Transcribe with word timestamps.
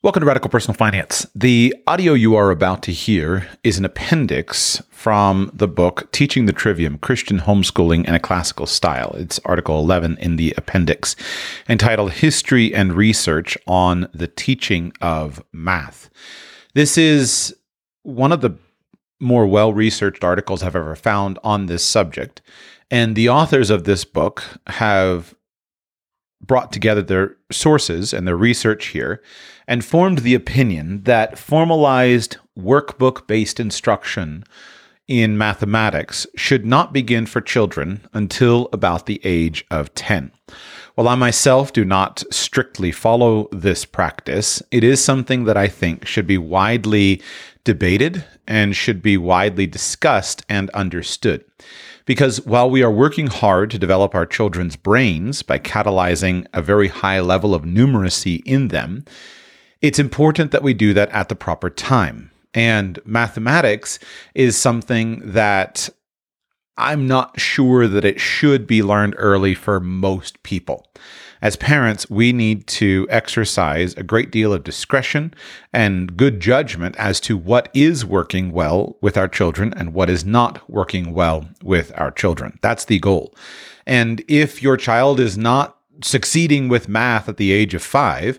Welcome 0.00 0.20
to 0.20 0.26
Radical 0.26 0.48
Personal 0.48 0.76
Finance. 0.76 1.26
The 1.34 1.74
audio 1.88 2.12
you 2.12 2.36
are 2.36 2.52
about 2.52 2.84
to 2.84 2.92
hear 2.92 3.48
is 3.64 3.78
an 3.78 3.84
appendix 3.84 4.80
from 4.90 5.50
the 5.52 5.66
book 5.66 6.12
Teaching 6.12 6.46
the 6.46 6.52
Trivium 6.52 6.98
Christian 6.98 7.40
Homeschooling 7.40 8.06
in 8.06 8.14
a 8.14 8.20
Classical 8.20 8.66
Style. 8.66 9.16
It's 9.18 9.40
Article 9.44 9.80
11 9.80 10.16
in 10.18 10.36
the 10.36 10.54
appendix, 10.56 11.16
entitled 11.68 12.12
History 12.12 12.72
and 12.72 12.92
Research 12.92 13.58
on 13.66 14.08
the 14.14 14.28
Teaching 14.28 14.92
of 15.00 15.42
Math. 15.52 16.10
This 16.74 16.96
is 16.96 17.56
one 18.04 18.30
of 18.30 18.40
the 18.40 18.56
more 19.18 19.48
well 19.48 19.72
researched 19.72 20.22
articles 20.22 20.62
I've 20.62 20.76
ever 20.76 20.94
found 20.94 21.40
on 21.42 21.66
this 21.66 21.84
subject. 21.84 22.40
And 22.88 23.16
the 23.16 23.30
authors 23.30 23.68
of 23.68 23.82
this 23.82 24.04
book 24.04 24.44
have 24.68 25.34
brought 26.40 26.72
together 26.72 27.02
their 27.02 27.36
sources 27.50 28.12
and 28.12 28.26
their 28.26 28.36
research 28.36 28.86
here 28.86 29.22
and 29.66 29.84
formed 29.84 30.18
the 30.18 30.34
opinion 30.34 31.02
that 31.02 31.38
formalized 31.38 32.36
workbook 32.58 33.26
based 33.26 33.60
instruction 33.60 34.44
in 35.06 35.38
mathematics 35.38 36.26
should 36.36 36.66
not 36.66 36.92
begin 36.92 37.24
for 37.26 37.40
children 37.40 38.06
until 38.12 38.68
about 38.72 39.06
the 39.06 39.20
age 39.24 39.64
of 39.70 39.92
10. 39.94 40.30
While 40.94 41.08
I 41.08 41.14
myself 41.14 41.72
do 41.72 41.84
not 41.84 42.24
strictly 42.30 42.92
follow 42.92 43.48
this 43.52 43.84
practice, 43.84 44.62
it 44.70 44.84
is 44.84 45.02
something 45.02 45.44
that 45.44 45.56
I 45.56 45.68
think 45.68 46.06
should 46.06 46.26
be 46.26 46.38
widely 46.38 47.22
debated 47.64 48.24
and 48.46 48.74
should 48.74 49.00
be 49.00 49.16
widely 49.16 49.66
discussed 49.66 50.44
and 50.48 50.70
understood. 50.70 51.44
Because 52.08 52.40
while 52.46 52.70
we 52.70 52.82
are 52.82 52.90
working 52.90 53.26
hard 53.26 53.70
to 53.70 53.78
develop 53.78 54.14
our 54.14 54.24
children's 54.24 54.76
brains 54.76 55.42
by 55.42 55.58
catalyzing 55.58 56.46
a 56.54 56.62
very 56.62 56.88
high 56.88 57.20
level 57.20 57.54
of 57.54 57.64
numeracy 57.64 58.40
in 58.46 58.68
them, 58.68 59.04
it's 59.82 59.98
important 59.98 60.50
that 60.50 60.62
we 60.62 60.72
do 60.72 60.94
that 60.94 61.10
at 61.10 61.28
the 61.28 61.36
proper 61.36 61.68
time. 61.68 62.30
And 62.54 62.98
mathematics 63.04 63.98
is 64.34 64.56
something 64.56 65.20
that 65.22 65.90
I'm 66.78 67.06
not 67.06 67.38
sure 67.38 67.86
that 67.86 68.06
it 68.06 68.18
should 68.18 68.66
be 68.66 68.82
learned 68.82 69.14
early 69.18 69.54
for 69.54 69.78
most 69.78 70.42
people. 70.42 70.86
As 71.40 71.56
parents, 71.56 72.08
we 72.10 72.32
need 72.32 72.66
to 72.68 73.06
exercise 73.10 73.94
a 73.94 74.02
great 74.02 74.30
deal 74.30 74.52
of 74.52 74.64
discretion 74.64 75.34
and 75.72 76.16
good 76.16 76.40
judgment 76.40 76.96
as 76.96 77.20
to 77.20 77.36
what 77.36 77.68
is 77.74 78.04
working 78.04 78.50
well 78.50 78.96
with 79.00 79.16
our 79.16 79.28
children 79.28 79.72
and 79.76 79.94
what 79.94 80.10
is 80.10 80.24
not 80.24 80.68
working 80.68 81.14
well 81.14 81.48
with 81.62 81.92
our 81.96 82.10
children. 82.10 82.58
That's 82.62 82.84
the 82.84 82.98
goal. 82.98 83.34
And 83.86 84.22
if 84.28 84.62
your 84.62 84.76
child 84.76 85.20
is 85.20 85.38
not 85.38 85.76
succeeding 86.02 86.68
with 86.68 86.88
math 86.88 87.28
at 87.28 87.36
the 87.36 87.52
age 87.52 87.74
of 87.74 87.82
five, 87.82 88.38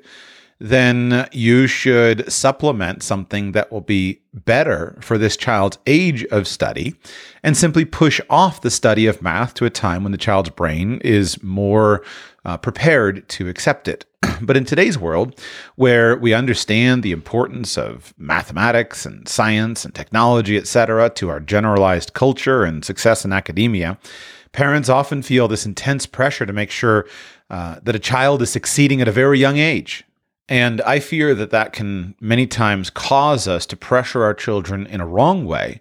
then 0.59 1.27
you 1.31 1.67
should 1.67 2.30
supplement 2.31 3.02
something 3.02 3.53
that 3.53 3.72
will 3.72 3.81
be 3.81 4.22
better 4.33 4.97
for 5.02 5.17
this 5.17 5.38
child's 5.38 5.77
age 5.88 6.25
of 6.25 6.47
study 6.47 6.95
and 7.44 7.55
simply 7.55 7.86
push 7.86 8.20
off 8.30 8.61
the 8.61 8.70
study 8.70 9.08
of 9.08 9.22
math 9.22 9.53
to 9.53 9.66
a 9.66 9.70
time 9.70 10.03
when 10.03 10.11
the 10.11 10.17
child's 10.17 10.50
brain 10.50 11.00
is 11.02 11.42
more 11.42 12.03
uh, 12.50 12.58
prepared 12.58 13.28
to 13.30 13.47
accept 13.47 13.88
it. 13.88 14.05
but 14.42 14.58
in 14.58 14.66
today's 14.66 14.97
world, 14.97 15.39
where 15.75 16.17
we 16.17 16.33
understand 16.33 17.03
the 17.03 17.11
importance 17.11 17.78
of 17.78 18.14
mathematics 18.17 19.05
and 19.05 19.28
science 19.28 19.86
and 19.86 19.94
technology, 19.94 20.58
etc., 20.58 21.09
to 21.11 21.30
our 21.30 21.39
generalized 21.39 22.14
culture 22.14 22.64
and 22.64 22.83
success 22.83 23.23
in 23.23 23.31
academia, 23.31 23.97
parents 24.52 24.89
often 24.89 25.22
feel 25.22 25.47
this 25.47 25.66
intense 25.66 26.05
pressure 26.05 26.45
to 26.45 26.53
make 26.53 26.72
sure 26.72 27.05
uh, 27.50 27.80
that 27.83 27.95
a 27.95 28.00
child 28.00 28.42
is 28.42 28.50
succeeding 28.50 29.00
at 29.00 29.08
a 29.08 29.11
very 29.11 29.39
young 29.39 29.58
age 29.58 30.03
and 30.50 30.81
I 30.81 31.00
fear 31.00 31.36
that 31.36 31.52
that 31.52 31.73
can 31.73 32.16
many 32.20 32.47
times 32.47 32.89
cause 32.89 33.47
us 33.47 33.67
to 33.67 33.77
pressure 33.77 34.23
our 34.23 34.33
children 34.33 34.88
in 34.88 35.00
a 35.00 35.05
wrong 35.05 35.45
way, 35.45 35.80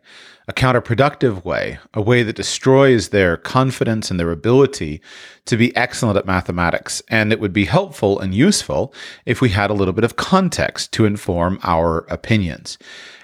a 0.49 0.53
counterproductive 0.55 1.45
way, 1.45 1.79
a 1.93 2.01
way 2.01 2.23
that 2.23 2.37
destroys 2.37 3.11
their 3.11 3.37
confidence 3.37 4.11
and 4.11 4.19
their 4.19 4.31
ability 4.31 5.01
to 5.45 5.59
be 5.59 5.77
excellent 5.77 6.17
at 6.17 6.25
mathematics. 6.27 7.03
And 7.09 7.33
it 7.33 7.39
would 7.39 7.53
be 7.53 7.67
helpful 7.67 8.19
and 8.19 8.35
useful 8.35 8.95
if 9.27 9.43
we 9.43 9.51
had 9.51 9.71
a 9.71 9.75
little 9.75 9.93
bit 9.93 10.05
of 10.05 10.17
context 10.17 10.93
to 10.95 11.05
inform 11.05 11.61
our 11.63 12.07
opinions. 12.09 12.79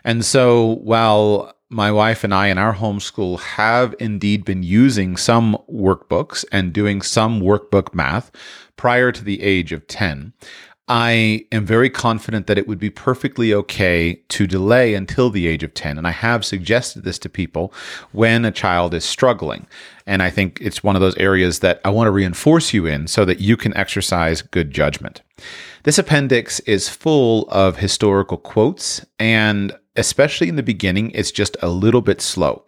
And 0.04 0.22
so 0.22 0.76
while 0.82 1.54
my 1.70 1.90
wife 1.90 2.24
and 2.24 2.34
I 2.34 2.48
in 2.48 2.58
our 2.58 2.74
homeschool 2.74 3.40
have 3.40 3.94
indeed 3.98 4.44
been 4.44 4.62
using 4.62 5.16
some 5.16 5.56
workbooks 5.68 6.44
and 6.52 6.74
doing 6.74 7.00
some 7.00 7.40
workbook 7.40 7.94
math 7.94 8.30
prior 8.76 9.10
to 9.10 9.24
the 9.24 9.42
age 9.42 9.72
of 9.72 9.86
10. 9.86 10.34
I 10.86 11.46
am 11.50 11.64
very 11.64 11.88
confident 11.88 12.46
that 12.46 12.58
it 12.58 12.68
would 12.68 12.78
be 12.78 12.90
perfectly 12.90 13.54
okay 13.54 14.16
to 14.28 14.46
delay 14.46 14.94
until 14.94 15.30
the 15.30 15.46
age 15.46 15.62
of 15.62 15.72
10. 15.72 15.96
And 15.96 16.06
I 16.06 16.10
have 16.10 16.44
suggested 16.44 17.04
this 17.04 17.18
to 17.20 17.30
people 17.30 17.72
when 18.12 18.44
a 18.44 18.50
child 18.50 18.92
is 18.92 19.04
struggling. 19.04 19.66
And 20.06 20.22
I 20.22 20.28
think 20.28 20.58
it's 20.60 20.84
one 20.84 20.94
of 20.94 21.00
those 21.00 21.16
areas 21.16 21.60
that 21.60 21.80
I 21.86 21.90
want 21.90 22.08
to 22.08 22.10
reinforce 22.10 22.74
you 22.74 22.84
in 22.84 23.06
so 23.06 23.24
that 23.24 23.40
you 23.40 23.56
can 23.56 23.74
exercise 23.76 24.42
good 24.42 24.72
judgment. 24.72 25.22
This 25.84 25.98
appendix 25.98 26.60
is 26.60 26.90
full 26.90 27.48
of 27.48 27.78
historical 27.78 28.36
quotes, 28.36 29.04
and 29.18 29.72
especially 29.96 30.48
in 30.48 30.56
the 30.56 30.62
beginning, 30.62 31.10
it's 31.12 31.30
just 31.30 31.56
a 31.62 31.68
little 31.68 32.02
bit 32.02 32.20
slow. 32.20 32.64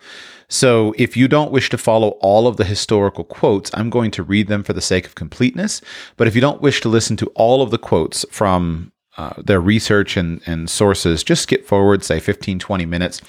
So 0.49 0.95
if 0.97 1.17
you 1.17 1.29
don't 1.29 1.51
wish 1.53 1.69
to 1.71 1.79
follow 1.79 2.11
all 2.21 2.47
of 2.47 2.57
the 2.57 2.65
historical 2.65 3.25
quotes, 3.25 3.71
I'm 3.75 3.91
going 3.91 4.11
to 4.13 4.23
read 4.23 4.49
them 4.49 4.63
for 4.63 4.73
the 4.73 4.81
sake 4.81 5.07
of 5.07 5.15
completeness. 5.15 5.81
But 6.17 6.29
if 6.29 6.35
you 6.35 6.41
don't 6.41 6.63
wish 6.63 6.81
to 6.83 6.89
listen 6.89 7.17
to 7.19 7.27
all 7.35 7.63
of 7.63 7.71
the 7.71 7.79
quotes 7.79 8.25
from 8.31 8.93
uh, 9.19 9.33
their 9.43 9.61
research 9.61 10.17
and, 10.17 10.43
and 10.47 10.69
sources, 10.69 11.25
just 11.25 11.43
skip 11.43 11.67
forward, 11.67 12.05
say 12.05 12.21
15, 12.21 12.59
20 12.59 12.85
minutes. 12.85 13.23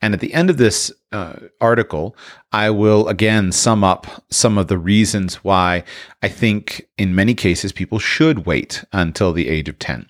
And 0.00 0.14
at 0.14 0.20
the 0.20 0.32
end 0.32 0.48
of 0.48 0.56
this 0.56 0.90
uh, 1.12 1.34
article, 1.60 2.16
I 2.50 2.70
will 2.70 3.08
again 3.08 3.52
sum 3.52 3.84
up 3.84 4.24
some 4.30 4.56
of 4.56 4.68
the 4.68 4.78
reasons 4.78 5.36
why 5.44 5.84
I 6.22 6.28
think 6.28 6.88
in 6.96 7.14
many 7.14 7.34
cases 7.34 7.72
people 7.72 7.98
should 7.98 8.46
wait 8.46 8.84
until 8.92 9.32
the 9.32 9.48
age 9.48 9.68
of 9.68 9.78
10. 9.78 10.08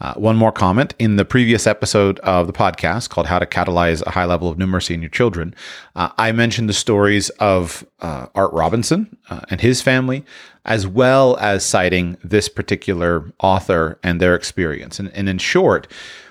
Uh, 0.00 0.14
one 0.14 0.36
more 0.36 0.52
comment. 0.52 0.94
In 0.98 1.16
the 1.16 1.26
previous 1.26 1.66
episode 1.66 2.18
of 2.20 2.46
the 2.46 2.52
podcast 2.52 3.10
called 3.10 3.26
How 3.26 3.38
to 3.38 3.44
Catalyze 3.44 4.02
a 4.06 4.10
High 4.10 4.24
Level 4.24 4.48
of 4.48 4.56
Numeracy 4.56 4.94
in 4.94 5.02
Your 5.02 5.10
Children, 5.10 5.54
uh, 5.94 6.08
I 6.16 6.32
mentioned 6.32 6.68
the 6.68 6.74
stories 6.74 7.28
of 7.38 7.86
uh, 8.00 8.26
Art 8.34 8.52
Robinson 8.52 9.14
uh, 9.28 9.40
and 9.50 9.60
his 9.60 9.82
family, 9.82 10.24
as 10.64 10.86
well 10.86 11.36
as 11.36 11.64
citing 11.66 12.16
this 12.24 12.48
particular 12.48 13.30
author 13.40 13.98
and 14.02 14.20
their 14.20 14.34
experience. 14.34 14.98
And, 14.98 15.10
and 15.12 15.28
in 15.28 15.36
short, 15.36 15.86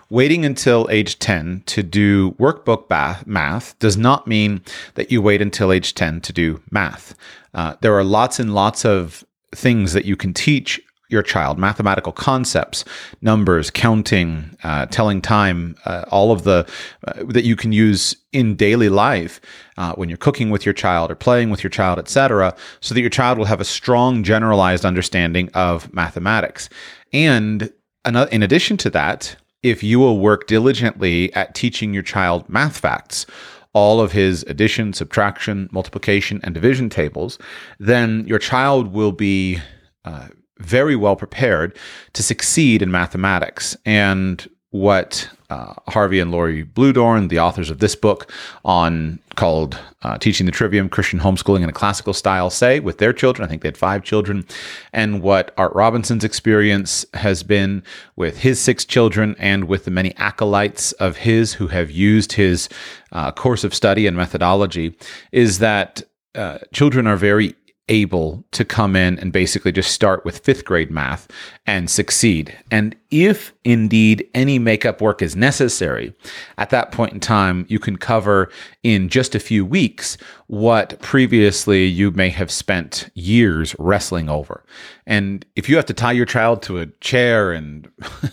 waiting 0.10 0.46
until 0.46 0.88
age 0.90 1.20
10 1.20 1.64
to 1.68 1.84
do 1.84 2.32
workbook 2.34 2.88
bath, 2.88 3.28
math 3.28 3.78
does 3.78 3.98
not 3.98 4.26
mean 4.26 4.62
that 4.96 5.12
you 5.12 5.22
wait 5.22 5.44
until 5.44 5.72
age 5.72 5.94
10 5.94 6.22
to 6.22 6.34
do 6.34 6.60
math. 6.72 7.14
Uh, 7.54 7.76
there 7.82 7.94
are 7.94 8.04
lots 8.04 8.40
and 8.40 8.56
lots 8.56 8.84
of 8.84 9.24
things 9.54 9.94
that 9.94 10.06
you 10.06 10.16
can 10.16 10.34
teach 10.34 10.82
your 11.10 11.24
child. 11.24 11.58
Mathematical 11.58 12.12
concepts 12.12 12.86
numbers 13.22 13.70
counting 13.70 14.56
uh, 14.64 14.86
telling 14.88 15.22
time 15.22 15.76
uh, 15.86 16.06
all 16.10 16.32
of 16.32 16.44
the 16.44 16.68
uh, 17.08 17.24
that 17.28 17.44
you 17.44 17.56
can 17.56 17.72
use 17.72 18.16
in 18.32 18.56
daily 18.56 18.90
life 18.90 19.42
uh, 19.78 19.94
when 19.94 20.08
you're 20.08 20.18
cooking 20.18 20.50
with 20.50 20.66
your 20.66 20.74
child 20.74 21.12
or 21.12 21.16
playing 21.16 21.50
with 21.50 21.64
your 21.64 21.72
child 21.72 21.98
etc 22.00 22.56
so 22.80 22.94
that 22.94 23.02
your 23.02 23.10
child 23.10 23.38
will 23.38 23.46
have 23.46 23.60
a 23.60 23.66
strong 23.66 24.24
generalized 24.24 24.86
understanding 24.86 25.50
of 25.54 25.92
mathematics. 25.94 26.70
And 27.12 27.72
in 28.06 28.44
addition 28.44 28.78
to 28.78 28.90
that 28.92 29.36
if 29.62 29.84
you 29.84 30.00
will 30.00 30.20
work 30.20 30.48
diligently 30.48 31.34
at 31.34 31.54
teaching 31.54 31.94
your 31.94 32.04
child 32.04 32.48
math 32.48 32.78
facts 32.78 33.26
all 33.74 34.02
of 34.02 34.12
his 34.12 34.44
addition, 34.44 34.94
subtraction, 34.94 35.70
multiplication, 35.72 36.40
and 36.44 36.56
division 36.56 36.90
tables, 36.90 37.38
then 37.80 38.26
your 38.28 38.40
child 38.40 38.92
will 38.92 39.12
be 39.12 39.60
uh, 40.06 40.28
very 40.60 40.96
well 40.96 41.16
prepared 41.16 41.78
to 42.14 42.24
succeed 42.24 42.82
in 42.82 42.92
mathematics. 42.92 43.76
And 43.86 44.48
what 44.72 45.30
uh, 45.50 45.74
Harvey 45.88 46.20
and 46.20 46.32
Laurie 46.32 46.64
Bluedorn, 46.64 47.30
the 47.30 47.40
authors 47.40 47.72
of 47.72 47.80
this 47.80 47.96
book 47.96 48.32
on 48.64 49.20
called 49.36 49.80
uh, 50.04 50.18
Teaching 50.20 50.46
the 50.46 50.52
Trivium 50.52 50.90
Christian 50.90 51.20
Homeschooling 51.20 51.64
in 51.64 51.70
a 51.70 51.74
Classical 51.74 52.14
Style, 52.14 52.52
say 52.52 52.80
with 52.80 53.00
their 53.00 53.12
children. 53.12 53.46
I 53.46 53.50
think 53.50 53.64
they 53.64 53.68
had 53.68 53.78
five 53.78 54.04
children. 54.04 54.46
And 54.94 55.24
what 55.24 55.54
Art 55.58 55.74
Robinson's 55.74 56.24
experience 56.24 57.04
has 57.16 57.42
been 57.42 57.82
with 58.16 58.40
his 58.40 58.62
six 58.62 58.86
children 58.86 59.36
and 59.40 59.64
with 59.64 59.86
the 59.86 59.92
many 59.92 60.16
acolytes 60.18 60.92
of 60.94 61.18
his 61.18 61.54
who 61.54 61.68
have 61.68 61.90
used 61.90 62.34
his 62.34 62.70
uh, 63.12 63.32
course 63.32 63.64
of 63.64 63.74
study 63.74 64.06
and 64.06 64.16
methodology 64.16 64.96
is 65.32 65.58
that 65.60 66.04
uh, 66.36 66.60
children 66.72 67.08
are 67.08 67.18
very 67.18 67.56
able 67.90 68.46
to 68.52 68.64
come 68.64 68.96
in 68.96 69.20
and 69.20 69.34
basically 69.34 69.72
just 69.72 69.92
start 69.92 70.24
with 70.24 70.40
fifth 70.40 70.64
grade 70.64 70.92
math 70.92 71.28
and 71.66 71.90
succeed. 71.90 72.56
And 72.72 72.96
if 73.12 73.54
indeed 73.64 74.28
any 74.34 74.60
makeup 74.60 75.02
work 75.02 75.22
is 75.22 75.36
necessary, 75.36 76.14
at 76.58 76.70
that 76.70 76.92
point 76.92 77.14
in 77.14 77.20
time, 77.20 77.66
you 77.68 77.80
can 77.80 77.98
cover 77.98 78.50
in 78.84 79.10
just 79.10 79.36
a 79.36 79.40
few 79.40 79.66
weeks 79.66 80.18
what 80.50 81.00
previously 81.00 81.86
you 81.86 82.10
may 82.10 82.30
have 82.30 82.50
spent 82.50 83.12
years 83.14 83.76
wrestling 83.78 84.28
over. 84.28 84.66
And 85.06 85.46
if 85.56 85.70
you 85.70 85.76
have 85.76 85.86
to 85.86 85.94
tie 85.94 86.12
your 86.12 86.26
child 86.26 86.64
to 86.64 86.80
a 86.80 86.88
chair 87.02 87.52
and 87.52 87.88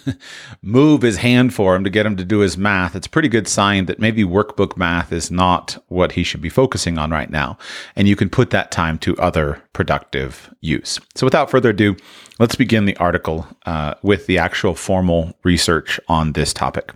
move 0.62 1.02
his 1.02 1.18
hand 1.18 1.52
for 1.52 1.76
him 1.76 1.84
to 1.84 1.90
get 1.90 2.06
him 2.06 2.16
to 2.16 2.24
do 2.24 2.38
his 2.38 2.56
math, 2.56 2.96
it's 2.96 3.06
a 3.06 3.10
pretty 3.10 3.28
good 3.28 3.46
sign 3.46 3.84
that 3.84 3.98
maybe 3.98 4.24
workbook 4.24 4.78
math 4.78 5.12
is 5.12 5.30
not 5.30 5.76
what 5.88 6.12
he 6.12 6.22
should 6.22 6.40
be 6.40 6.48
focusing 6.48 6.96
on 6.96 7.10
right 7.10 7.28
now. 7.28 7.58
And 7.96 8.08
you 8.08 8.16
can 8.16 8.30
put 8.30 8.48
that 8.48 8.70
time 8.70 8.96
to 9.00 9.14
other 9.18 9.62
productive 9.74 10.50
use. 10.62 10.98
So 11.16 11.26
without 11.26 11.50
further 11.50 11.68
ado, 11.68 11.96
let's 12.38 12.56
begin 12.56 12.86
the 12.86 12.96
article 12.96 13.46
uh, 13.66 13.92
with 14.00 14.24
the 14.24 14.38
actual 14.38 14.74
formal 14.74 15.34
research 15.42 16.00
on 16.08 16.32
this 16.32 16.54
topic. 16.54 16.94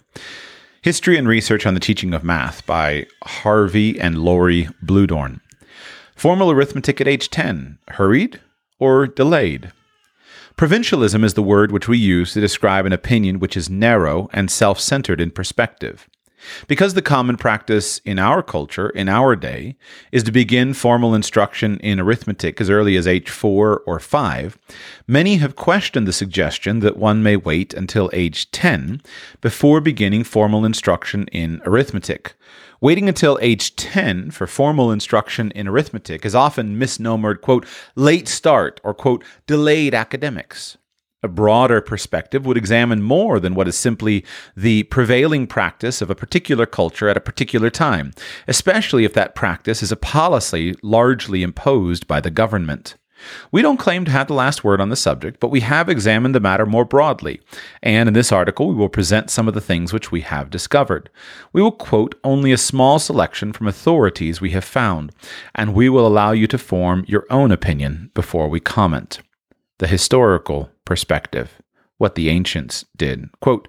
History 0.83 1.19
and 1.19 1.29
Research 1.29 1.67
on 1.67 1.75
the 1.75 1.81
Teaching 1.81 2.15
of 2.15 2.25
Math 2.25 2.65
by 2.65 3.05
Harvey 3.25 4.01
and 4.01 4.17
Laurie 4.17 4.67
Bluedorn. 4.83 5.41
Formal 6.17 6.51
arithmetic 6.51 7.03
at 7.03 7.07
age 7.07 7.29
10, 7.29 7.79
hurried 7.89 8.41
or 8.79 9.07
delayed? 9.07 9.73
Provincialism 10.57 11.23
is 11.23 11.35
the 11.35 11.43
word 11.43 11.71
which 11.71 11.87
we 11.87 11.99
use 11.99 12.33
to 12.33 12.41
describe 12.41 12.87
an 12.87 12.95
opinion 12.95 13.41
which 13.41 13.59
is 13.59 13.69
narrow 13.69 14.31
and 14.33 14.51
self 14.51 14.81
centered 14.81 15.21
in 15.21 15.31
perspective. 15.31 16.09
Because 16.69 16.95
the 16.95 17.03
common 17.03 17.37
practice 17.37 17.99
in 18.05 18.19
our 18.19 18.43
culture, 18.43 18.91
in 18.91 19.09
our 19.09 19.37
day, 19.37 19.77
is 20.13 20.23
to 20.25 20.33
begin 20.33 20.75
formal 20.75 21.15
instruction 21.15 21.79
in 21.81 22.01
arithmetic 22.01 22.61
as 22.61 22.71
early 22.71 22.97
as 22.97 23.07
age 23.07 23.31
4 23.31 23.83
or 23.87 23.99
5, 23.99 24.59
many 25.07 25.37
have 25.37 25.57
questioned 25.57 26.07
the 26.07 26.13
suggestion 26.13 26.81
that 26.81 26.97
one 26.97 27.23
may 27.23 27.37
wait 27.37 27.75
until 27.75 28.11
age 28.13 28.51
10 28.51 29.03
before 29.41 29.81
beginning 29.81 30.25
formal 30.25 30.65
instruction 30.65 31.27
in 31.29 31.61
arithmetic. 31.65 32.35
Waiting 32.81 33.09
until 33.09 33.39
age 33.43 33.77
10 33.77 34.31
for 34.31 34.47
formal 34.47 34.91
instruction 34.91 35.51
in 35.51 35.69
arithmetic 35.69 36.25
is 36.25 36.35
often 36.35 36.79
misnomered, 36.79 37.43
quote, 37.43 37.67
late 37.95 38.27
start 38.27 38.81
or, 38.83 38.95
quote, 38.95 39.23
delayed 39.47 39.95
academics. 39.95 40.79
A 41.23 41.29
broader 41.29 41.83
perspective 41.83 42.47
would 42.47 42.57
examine 42.57 43.03
more 43.03 43.39
than 43.39 43.55
what 43.55 43.69
is 43.69 43.77
simply 43.77 44.25
the 44.57 44.85
prevailing 44.85 45.47
practice 45.47 46.01
of 46.01 46.09
a 46.09 46.15
particular 46.15 46.65
culture 46.65 47.11
at 47.11 47.17
a 47.17 47.21
particular 47.21 47.69
time, 47.69 48.13
especially 48.49 49.05
if 49.05 49.13
that 49.13 49.35
practice 49.35 49.83
is 49.83 49.93
a 49.93 49.97
policy 49.97 50.75
largely 50.83 51.43
imposed 51.43 52.07
by 52.07 52.21
the 52.21 52.31
government. 52.31 52.97
We 53.53 53.61
don't 53.61 53.77
claim 53.77 54.07
to 54.07 54.11
have 54.11 54.29
the 54.29 54.35
last 54.35 54.65
word 54.65 54.81
on 54.81 54.89
the 54.89 54.97
subject, 54.97 55.41
but 55.41 55.51
we 55.51 55.61
have 55.61 55.91
examined 55.91 56.35
the 56.35 56.41
matter 56.41 56.65
more 56.65 56.87
broadly, 56.87 57.43
and 57.83 58.09
in 58.09 58.15
this 58.15 58.33
article 58.33 58.69
we 58.69 58.75
will 58.75 58.89
present 58.89 59.29
some 59.29 59.47
of 59.47 59.53
the 59.53 59.61
things 59.61 59.93
which 59.93 60.11
we 60.11 60.23
have 60.23 60.49
discovered. 60.49 61.11
We 61.53 61.61
will 61.61 61.71
quote 61.73 62.15
only 62.25 62.51
a 62.51 62.57
small 62.57 62.99
selection 62.99 63.53
from 63.53 63.67
authorities 63.67 64.41
we 64.41 64.53
have 64.53 64.65
found, 64.65 65.13
and 65.55 65.75
we 65.75 65.91
will 65.91 66.07
allow 66.07 66.33
you 66.33 66.47
to 66.47 66.57
form 66.57 67.05
your 67.07 67.27
own 67.29 67.53
opinion 67.53 68.11
before 68.15 68.49
we 68.49 68.59
comment. 68.59 69.21
The 69.81 69.87
historical 69.87 70.71
perspective, 70.91 71.63
what 72.01 72.15
the 72.15 72.31
ancients 72.31 72.87
did. 72.97 73.29
Quote, 73.41 73.69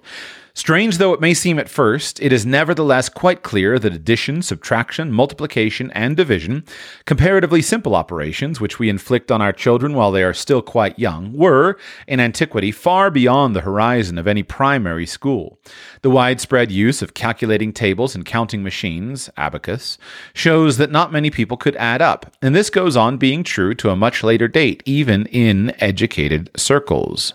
Strange 0.54 0.98
though 0.98 1.14
it 1.14 1.20
may 1.20 1.32
seem 1.32 1.58
at 1.58 1.68
first, 1.68 2.20
it 2.20 2.30
is 2.30 2.44
nevertheless 2.44 3.08
quite 3.08 3.42
clear 3.42 3.78
that 3.78 3.94
addition, 3.94 4.42
subtraction, 4.42 5.10
multiplication, 5.10 5.90
and 5.92 6.14
division, 6.14 6.62
comparatively 7.06 7.62
simple 7.62 7.94
operations 7.94 8.60
which 8.60 8.78
we 8.78 8.90
inflict 8.90 9.32
on 9.32 9.40
our 9.40 9.52
children 9.52 9.94
while 9.94 10.12
they 10.12 10.22
are 10.22 10.34
still 10.34 10.60
quite 10.60 10.98
young, 10.98 11.32
were, 11.32 11.78
in 12.06 12.20
antiquity, 12.20 12.70
far 12.70 13.10
beyond 13.10 13.56
the 13.56 13.62
horizon 13.62 14.18
of 14.18 14.26
any 14.26 14.42
primary 14.42 15.06
school. 15.06 15.58
The 16.02 16.10
widespread 16.10 16.70
use 16.70 17.00
of 17.00 17.14
calculating 17.14 17.72
tables 17.72 18.14
and 18.14 18.24
counting 18.24 18.62
machines, 18.62 19.30
abacus, 19.38 19.96
shows 20.34 20.76
that 20.76 20.90
not 20.90 21.12
many 21.12 21.30
people 21.30 21.56
could 21.56 21.76
add 21.76 22.02
up, 22.02 22.30
and 22.42 22.54
this 22.54 22.68
goes 22.68 22.94
on 22.94 23.16
being 23.16 23.42
true 23.42 23.74
to 23.76 23.88
a 23.88 23.96
much 23.96 24.22
later 24.22 24.48
date, 24.48 24.82
even 24.84 25.24
in 25.26 25.74
educated 25.82 26.50
circles. 26.56 27.32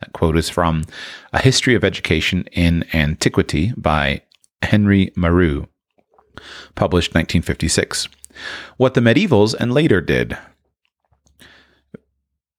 That 0.00 0.12
quote 0.12 0.36
is 0.36 0.48
from 0.48 0.84
A 1.32 1.40
History 1.40 1.74
of 1.74 1.84
Education 1.84 2.44
in 2.52 2.84
Antiquity 2.94 3.72
by 3.76 4.22
Henry 4.62 5.12
Marrou, 5.16 5.66
published 6.74 7.14
1956. 7.14 8.08
What 8.76 8.94
the 8.94 9.00
medievals 9.00 9.54
and 9.54 9.72
later 9.72 10.00
did. 10.00 10.38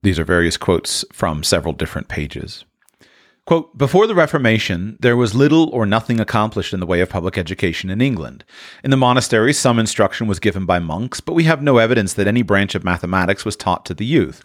These 0.03 0.19
are 0.19 0.25
various 0.25 0.57
quotes 0.57 1.06
from 1.13 1.44
several 1.44 1.74
different 1.74 2.07
pages. 2.07 2.65
Quote, 3.50 3.75
Before 3.80 4.06
the 4.06 4.13
Reformation, 4.13 4.95
there 5.00 5.18
was 5.18 5.33
little 5.33 5.69
or 5.71 5.88
nothing 5.88 6.19
accomplished 6.19 6.71
in 6.71 6.80
the 6.80 6.85
way 6.85 7.01
of 7.01 7.09
public 7.09 7.35
education 7.35 7.89
in 7.89 8.00
England. 8.00 8.45
In 8.83 8.92
the 8.92 8.95
monasteries, 8.95 9.57
some 9.57 9.80
instruction 9.80 10.27
was 10.27 10.39
given 10.39 10.68
by 10.68 10.77
monks, 10.77 11.19
but 11.19 11.33
we 11.33 11.45
have 11.45 11.63
no 11.63 11.80
evidence 11.80 12.13
that 12.13 12.27
any 12.27 12.44
branch 12.44 12.75
of 12.75 12.83
mathematics 12.83 13.45
was 13.45 13.56
taught 13.56 13.85
to 13.88 13.95
the 13.95 14.06
youth. 14.06 14.44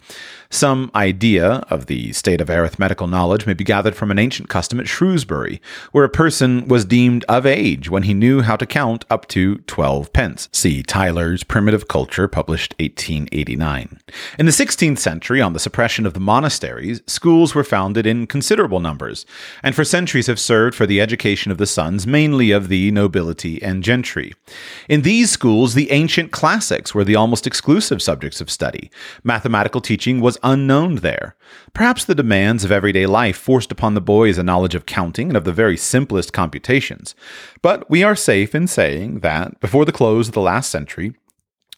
Some 0.51 0.91
idea 0.95 1.65
of 1.71 1.87
the 1.87 2.13
state 2.13 2.41
of 2.41 2.51
arithmetical 2.51 3.07
knowledge 3.07 3.47
may 3.47 3.55
be 3.55 3.65
gathered 3.65 3.97
from 3.97 4.11
an 4.11 4.19
ancient 4.19 4.49
custom 4.49 4.79
at 4.81 4.89
Shrewsbury, 4.89 5.61
where 5.93 6.05
a 6.05 6.09
person 6.09 6.69
was 6.69 6.85
deemed 6.85 7.25
of 7.29 7.47
age 7.47 7.91
when 7.91 8.05
he 8.05 8.15
knew 8.15 8.43
how 8.43 8.57
to 8.57 8.67
count 8.67 9.05
up 9.11 9.27
to 9.29 9.57
12 9.59 10.13
pence. 10.13 10.49
See 10.53 10.83
Tylor's 10.83 11.43
Primitive 11.43 11.89
Culture, 11.89 12.29
published 12.29 12.75
1889. 12.79 14.01
In 14.39 14.47
the 14.47 14.53
16th 14.53 14.99
century, 14.99 15.41
on 15.41 15.53
the 15.53 15.59
suppression 15.59 16.07
of 16.07 16.15
the 16.15 16.21
monasteries, 16.21 17.03
schools 17.07 17.55
were 17.55 17.65
founded 17.65 18.07
in 18.07 18.27
considerable 18.27 18.81
numbers, 18.81 19.27
and 19.63 19.75
for 19.75 19.85
centuries 19.85 20.27
have 20.27 20.39
served 20.39 20.77
for 20.77 20.87
the 20.87 21.01
education 21.01 21.51
of 21.51 21.59
the 21.59 21.67
sons, 21.67 22.07
mainly 22.07 22.51
of 22.51 22.69
the 22.69 22.91
nobility 22.91 23.63
and 23.63 23.83
gentry. 23.83 24.33
In 24.89 25.03
these 25.03 25.31
schools, 25.31 25.75
the 25.75 25.91
ancient 25.91 26.31
classics 26.31 26.95
were 26.95 27.05
the 27.05 27.17
almost 27.17 27.47
exclusive 27.47 28.03
subjects 28.03 28.41
of 28.41 28.51
study. 28.51 28.91
Mathematical 29.23 29.81
teaching 29.81 30.21
was 30.21 30.34
unknown 30.43 30.97
there. 30.97 31.37
Perhaps 31.73 32.05
the 32.05 32.15
demands 32.15 32.65
of 32.65 32.73
everyday 32.73 33.07
life 33.07 33.37
forced 33.37 33.73
upon 33.73 33.95
the 33.95 34.01
boys 34.01 34.39
a 34.39 34.43
knowledge 34.43 34.75
of 34.75 34.87
counting 34.87 35.29
and 35.29 35.37
of 35.37 35.45
the 35.45 35.53
very 35.53 35.77
simplest 35.77 36.33
computations. 36.33 37.15
But 37.63 37.89
we 37.91 38.03
are 38.03 38.17
safe 38.17 38.55
in 38.55 38.67
saying 38.67 39.21
that, 39.21 39.61
before 39.61 39.85
the 39.85 39.93
close 39.93 40.29
of 40.29 40.35
the 40.35 40.41
last 40.41 40.71
century, 40.71 41.15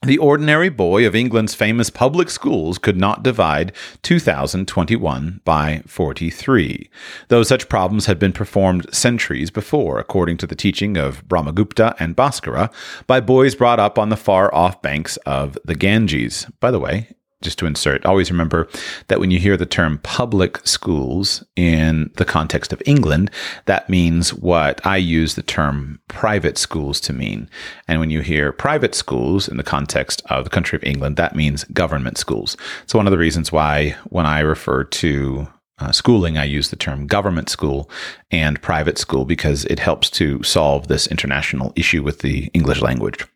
the 0.03 0.19
ordinary 0.19 0.69
boy 0.69 1.07
of 1.07 1.17
England's 1.17 1.55
famous 1.55 1.89
public 1.89 2.29
schools 2.29 2.77
could 2.77 2.99
not 2.99 3.23
divide 3.23 3.73
2021 4.03 5.41
by 5.43 5.83
43, 5.87 6.91
though 7.29 7.43
such 7.43 7.71
problems 7.71 8.05
had 8.05 8.19
been 8.19 8.33
performed 8.33 8.87
centuries 8.95 9.51
before, 9.51 9.99
according 9.99 10.37
to 10.37 10.47
the 10.47 10.55
teaching 10.55 10.99
of 10.99 11.27
Brahmagupta 11.27 11.97
and 11.99 12.15
Bhaskara, 12.15 12.71
by 13.07 13.21
boys 13.21 13.55
brought 13.55 13.81
up 13.81 13.99
on 13.99 14.11
the 14.11 14.17
far 14.17 14.55
off 14.55 14.83
banks 14.83 15.17
of 15.25 15.57
the 15.65 15.75
Ganges. 15.75 16.47
By 16.61 16.71
the 16.71 16.79
way, 16.79 17.09
just 17.43 17.59
to 17.59 17.67
insert, 17.67 18.05
always 18.07 18.31
remember 18.31 18.67
that 19.09 19.21
when 19.21 19.31
you 19.31 19.39
hear 19.39 19.57
the 19.57 19.67
term 19.67 19.99
public 19.99 20.59
schools 20.67 21.45
in 21.55 22.11
the 22.17 22.25
context 22.25 22.73
of 22.73 22.83
England, 22.87 23.31
that 23.67 23.89
means 23.91 24.33
what 24.33 24.85
I 24.87 24.97
use 24.97 25.35
the 25.35 25.43
term 25.43 26.01
private 26.09 26.57
schools 26.57 27.01
to 27.03 27.13
mean. 27.13 27.49
And 27.89 28.01
when 28.01 28.11
you 28.11 28.21
hear 28.21 28.53
private 28.53 28.95
schools 28.95 29.49
in 29.49 29.59
the 29.59 29.63
context 29.63 30.23
of 30.31 30.45
the 30.45 30.51
country 30.51 30.77
of 30.77 30.85
England, 30.85 31.17
that 31.17 31.37
means 31.37 31.65
government 31.65 32.17
schools. 32.17 32.57
So, 32.87 32.99
one 32.99 33.07
of 33.07 33.11
the 33.11 33.19
reasons 33.19 33.53
why 33.53 33.97
when 34.09 34.27
I 34.27 34.41
refer 34.41 34.85
to 34.85 35.47
uh, 35.79 35.93
schooling, 35.93 36.39
I 36.39 36.45
use 36.45 36.71
the 36.71 36.77
term 36.77 37.07
government 37.07 37.51
school 37.51 37.91
and 38.31 38.61
private 38.63 38.97
school 38.97 39.27
because 39.27 39.67
it 39.67 39.79
helps 39.79 40.09
to 40.11 40.43
solve 40.43 40.89
this 40.89 41.07
international 41.07 41.73
issue 41.77 42.03
with 42.03 42.21
the 42.21 42.51
English 42.55 42.81
language. 42.81 43.27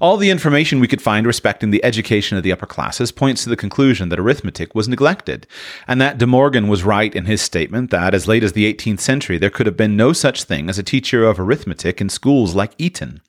All 0.00 0.16
the 0.16 0.30
information 0.30 0.80
we 0.80 0.88
could 0.88 1.02
find 1.02 1.26
respecting 1.26 1.70
the 1.70 1.84
education 1.84 2.36
of 2.36 2.42
the 2.42 2.52
upper 2.52 2.66
classes 2.66 3.12
points 3.12 3.44
to 3.44 3.50
the 3.50 3.56
conclusion 3.56 4.08
that 4.08 4.18
arithmetic 4.18 4.74
was 4.74 4.88
neglected, 4.88 5.46
and 5.86 6.00
that 6.00 6.18
De 6.18 6.26
Morgan 6.26 6.68
was 6.68 6.84
right 6.84 7.14
in 7.14 7.24
his 7.24 7.40
statement 7.40 7.90
that 7.90 8.14
as 8.14 8.28
late 8.28 8.44
as 8.44 8.52
the 8.52 8.72
18th 8.72 9.00
century 9.00 9.38
there 9.38 9.50
could 9.50 9.66
have 9.66 9.76
been 9.76 9.96
no 9.96 10.12
such 10.12 10.44
thing 10.44 10.68
as 10.68 10.78
a 10.78 10.82
teacher 10.82 11.24
of 11.24 11.40
arithmetic 11.40 12.00
in 12.00 12.08
schools 12.08 12.54
like 12.54 12.74
Eton. 12.78 13.20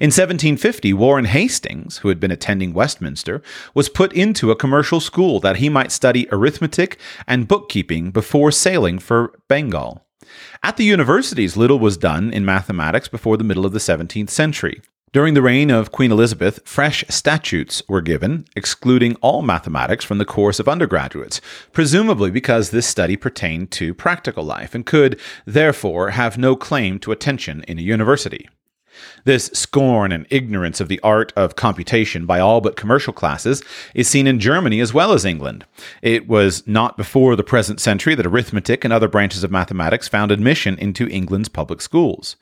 In 0.00 0.08
1750, 0.08 0.92
Warren 0.92 1.24
Hastings, 1.26 1.98
who 1.98 2.08
had 2.08 2.20
been 2.20 2.30
attending 2.30 2.74
Westminster, 2.74 3.42
was 3.72 3.88
put 3.88 4.12
into 4.12 4.50
a 4.50 4.56
commercial 4.56 5.00
school 5.00 5.40
that 5.40 5.56
he 5.56 5.68
might 5.68 5.92
study 5.92 6.28
arithmetic 6.30 6.98
and 7.26 7.48
bookkeeping 7.48 8.10
before 8.10 8.50
sailing 8.50 8.98
for 8.98 9.38
Bengal. 9.48 10.04
At 10.62 10.76
the 10.76 10.84
universities, 10.84 11.56
little 11.56 11.78
was 11.78 11.96
done 11.96 12.32
in 12.32 12.44
mathematics 12.44 13.08
before 13.08 13.36
the 13.36 13.44
middle 13.44 13.66
of 13.66 13.72
the 13.72 13.78
17th 13.78 14.30
century. 14.30 14.80
During 15.14 15.34
the 15.34 15.42
reign 15.42 15.70
of 15.70 15.92
Queen 15.92 16.10
Elizabeth, 16.10 16.58
fresh 16.64 17.04
statutes 17.08 17.84
were 17.86 18.00
given, 18.00 18.46
excluding 18.56 19.14
all 19.20 19.42
mathematics 19.42 20.04
from 20.04 20.18
the 20.18 20.24
course 20.24 20.58
of 20.58 20.68
undergraduates, 20.68 21.40
presumably 21.70 22.32
because 22.32 22.70
this 22.70 22.88
study 22.88 23.16
pertained 23.16 23.70
to 23.70 23.94
practical 23.94 24.42
life 24.42 24.74
and 24.74 24.84
could, 24.84 25.20
therefore, 25.44 26.10
have 26.10 26.36
no 26.36 26.56
claim 26.56 26.98
to 26.98 27.12
attention 27.12 27.62
in 27.68 27.78
a 27.78 27.82
university. 27.82 28.48
This 29.24 29.52
scorn 29.54 30.10
and 30.10 30.26
ignorance 30.30 30.80
of 30.80 30.88
the 30.88 30.98
art 31.04 31.32
of 31.36 31.54
computation 31.54 32.26
by 32.26 32.40
all 32.40 32.60
but 32.60 32.74
commercial 32.74 33.12
classes 33.12 33.62
is 33.94 34.08
seen 34.08 34.26
in 34.26 34.40
Germany 34.40 34.80
as 34.80 34.92
well 34.92 35.12
as 35.12 35.24
England. 35.24 35.64
It 36.02 36.26
was 36.26 36.66
not 36.66 36.96
before 36.96 37.36
the 37.36 37.44
present 37.44 37.78
century 37.78 38.16
that 38.16 38.26
arithmetic 38.26 38.82
and 38.82 38.92
other 38.92 39.08
branches 39.08 39.44
of 39.44 39.52
mathematics 39.52 40.08
found 40.08 40.32
admission 40.32 40.76
into 40.76 41.06
England's 41.06 41.48
public 41.48 41.80
schools. 41.80 42.34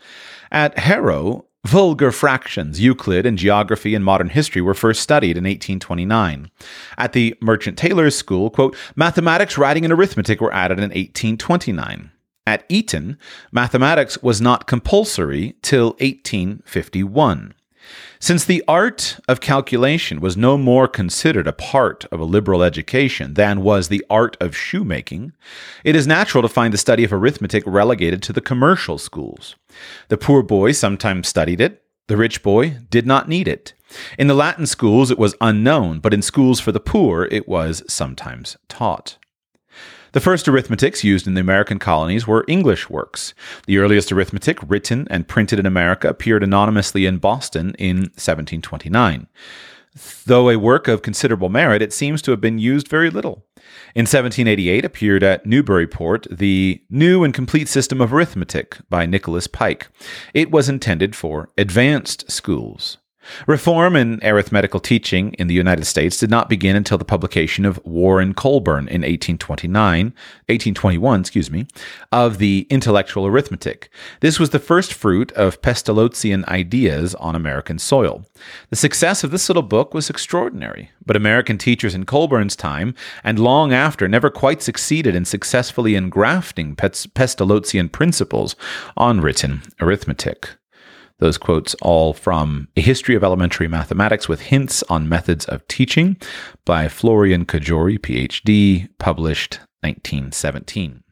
At 0.51 0.79
Harrow, 0.79 1.45
Vulgar 1.65 2.11
fractions, 2.11 2.81
Euclid, 2.81 3.25
and 3.25 3.39
geography 3.39 3.95
and 3.95 4.05
modern 4.05 4.31
history 4.31 4.61
were 4.61 4.75
first 4.75 5.01
studied 5.01 5.37
in 5.37 5.45
1829. 5.45 6.51
At 6.99 7.13
the 7.13 7.37
Merchant 7.41 7.79
Taylors' 7.79 8.17
School, 8.17 8.51
quote, 8.51 8.77
mathematics, 8.97 9.57
writing, 9.57 9.85
and 9.85 9.93
arithmetic 9.93 10.41
were 10.41 10.53
added 10.53 10.79
in 10.79 10.91
1829. 10.91 12.11
At 12.45 12.65
Eton, 12.69 13.17
mathematics 13.53 14.21
was 14.23 14.41
not 14.41 14.67
compulsory 14.67 15.55
till 15.63 15.91
1851. 16.01 17.55
Since 18.23 18.45
the 18.45 18.63
art 18.69 19.19
of 19.27 19.41
calculation 19.41 20.21
was 20.21 20.37
no 20.37 20.57
more 20.57 20.87
considered 20.87 21.49
a 21.49 21.53
part 21.53 22.05
of 22.13 22.21
a 22.21 22.25
liberal 22.25 22.63
education 22.63 23.35
than 23.35 23.63
was 23.63 23.89
the 23.89 24.05
art 24.09 24.37
of 24.41 24.57
shoemaking, 24.57 25.33
it 25.83 25.97
is 25.97 26.07
natural 26.07 26.41
to 26.43 26.49
find 26.49 26.73
the 26.73 26.79
study 26.79 27.03
of 27.03 27.13
arithmetic 27.13 27.65
relegated 27.67 28.23
to 28.23 28.33
the 28.33 28.41
commercial 28.41 28.97
schools. 28.97 29.57
The 30.07 30.17
poor 30.17 30.45
boy 30.45 30.71
sometimes 30.71 31.27
studied 31.27 31.61
it, 31.61 31.83
the 32.07 32.17
rich 32.17 32.45
boy 32.45 32.77
did 32.91 33.09
not 33.09 33.29
need 33.29 33.49
it. 33.49 33.75
In 34.17 34.29
the 34.29 34.35
Latin 34.35 34.67
schools, 34.67 35.11
it 35.11 35.19
was 35.19 35.35
unknown, 35.41 35.99
but 35.99 36.15
in 36.15 36.23
schools 36.23 36.61
for 36.61 36.71
the 36.71 36.79
poor, 36.79 37.25
it 37.25 37.49
was 37.49 37.83
sometimes 37.89 38.57
taught. 38.69 39.19
The 40.13 40.21
first 40.21 40.47
arithmetics 40.47 41.03
used 41.03 41.27
in 41.27 41.35
the 41.35 41.41
American 41.41 41.79
colonies 41.79 42.27
were 42.27 42.45
English 42.47 42.91
works. 42.91 43.33
The 43.67 43.79
earliest 43.79 44.13
arithmetic 44.13 44.59
written 44.67 45.07
and 45.11 45.27
printed 45.27 45.59
in 45.59 45.67
America 45.67 46.09
appeared 46.09 46.43
anonymously 46.43 47.07
in 47.07 47.19
Boston 47.19 47.75
in 47.79 47.97
1729. 47.97 49.27
Though 50.25 50.49
a 50.51 50.57
work 50.57 50.89
of 50.89 51.03
considerable 51.03 51.51
merit, 51.51 51.83
it 51.83 51.93
seems 51.93 52.23
to 52.23 52.31
have 52.31 52.41
been 52.41 52.59
used 52.59 52.89
very 52.89 53.11
little. 53.11 53.45
In 53.95 54.03
1788 54.03 54.85
appeared 54.85 55.23
at 55.23 55.45
Newburyport 55.45 56.27
the 56.31 56.83
New 56.89 57.25
and 57.25 57.35
Complete 57.35 57.69
System 57.69 58.01
of 58.01 58.13
Arithmetic 58.13 58.79
by 58.89 59.05
Nicholas 59.05 59.47
Pike. 59.47 59.89
It 60.33 60.51
was 60.51 60.69
intended 60.69 61.15
for 61.15 61.51
advanced 61.59 62.31
schools. 62.31 62.99
Reform 63.47 63.97
in 63.97 64.21
arithmetical 64.23 64.81
teaching 64.81 65.33
in 65.35 65.47
the 65.47 65.55
United 65.55 65.85
States 65.85 66.19
did 66.19 66.31
not 66.31 66.49
begin 66.49 66.77
until 66.77 66.99
the 66.99 67.05
publication 67.05 67.65
of 67.65 67.85
Warren 67.85 68.35
Colburn 68.35 68.89
in 68.89 69.03
1829, 69.03 70.07
1821, 70.47 71.21
excuse 71.21 71.51
me, 71.51 71.67
of 72.11 72.39
the 72.39 72.67
Intellectual 72.71 73.27
Arithmetic. 73.27 73.91
This 74.21 74.39
was 74.39 74.51
the 74.51 74.59
first 74.59 74.93
fruit 74.93 75.33
of 75.33 75.63
Pestalozzian 75.63 76.45
ideas 76.49 77.15
on 77.17 77.35
American 77.35 77.79
soil. 77.79 78.25
The 78.71 78.77
success 78.77 79.25
of 79.25 79.31
this 79.31 79.49
little 79.49 79.63
book 79.63 79.95
was 79.95 80.11
extraordinary, 80.11 80.91
but 81.05 81.17
American 81.17 81.59
teachers 81.59 81.95
in 81.95 82.05
Colburn's 82.05 82.57
time 82.57 82.95
and 83.25 83.39
long 83.39 83.73
after 83.73 84.09
never 84.09 84.31
quite 84.31 84.63
succeeded 84.63 85.15
in 85.15 85.25
successfully 85.25 85.95
engrafting 85.95 86.77
Pestalozzian 86.77 87.91
principles 87.91 88.57
on 88.97 89.21
written 89.21 89.63
arithmetic. 89.81 90.51
Those 91.23 91.39
quotes 91.39 91.75
all 91.75 92.15
from 92.15 92.67
A 92.77 92.81
History 92.81 93.15
of 93.15 93.23
Elementary 93.23 93.69
Mathematics 93.69 94.29
with 94.29 94.41
Hints 94.41 94.83
on 94.89 95.09
Methods 95.09 95.45
of 95.45 95.65
Teaching 95.69 96.17
by 96.65 96.89
Florian 96.89 97.47
Cajori, 97.47 97.97
PhD, 97.97 98.89
published 98.99 99.61
1917. 99.83 101.05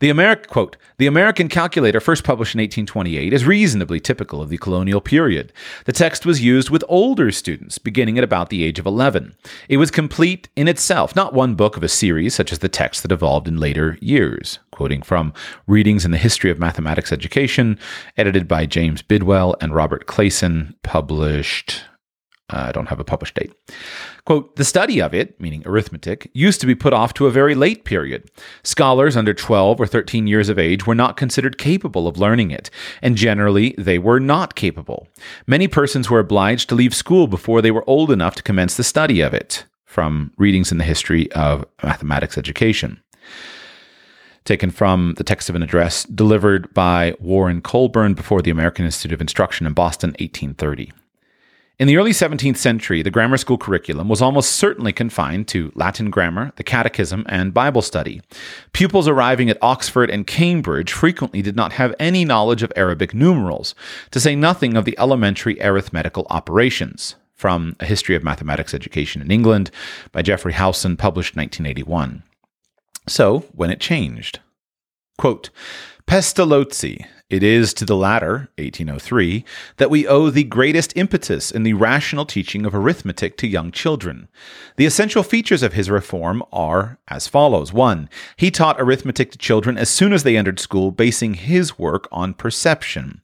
The 0.00 0.10
American 0.10 0.50
quote, 0.50 0.76
the 0.98 1.06
American 1.06 1.48
calculator, 1.48 1.98
first 1.98 2.24
published 2.24 2.54
in 2.54 2.58
1828, 2.58 3.32
is 3.32 3.46
reasonably 3.46 4.00
typical 4.00 4.42
of 4.42 4.50
the 4.50 4.58
colonial 4.58 5.00
period. 5.00 5.50
The 5.86 5.92
text 5.92 6.26
was 6.26 6.42
used 6.42 6.68
with 6.68 6.84
older 6.86 7.32
students, 7.32 7.78
beginning 7.78 8.18
at 8.18 8.24
about 8.24 8.50
the 8.50 8.64
age 8.64 8.78
of 8.78 8.84
11. 8.84 9.34
It 9.70 9.78
was 9.78 9.90
complete 9.90 10.50
in 10.56 10.68
itself, 10.68 11.16
not 11.16 11.32
one 11.32 11.54
book 11.54 11.78
of 11.78 11.82
a 11.82 11.88
series 11.88 12.34
such 12.34 12.52
as 12.52 12.58
the 12.58 12.68
text 12.68 13.02
that 13.02 13.12
evolved 13.12 13.48
in 13.48 13.56
later 13.56 13.96
years. 14.02 14.58
Quoting 14.74 15.02
from 15.02 15.32
Readings 15.68 16.04
in 16.04 16.10
the 16.10 16.18
History 16.18 16.50
of 16.50 16.58
Mathematics 16.58 17.12
Education, 17.12 17.78
edited 18.16 18.48
by 18.48 18.66
James 18.66 19.02
Bidwell 19.02 19.54
and 19.60 19.72
Robert 19.72 20.06
Clason, 20.06 20.74
published 20.82 21.84
uh, 22.52 22.66
I 22.68 22.72
don't 22.72 22.88
have 22.88 22.98
a 22.98 23.04
published 23.04 23.36
date. 23.36 23.52
Quote, 24.26 24.56
the 24.56 24.64
study 24.64 25.00
of 25.00 25.14
it, 25.14 25.40
meaning 25.40 25.62
arithmetic, 25.64 26.28
used 26.34 26.60
to 26.60 26.66
be 26.66 26.74
put 26.74 26.92
off 26.92 27.14
to 27.14 27.26
a 27.26 27.30
very 27.30 27.54
late 27.54 27.84
period. 27.84 28.28
Scholars 28.64 29.16
under 29.16 29.32
12 29.32 29.80
or 29.80 29.86
13 29.86 30.26
years 30.26 30.48
of 30.48 30.58
age 30.58 30.86
were 30.86 30.94
not 30.94 31.16
considered 31.16 31.56
capable 31.56 32.08
of 32.08 32.18
learning 32.18 32.50
it, 32.50 32.68
and 33.00 33.16
generally 33.16 33.76
they 33.78 33.98
were 33.98 34.20
not 34.20 34.56
capable. 34.56 35.06
Many 35.46 35.68
persons 35.68 36.10
were 36.10 36.18
obliged 36.18 36.68
to 36.68 36.74
leave 36.74 36.94
school 36.94 37.28
before 37.28 37.62
they 37.62 37.70
were 37.70 37.88
old 37.88 38.10
enough 38.10 38.34
to 38.34 38.42
commence 38.42 38.76
the 38.76 38.82
study 38.82 39.20
of 39.20 39.32
it. 39.32 39.66
From 39.84 40.32
Readings 40.36 40.72
in 40.72 40.78
the 40.78 40.84
History 40.84 41.30
of 41.32 41.64
Mathematics 41.80 42.36
Education 42.36 43.00
taken 44.44 44.70
from 44.70 45.14
the 45.16 45.24
text 45.24 45.48
of 45.48 45.54
an 45.54 45.62
address 45.62 46.04
delivered 46.04 46.72
by 46.74 47.14
Warren 47.18 47.60
Colburn 47.60 48.14
before 48.14 48.42
the 48.42 48.50
American 48.50 48.84
Institute 48.84 49.14
of 49.14 49.20
Instruction 49.20 49.66
in 49.66 49.72
Boston, 49.72 50.10
1830. 50.10 50.92
In 51.76 51.88
the 51.88 51.96
early 51.96 52.12
17th 52.12 52.56
century, 52.56 53.02
the 53.02 53.10
grammar 53.10 53.36
school 53.36 53.58
curriculum 53.58 54.08
was 54.08 54.22
almost 54.22 54.52
certainly 54.52 54.92
confined 54.92 55.48
to 55.48 55.72
Latin 55.74 56.08
grammar, 56.08 56.52
the 56.54 56.62
catechism, 56.62 57.26
and 57.28 57.52
Bible 57.52 57.82
study. 57.82 58.22
Pupils 58.72 59.08
arriving 59.08 59.50
at 59.50 59.58
Oxford 59.60 60.08
and 60.08 60.24
Cambridge 60.24 60.92
frequently 60.92 61.42
did 61.42 61.56
not 61.56 61.72
have 61.72 61.92
any 61.98 62.24
knowledge 62.24 62.62
of 62.62 62.72
Arabic 62.76 63.12
numerals, 63.12 63.74
to 64.12 64.20
say 64.20 64.36
nothing 64.36 64.76
of 64.76 64.84
the 64.84 64.96
elementary 65.00 65.60
arithmetical 65.60 66.28
operations. 66.30 67.16
From 67.34 67.74
A 67.80 67.86
History 67.86 68.14
of 68.14 68.22
Mathematics 68.22 68.72
Education 68.72 69.20
in 69.20 69.32
England 69.32 69.72
by 70.12 70.22
Geoffrey 70.22 70.52
Howson, 70.52 70.96
published 70.96 71.34
1981. 71.34 72.22
So, 73.06 73.40
when 73.52 73.70
it 73.70 73.80
changed. 73.80 74.40
Quote, 75.18 75.50
Pestalozzi, 76.06 77.06
it 77.30 77.42
is 77.42 77.72
to 77.74 77.86
the 77.86 77.96
latter, 77.96 78.50
1803, 78.58 79.44
that 79.78 79.90
we 79.90 80.06
owe 80.06 80.28
the 80.28 80.44
greatest 80.44 80.94
impetus 80.96 81.50
in 81.50 81.62
the 81.62 81.72
rational 81.72 82.26
teaching 82.26 82.66
of 82.66 82.74
arithmetic 82.74 83.38
to 83.38 83.46
young 83.46 83.72
children. 83.72 84.28
The 84.76 84.84
essential 84.84 85.22
features 85.22 85.62
of 85.62 85.72
his 85.72 85.88
reform 85.88 86.42
are 86.52 86.98
as 87.08 87.26
follows 87.26 87.72
1. 87.72 88.10
He 88.36 88.50
taught 88.50 88.80
arithmetic 88.80 89.30
to 89.32 89.38
children 89.38 89.78
as 89.78 89.88
soon 89.88 90.12
as 90.12 90.22
they 90.22 90.36
entered 90.36 90.60
school, 90.60 90.90
basing 90.90 91.34
his 91.34 91.78
work 91.78 92.06
on 92.12 92.34
perception. 92.34 93.22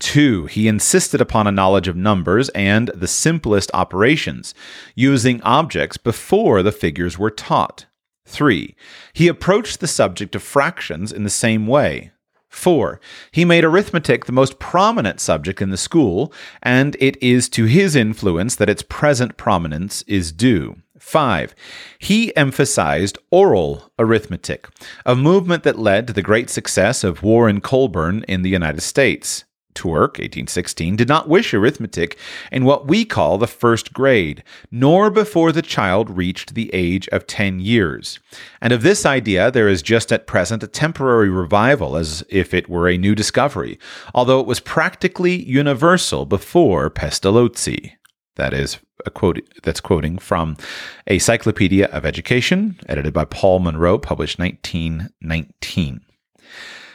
2. 0.00 0.46
He 0.46 0.66
insisted 0.66 1.20
upon 1.20 1.46
a 1.46 1.52
knowledge 1.52 1.86
of 1.86 1.96
numbers 1.96 2.48
and 2.50 2.90
the 2.94 3.06
simplest 3.06 3.70
operations, 3.72 4.52
using 4.94 5.40
objects 5.42 5.96
before 5.96 6.62
the 6.62 6.72
figures 6.72 7.18
were 7.18 7.30
taught. 7.30 7.86
3. 8.26 8.76
He 9.12 9.28
approached 9.28 9.80
the 9.80 9.86
subject 9.86 10.34
of 10.34 10.42
fractions 10.42 11.12
in 11.12 11.24
the 11.24 11.30
same 11.30 11.66
way. 11.66 12.12
Four, 12.48 13.00
he 13.30 13.44
made 13.44 13.64
arithmetic 13.64 14.24
the 14.24 14.32
most 14.32 14.58
prominent 14.58 15.20
subject 15.20 15.60
in 15.60 15.70
the 15.70 15.76
school, 15.76 16.32
and 16.62 16.96
it 16.98 17.22
is 17.22 17.48
to 17.50 17.64
his 17.64 17.94
influence 17.94 18.56
that 18.56 18.70
its 18.70 18.82
present 18.82 19.36
prominence 19.36 20.02
is 20.02 20.32
due. 20.32 20.76
Five, 20.98 21.54
he 21.98 22.34
emphasized 22.34 23.18
oral 23.30 23.92
arithmetic, 23.98 24.68
a 25.04 25.14
movement 25.14 25.62
that 25.64 25.78
led 25.78 26.06
to 26.06 26.12
the 26.12 26.22
great 26.22 26.48
success 26.48 27.04
of 27.04 27.22
Warren 27.22 27.60
Colburn 27.60 28.24
in 28.26 28.42
the 28.42 28.50
United 28.50 28.80
States. 28.80 29.44
Turk, 29.76 30.18
1816, 30.18 30.96
did 30.96 31.06
not 31.06 31.28
wish 31.28 31.54
arithmetic 31.54 32.18
in 32.50 32.64
what 32.64 32.88
we 32.88 33.04
call 33.04 33.38
the 33.38 33.46
first 33.46 33.92
grade, 33.92 34.42
nor 34.72 35.10
before 35.10 35.52
the 35.52 35.62
child 35.62 36.10
reached 36.10 36.54
the 36.54 36.68
age 36.74 37.06
of 37.08 37.26
10 37.26 37.60
years. 37.60 38.18
And 38.60 38.72
of 38.72 38.82
this 38.82 39.06
idea, 39.06 39.50
there 39.50 39.68
is 39.68 39.82
just 39.82 40.10
at 40.10 40.26
present 40.26 40.64
a 40.64 40.66
temporary 40.66 41.28
revival, 41.28 41.96
as 41.96 42.24
if 42.28 42.52
it 42.52 42.68
were 42.68 42.88
a 42.88 42.98
new 42.98 43.14
discovery, 43.14 43.78
although 44.14 44.40
it 44.40 44.46
was 44.46 44.58
practically 44.58 45.40
universal 45.44 46.24
before 46.24 46.90
Pestalozzi. 46.90 47.92
That 48.36 48.52
is 48.52 48.78
a 49.04 49.10
quote 49.10 49.40
that's 49.62 49.80
quoting 49.80 50.18
from 50.18 50.56
a 51.06 51.18
Cyclopedia 51.18 51.86
of 51.86 52.04
Education, 52.04 52.78
edited 52.88 53.12
by 53.12 53.24
Paul 53.24 53.60
Monroe, 53.60 53.98
published 53.98 54.38
1919. 54.38 56.00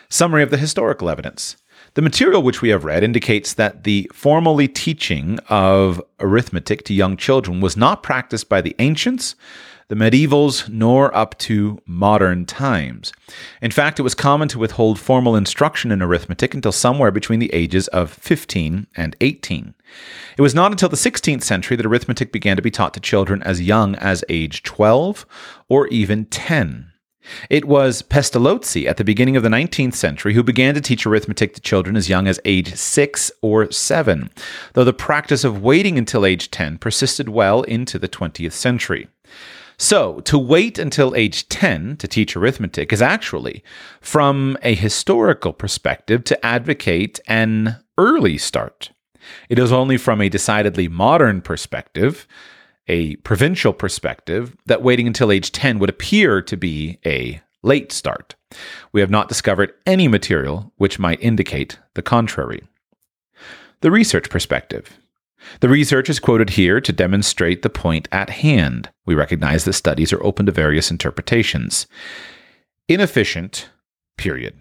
Summary 0.10 0.44
of 0.44 0.50
the 0.50 0.58
historical 0.58 1.10
evidence. 1.10 1.56
The 1.94 2.02
material 2.02 2.42
which 2.42 2.62
we 2.62 2.70
have 2.70 2.86
read 2.86 3.04
indicates 3.04 3.54
that 3.56 3.84
the 3.84 4.10
formally 4.14 4.70
teaching 4.70 5.40
of 5.50 6.02
arithmetic 6.22 6.86
to 6.86 6.94
young 6.94 7.18
children 7.18 7.60
was 7.60 7.76
not 7.76 8.02
practiced 8.02 8.48
by 8.48 8.62
the 8.62 8.74
ancients, 8.80 9.36
the 9.90 9.96
medievals, 9.96 10.70
nor 10.70 11.14
up 11.14 11.38
to 11.40 11.82
modern 11.86 12.46
times. 12.46 13.12
In 13.62 13.72
fact, 13.72 14.00
it 14.00 14.04
was 14.04 14.16
common 14.16 14.48
to 14.48 14.60
withhold 14.60 15.02
formal 15.02 15.36
instruction 15.36 15.92
in 15.92 16.02
arithmetic 16.02 16.54
until 16.54 16.72
somewhere 16.72 17.12
between 17.12 17.40
the 17.40 17.54
ages 17.54 17.90
of 17.90 18.10
15 18.10 18.88
and 18.96 19.16
18. 19.20 19.74
It 20.38 20.42
was 20.42 20.56
not 20.56 20.72
until 20.72 20.88
the 20.88 20.96
16th 20.96 21.44
century 21.44 21.76
that 21.76 21.86
arithmetic 21.86 22.32
began 22.32 22.56
to 22.56 22.62
be 22.62 22.72
taught 22.72 22.94
to 22.94 23.02
children 23.02 23.44
as 23.44 23.62
young 23.62 23.96
as 23.96 24.24
age 24.30 24.64
12 24.64 25.26
or 25.68 25.88
even 25.88 26.24
10. 26.24 26.91
It 27.50 27.66
was 27.66 28.02
Pestalozzi 28.02 28.88
at 28.88 28.98
the 28.98 29.04
beginning 29.04 29.36
of 29.36 29.44
the 29.44 29.50
19th 29.50 29.94
century 29.94 30.34
who 30.34 30.44
began 30.44 30.74
to 30.74 30.82
teach 30.82 31.06
arithmetic 31.06 31.54
to 31.54 31.62
children 31.62 31.96
as 31.96 32.10
young 32.10 32.28
as 32.28 32.40
age 32.46 32.76
6 32.76 33.32
or 33.42 33.72
7, 33.72 34.30
though 34.74 34.84
the 34.84 34.94
practice 34.94 35.44
of 35.44 35.62
waiting 35.62 35.98
until 35.98 36.26
age 36.26 36.52
10 36.52 36.78
persisted 36.78 37.30
well 37.30 37.64
into 37.64 38.00
the 38.00 38.10
20th 38.10 38.54
century. 38.54 39.08
So, 39.78 40.20
to 40.22 40.38
wait 40.38 40.78
until 40.78 41.16
age 41.16 41.50
10 41.50 41.98
to 41.98 42.08
teach 42.08 42.36
arithmetic 42.36 42.94
is 42.94 43.02
actually, 43.02 43.64
from 44.00 44.56
a 44.62 44.76
historical 44.76 45.54
perspective, 45.54 46.24
to 46.26 46.46
advocate 46.46 47.20
an 47.28 47.78
early 47.98 48.38
start. 48.38 48.92
It 49.50 49.58
is 49.58 49.72
only 49.72 49.98
from 49.98 50.22
a 50.22 50.30
decidedly 50.30 50.88
modern 50.88 51.42
perspective, 51.42 52.28
a 52.88 53.16
provincial 53.18 53.74
perspective, 53.74 54.56
that 54.66 54.82
waiting 54.82 55.08
until 55.08 55.32
age 55.32 55.52
10 55.52 55.80
would 55.80 55.90
appear 55.90 56.42
to 56.42 56.58
be 56.58 57.00
a 57.06 57.42
late 57.64 57.92
start. 57.92 58.36
We 58.92 59.02
have 59.02 59.10
not 59.10 59.30
discovered 59.30 59.74
any 59.86 60.08
material 60.08 60.74
which 60.78 61.00
might 61.00 61.22
indicate 61.22 61.80
the 61.94 62.02
contrary. 62.02 62.64
The 63.82 63.92
research 63.92 64.30
perspective. 64.30 64.98
The 65.60 65.70
research 65.70 66.10
is 66.10 66.20
quoted 66.20 66.52
here 66.52 66.80
to 66.82 66.94
demonstrate 66.94 67.62
the 67.62 67.70
point 67.70 68.08
at 68.12 68.30
hand. 68.30 68.90
We 69.06 69.16
recognize 69.16 69.66
that 69.66 69.74
studies 69.74 70.14
are 70.14 70.24
open 70.24 70.46
to 70.46 70.52
various 70.52 70.92
interpretations. 70.92 71.88
Inefficient, 72.88 73.70
period. 74.18 74.60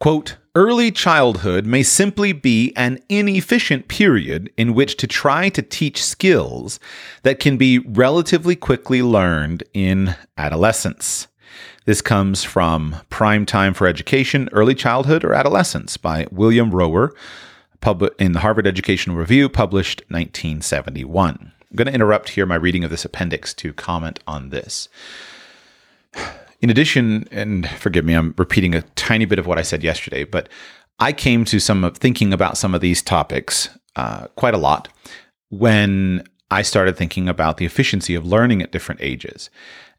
Quote, 0.00 0.36
early 0.54 0.90
childhood 0.90 1.64
may 1.64 1.82
simply 1.82 2.32
be 2.32 2.72
an 2.76 2.98
inefficient 3.08 3.88
period 3.88 4.52
in 4.56 4.74
which 4.74 4.96
to 4.98 5.06
try 5.06 5.48
to 5.48 5.62
teach 5.62 6.04
skills 6.04 6.78
that 7.22 7.40
can 7.40 7.56
be 7.56 7.78
relatively 7.78 8.54
quickly 8.54 9.02
learned 9.02 9.64
in 9.72 10.14
adolescence. 10.36 11.26
This 11.84 12.02
comes 12.02 12.44
from 12.44 12.96
Prime 13.08 13.46
Time 13.46 13.74
for 13.74 13.86
Education, 13.86 14.48
Early 14.52 14.74
Childhood 14.74 15.24
or 15.24 15.34
Adolescence 15.34 15.96
by 15.96 16.26
William 16.30 16.70
Rohwer, 16.70 17.10
in 18.18 18.32
the 18.32 18.40
Harvard 18.40 18.66
Educational 18.66 19.16
Review, 19.16 19.48
published 19.48 20.02
1971. 20.08 21.52
I'm 21.70 21.76
going 21.76 21.86
to 21.86 21.94
interrupt 21.94 22.28
here 22.30 22.46
my 22.46 22.54
reading 22.54 22.84
of 22.84 22.90
this 22.90 23.04
appendix 23.04 23.52
to 23.54 23.72
comment 23.72 24.20
on 24.26 24.50
this. 24.50 24.88
In 26.62 26.70
addition, 26.70 27.26
and 27.32 27.68
forgive 27.70 28.04
me, 28.04 28.14
I'm 28.14 28.34
repeating 28.38 28.74
a 28.74 28.82
tiny 28.94 29.24
bit 29.24 29.40
of 29.40 29.46
what 29.46 29.58
I 29.58 29.62
said 29.62 29.82
yesterday, 29.82 30.22
but 30.22 30.48
I 31.00 31.12
came 31.12 31.44
to 31.46 31.58
some 31.58 31.82
of 31.82 31.96
thinking 31.96 32.32
about 32.32 32.56
some 32.56 32.72
of 32.72 32.80
these 32.80 33.02
topics 33.02 33.68
uh, 33.96 34.28
quite 34.36 34.54
a 34.54 34.58
lot 34.58 34.88
when 35.50 36.24
I 36.52 36.62
started 36.62 36.96
thinking 36.96 37.28
about 37.28 37.56
the 37.56 37.66
efficiency 37.66 38.14
of 38.14 38.24
learning 38.24 38.62
at 38.62 38.70
different 38.70 39.00
ages. 39.02 39.50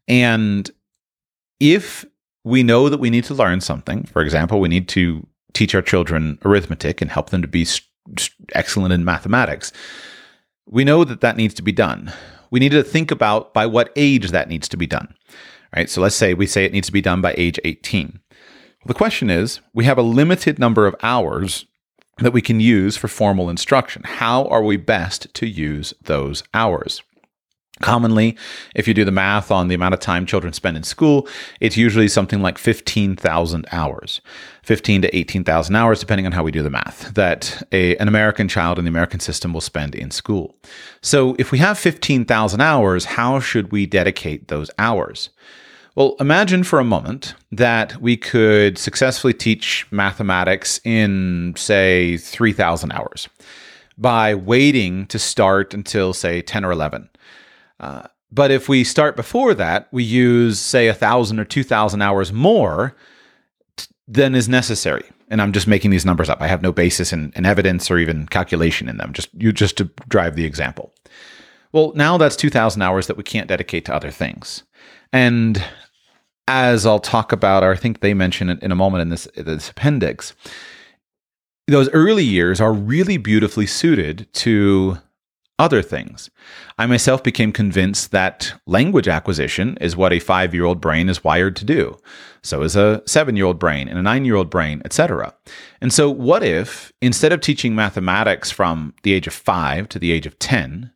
And 0.07 0.71
if 1.59 2.05
we 2.45 2.63
know 2.63 2.87
that 2.87 2.99
we 2.99 3.09
need 3.09 3.25
to 3.25 3.33
learn 3.33 3.59
something, 3.59 4.05
for 4.05 4.21
example, 4.21 4.61
we 4.61 4.69
need 4.69 4.87
to 4.89 5.27
teach 5.53 5.75
our 5.75 5.81
children 5.81 6.39
arithmetic 6.45 7.01
and 7.01 7.11
help 7.11 7.29
them 7.29 7.41
to 7.41 7.47
be 7.47 7.67
excellent 8.53 8.93
in 8.93 9.05
mathematics. 9.05 9.73
We 10.65 10.83
know 10.83 11.03
that 11.03 11.21
that 11.21 11.37
needs 11.37 11.53
to 11.55 11.61
be 11.61 11.71
done. 11.73 12.11
We 12.51 12.59
need 12.59 12.71
to 12.71 12.83
think 12.83 13.11
about 13.11 13.53
by 13.53 13.65
what 13.65 13.91
age 13.95 14.31
that 14.31 14.47
needs 14.47 14.69
to 14.69 14.77
be 14.77 14.87
done. 14.87 15.13
Right? 15.75 15.89
So 15.89 16.01
let's 16.01 16.15
say 16.15 16.33
we 16.33 16.47
say 16.47 16.65
it 16.65 16.73
needs 16.73 16.87
to 16.87 16.93
be 16.93 17.01
done 17.01 17.21
by 17.21 17.33
age 17.37 17.59
18. 17.63 18.19
Well, 18.29 18.87
the 18.87 18.93
question 18.93 19.29
is, 19.29 19.59
we 19.73 19.85
have 19.85 19.97
a 19.97 20.03
limited 20.03 20.59
number 20.59 20.85
of 20.85 20.95
hours 21.01 21.65
that 22.19 22.33
we 22.33 22.41
can 22.41 22.59
use 22.59 22.95
for 22.95 23.07
formal 23.07 23.49
instruction. 23.49 24.03
How 24.05 24.45
are 24.45 24.63
we 24.63 24.77
best 24.77 25.33
to 25.33 25.47
use 25.47 25.93
those 26.03 26.43
hours? 26.53 27.01
Commonly, 27.81 28.37
if 28.75 28.87
you 28.87 28.93
do 28.93 29.03
the 29.03 29.11
math 29.11 29.49
on 29.49 29.67
the 29.67 29.73
amount 29.73 29.95
of 29.95 29.99
time 29.99 30.27
children 30.27 30.53
spend 30.53 30.77
in 30.77 30.83
school, 30.83 31.27
it's 31.59 31.75
usually 31.75 32.07
something 32.07 32.39
like 32.39 32.59
15,000 32.59 33.65
hours, 33.71 34.21
15 34.61 35.01
to 35.01 35.17
18,000 35.17 35.75
hours, 35.75 35.99
depending 35.99 36.27
on 36.27 36.33
how 36.33 36.43
we 36.43 36.51
do 36.51 36.61
the 36.61 36.69
math, 36.69 37.11
that 37.15 37.67
a, 37.71 37.97
an 37.97 38.07
American 38.07 38.47
child 38.47 38.77
in 38.77 38.85
the 38.85 38.89
American 38.89 39.19
system 39.19 39.53
will 39.53 39.59
spend 39.59 39.95
in 39.95 40.11
school. 40.11 40.55
So 41.01 41.35
if 41.39 41.51
we 41.51 41.57
have 41.57 41.79
15,000 41.79 42.61
hours, 42.61 43.05
how 43.05 43.39
should 43.39 43.71
we 43.71 43.87
dedicate 43.87 44.49
those 44.49 44.69
hours? 44.77 45.31
Well, 45.95 46.15
imagine 46.19 46.63
for 46.63 46.79
a 46.79 46.83
moment 46.83 47.35
that 47.51 48.01
we 48.01 48.17
could 48.17 48.79
successfully 48.79 49.33
teach 49.33 49.85
mathematics 49.91 50.79
in, 50.83 51.53
say, 51.55 52.17
3,000 52.17 52.91
hours 52.91 53.29
by 53.95 54.33
waiting 54.33 55.05
to 55.07 55.19
start 55.19 55.73
until, 55.73 56.13
say, 56.13 56.41
10 56.41 56.65
or 56.65 56.71
11. 56.71 57.09
Uh, 57.79 58.07
but 58.33 58.49
if 58.49 58.67
we 58.67 58.83
start 58.83 59.15
before 59.15 59.53
that, 59.53 59.87
we 59.91 60.03
use, 60.03 60.59
say, 60.59 60.87
a 60.87 60.93
thousand 60.93 61.39
or 61.39 61.45
two 61.45 61.63
thousand 61.63 62.01
hours 62.01 62.33
more 62.33 62.95
t- 63.77 63.85
than 64.07 64.33
is 64.33 64.49
necessary. 64.49 65.03
And 65.29 65.39
I'm 65.39 65.51
just 65.51 65.67
making 65.67 65.91
these 65.91 66.05
numbers 66.05 66.29
up. 66.29 66.41
I 66.41 66.47
have 66.47 66.63
no 66.63 66.71
basis 66.71 67.13
in, 67.13 67.31
in 67.35 67.45
evidence 67.45 67.91
or 67.91 67.99
even 67.99 68.25
calculation 68.25 68.89
in 68.89 68.97
them. 68.97 69.13
Just 69.13 69.29
you 69.35 69.51
just 69.51 69.77
to 69.77 69.85
drive 70.07 70.35
the 70.35 70.45
example. 70.45 70.91
Well, 71.73 71.93
now 71.95 72.17
that's 72.17 72.35
two 72.35 72.49
thousand 72.49 72.81
hours 72.81 73.05
that 73.05 73.17
we 73.17 73.23
can't 73.23 73.47
dedicate 73.47 73.85
to 73.85 73.93
other 73.93 74.09
things. 74.09 74.63
And 75.11 75.63
as 76.47 76.85
I'll 76.85 76.99
talk 76.99 77.31
about, 77.31 77.63
or 77.63 77.71
I 77.71 77.75
think 77.75 77.99
they 77.99 78.13
mention 78.13 78.49
it 78.49 78.61
in 78.61 78.71
a 78.71 78.75
moment 78.75 79.01
in 79.01 79.09
this, 79.09 79.27
this 79.35 79.69
appendix, 79.69 80.33
those 81.67 81.89
early 81.89 82.25
years 82.25 82.59
are 82.59 82.73
really 82.73 83.17
beautifully 83.17 83.65
suited 83.65 84.27
to 84.33 84.97
other 85.59 85.81
things. 85.81 86.29
I 86.77 86.85
myself 86.87 87.23
became 87.23 87.51
convinced 87.51 88.11
that 88.11 88.53
language 88.65 89.07
acquisition 89.07 89.77
is 89.79 89.95
what 89.95 90.11
a 90.11 90.19
five 90.19 90.53
year 90.53 90.65
old 90.65 90.81
brain 90.81 91.09
is 91.09 91.23
wired 91.23 91.55
to 91.57 91.65
do. 91.65 91.97
So 92.41 92.63
is 92.63 92.75
a 92.75 93.01
seven 93.05 93.37
year 93.37 93.45
old 93.45 93.59
brain 93.59 93.87
and 93.87 93.97
a 93.97 94.01
nine 94.01 94.25
year 94.25 94.35
old 94.35 94.49
brain, 94.49 94.81
etc. 94.83 95.33
And 95.79 95.93
so, 95.93 96.09
what 96.09 96.43
if 96.43 96.91
instead 97.01 97.31
of 97.31 97.39
teaching 97.39 97.75
mathematics 97.75 98.51
from 98.51 98.93
the 99.03 99.13
age 99.13 99.27
of 99.27 99.33
five 99.33 99.87
to 99.89 99.99
the 99.99 100.11
age 100.11 100.25
of 100.25 100.37
10, 100.39 100.91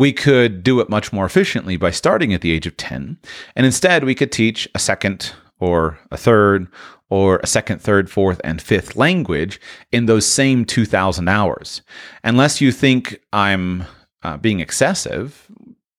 we 0.00 0.14
could 0.14 0.62
do 0.62 0.80
it 0.80 0.88
much 0.88 1.12
more 1.12 1.26
efficiently 1.26 1.76
by 1.76 1.90
starting 1.90 2.32
at 2.32 2.40
the 2.40 2.52
age 2.52 2.66
of 2.66 2.74
10, 2.78 3.18
and 3.54 3.66
instead 3.66 4.02
we 4.02 4.14
could 4.14 4.32
teach 4.32 4.66
a 4.74 4.78
second 4.78 5.32
or 5.58 5.98
a 6.10 6.16
third 6.16 6.68
or 7.10 7.38
a 7.42 7.46
second, 7.46 7.82
third, 7.82 8.08
fourth, 8.10 8.40
and 8.42 8.62
fifth 8.62 8.96
language 8.96 9.60
in 9.92 10.06
those 10.06 10.24
same 10.24 10.64
2,000 10.64 11.28
hours. 11.28 11.82
Unless 12.24 12.62
you 12.62 12.72
think 12.72 13.20
I'm 13.34 13.84
uh, 14.22 14.38
being 14.38 14.60
excessive, 14.60 15.46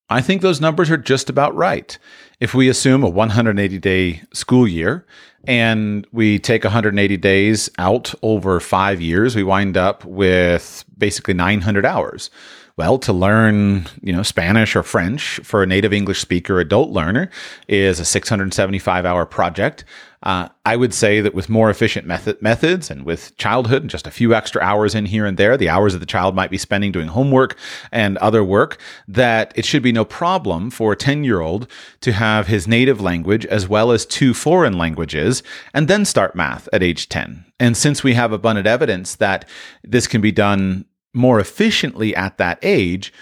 I 0.10 0.20
think 0.20 0.42
those 0.42 0.60
numbers 0.60 0.90
are 0.90 0.98
just 0.98 1.30
about 1.30 1.54
right. 1.54 1.96
If 2.40 2.56
we 2.56 2.70
assume 2.70 3.04
a 3.04 3.10
180 3.10 3.78
day 3.78 4.24
school 4.34 4.68
year 4.68 5.06
and 5.44 6.08
we 6.12 6.40
take 6.40 6.64
180 6.64 7.18
days 7.18 7.70
out 7.78 8.16
over 8.24 8.60
five 8.60 9.00
years, 9.00 9.36
we 9.36 9.44
wind 9.44 9.78
up 9.78 10.04
with 10.06 10.86
basically 10.98 11.36
900 11.36 11.86
hours. 11.86 12.32
Well, 12.78 12.98
to 13.00 13.14
learn, 13.14 13.88
you 14.02 14.14
know, 14.14 14.24
Spanish 14.24 14.76
or 14.76 14.84
French 14.84 15.40
for 15.44 15.62
a 15.62 15.68
native 15.68 15.94
English 15.94 16.22
speaker 16.22 16.60
adult 16.60 16.90
learner 16.92 17.30
is 17.68 18.00
a 18.00 18.06
675 18.06 19.06
hour 19.06 19.26
project. 19.26 19.84
Uh, 20.24 20.50
I 20.66 20.76
would 20.76 20.94
say 20.94 21.20
that 21.20 21.34
with 21.34 21.50
more 21.50 21.72
efficient 21.72 22.06
method, 22.06 22.40
methods 22.42 22.92
and 22.92 23.04
with 23.06 23.36
childhood 23.38 23.82
and 23.82 23.90
just 23.90 24.06
a 24.06 24.12
few 24.12 24.36
extra 24.36 24.62
hours 24.62 24.94
in 24.94 25.08
here 25.08 25.26
and 25.26 25.36
there, 25.36 25.58
the 25.58 25.70
hours 25.70 25.94
that 25.94 26.00
the 26.00 26.06
child 26.06 26.36
might 26.36 26.52
be 26.52 26.60
spending 26.60 26.92
doing 26.92 27.08
homework 27.08 27.58
and 27.92 28.20
other 28.20 28.44
work, 28.44 28.80
that 29.08 29.52
it 29.56 29.66
should 29.66 29.82
be 29.82 29.92
no 29.92 30.06
problem 30.06 30.70
for 30.70 30.94
a 30.94 30.96
10 30.96 31.24
year 31.24 31.42
old 31.42 31.68
to 32.02 32.12
have 32.12 32.48
his 32.48 32.68
native 32.68 33.02
language 33.02 33.48
as 33.48 33.68
well 33.68 33.92
as 33.92 34.06
two 34.06 34.34
foreign 34.34 34.78
languages 34.78 35.42
and 35.74 35.88
then 35.88 36.06
start 36.06 36.36
math 36.36 36.70
at 36.72 36.84
age 36.84 37.10
10. 37.10 37.46
And 37.60 37.76
since 37.76 38.04
we 38.04 38.14
have 38.14 38.32
abundant 38.32 38.68
evidence 38.68 39.16
that 39.16 39.48
this 39.84 40.06
can 40.06 40.22
be 40.22 40.32
done 40.32 40.86
more 41.14 41.40
efficiently 41.40 42.16
at 42.16 42.38
that 42.38 42.60
age, 42.62 43.14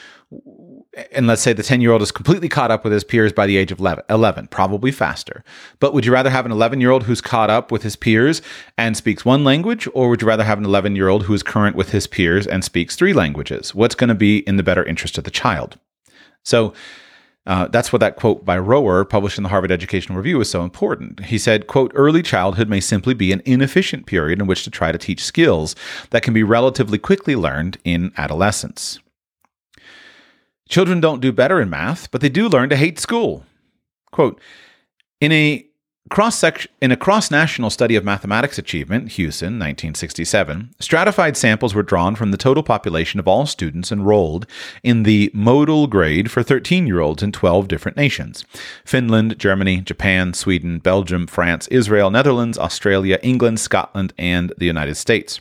and 1.11 1.27
let's 1.27 1.41
say 1.41 1.53
the 1.53 1.63
10 1.63 1.81
year 1.81 1.91
old 1.91 2.01
is 2.01 2.11
completely 2.11 2.49
caught 2.49 2.71
up 2.71 2.83
with 2.83 2.93
his 2.93 3.03
peers 3.03 3.31
by 3.31 3.45
the 3.45 3.57
age 3.57 3.71
of 3.71 3.79
11, 4.09 4.47
probably 4.47 4.91
faster. 4.91 5.43
But 5.79 5.93
would 5.93 6.05
you 6.05 6.11
rather 6.11 6.29
have 6.29 6.45
an 6.45 6.51
11 6.51 6.81
year 6.81 6.91
old 6.91 7.03
who's 7.03 7.21
caught 7.21 7.49
up 7.49 7.71
with 7.71 7.83
his 7.83 7.95
peers 7.95 8.41
and 8.77 8.97
speaks 8.97 9.25
one 9.25 9.43
language, 9.43 9.87
or 9.93 10.09
would 10.09 10.21
you 10.21 10.27
rather 10.27 10.43
have 10.43 10.57
an 10.57 10.65
11 10.65 10.95
year 10.95 11.07
old 11.07 11.23
who 11.23 11.33
is 11.33 11.43
current 11.43 11.75
with 11.75 11.91
his 11.91 12.07
peers 12.07 12.47
and 12.47 12.63
speaks 12.63 12.95
three 12.95 13.13
languages? 13.13 13.73
What's 13.73 13.95
going 13.95 14.09
to 14.09 14.15
be 14.15 14.39
in 14.39 14.57
the 14.57 14.63
better 14.63 14.83
interest 14.83 15.17
of 15.17 15.23
the 15.23 15.31
child? 15.31 15.77
So, 16.43 16.73
uh, 17.45 17.67
that's 17.67 17.91
what 17.91 17.99
that 17.99 18.15
quote 18.15 18.45
by 18.45 18.57
Rohwer, 18.57 19.07
published 19.09 19.37
in 19.37 19.43
the 19.43 19.49
Harvard 19.49 19.71
Educational 19.71 20.17
Review, 20.17 20.39
is 20.41 20.49
so 20.49 20.63
important. 20.63 21.25
He 21.25 21.37
said, 21.37 21.67
quote, 21.67 21.91
early 21.95 22.21
childhood 22.21 22.69
may 22.69 22.79
simply 22.79 23.13
be 23.13 23.31
an 23.31 23.41
inefficient 23.45 24.05
period 24.05 24.39
in 24.39 24.47
which 24.47 24.63
to 24.65 24.69
try 24.69 24.91
to 24.91 24.97
teach 24.97 25.23
skills 25.23 25.75
that 26.11 26.21
can 26.21 26.33
be 26.33 26.43
relatively 26.43 26.97
quickly 26.97 27.35
learned 27.35 27.77
in 27.83 28.11
adolescence. 28.17 28.99
Children 30.67 30.99
don't 30.99 31.21
do 31.21 31.31
better 31.31 31.59
in 31.59 31.69
math, 31.69 32.11
but 32.11 32.21
they 32.21 32.29
do 32.29 32.47
learn 32.47 32.69
to 32.69 32.75
hate 32.75 32.99
school. 32.99 33.43
Quote, 34.11 34.39
in 35.19 35.31
a 35.31 35.65
Cross 36.09 36.43
in 36.81 36.91
a 36.91 36.97
cross 36.97 37.29
national 37.29 37.69
study 37.69 37.95
of 37.95 38.03
mathematics 38.03 38.57
achievement, 38.57 39.09
Husén, 39.09 39.59
1967, 39.59 40.73
stratified 40.79 41.37
samples 41.37 41.75
were 41.75 41.83
drawn 41.83 42.15
from 42.15 42.31
the 42.31 42.37
total 42.37 42.63
population 42.63 43.19
of 43.19 43.27
all 43.27 43.45
students 43.45 43.91
enrolled 43.91 44.47
in 44.81 45.03
the 45.03 45.29
modal 45.35 45.85
grade 45.85 46.31
for 46.31 46.41
13 46.41 46.87
year 46.87 46.99
olds 46.99 47.21
in 47.21 47.31
12 47.31 47.67
different 47.67 47.95
nations 47.95 48.43
Finland, 48.83 49.37
Germany, 49.37 49.81
Japan, 49.81 50.33
Sweden, 50.33 50.79
Belgium, 50.79 51.27
France, 51.27 51.67
Israel, 51.67 52.09
Netherlands, 52.09 52.57
Australia, 52.57 53.19
England, 53.21 53.59
Scotland, 53.59 54.11
and 54.17 54.51
the 54.57 54.65
United 54.65 54.95
States. 54.95 55.39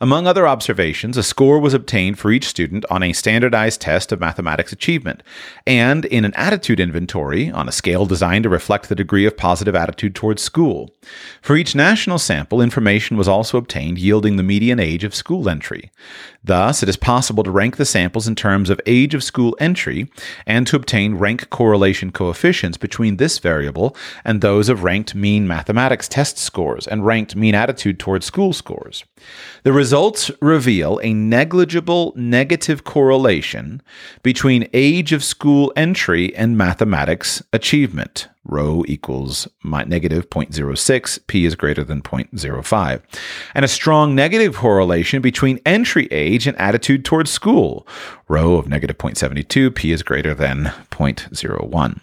Among 0.00 0.26
other 0.26 0.46
observations, 0.46 1.16
a 1.16 1.22
score 1.22 1.58
was 1.58 1.74
obtained 1.74 2.18
for 2.20 2.30
each 2.30 2.46
student 2.46 2.84
on 2.90 3.02
a 3.02 3.12
standardized 3.12 3.80
test 3.80 4.12
of 4.12 4.20
mathematics 4.20 4.72
achievement, 4.72 5.22
and 5.66 6.04
in 6.04 6.24
an 6.24 6.34
attitude 6.34 6.78
inventory 6.78 7.50
on 7.50 7.68
a 7.68 7.72
scale 7.72 8.06
designed 8.06 8.44
to 8.44 8.48
reflect 8.48 8.88
the 8.88 8.94
degree 8.94 9.26
of 9.26 9.36
positive 9.36 9.74
attitude 9.74 10.03
towards 10.10 10.42
school. 10.42 10.90
For 11.40 11.56
each 11.56 11.74
national 11.74 12.18
sample, 12.18 12.60
information 12.60 13.16
was 13.16 13.28
also 13.28 13.58
obtained 13.58 13.98
yielding 13.98 14.36
the 14.36 14.42
median 14.42 14.80
age 14.80 15.04
of 15.04 15.14
school 15.14 15.48
entry. 15.48 15.90
Thus, 16.44 16.82
it 16.82 16.90
is 16.90 16.98
possible 16.98 17.42
to 17.42 17.50
rank 17.50 17.78
the 17.78 17.86
samples 17.86 18.28
in 18.28 18.34
terms 18.34 18.68
of 18.68 18.80
age 18.84 19.14
of 19.14 19.24
school 19.24 19.56
entry 19.58 20.10
and 20.46 20.66
to 20.66 20.76
obtain 20.76 21.14
rank 21.14 21.48
correlation 21.48 22.12
coefficients 22.12 22.76
between 22.76 23.16
this 23.16 23.38
variable 23.38 23.96
and 24.24 24.42
those 24.42 24.68
of 24.68 24.84
ranked 24.84 25.14
mean 25.14 25.48
mathematics 25.48 26.06
test 26.06 26.36
scores 26.36 26.86
and 26.86 27.06
ranked 27.06 27.34
mean 27.34 27.54
attitude 27.54 27.98
towards 27.98 28.26
school 28.26 28.52
scores. 28.52 29.04
The 29.62 29.72
results 29.72 30.30
reveal 30.42 31.00
a 31.02 31.14
negligible 31.14 32.12
negative 32.14 32.84
correlation 32.84 33.80
between 34.22 34.68
age 34.74 35.12
of 35.12 35.24
school 35.24 35.72
entry 35.76 36.34
and 36.36 36.58
mathematics 36.58 37.42
achievement. 37.54 38.28
Rho 38.46 38.84
equals 38.86 39.48
negative 39.64 40.28
0.06, 40.28 41.26
p 41.26 41.46
is 41.46 41.54
greater 41.54 41.82
than 41.82 42.02
0.05, 42.02 43.00
and 43.54 43.64
a 43.64 43.68
strong 43.68 44.14
negative 44.14 44.56
correlation 44.56 45.22
between 45.22 45.60
entry 45.64 46.06
age 46.10 46.33
and 46.34 46.58
attitude 46.58 47.04
towards 47.04 47.30
school. 47.30 47.86
Rho 48.28 48.56
of 48.56 48.68
negative 48.68 48.98
0.72, 48.98 49.74
p 49.74 49.92
is 49.92 50.02
greater 50.02 50.34
than 50.34 50.72
0.01. 50.90 52.00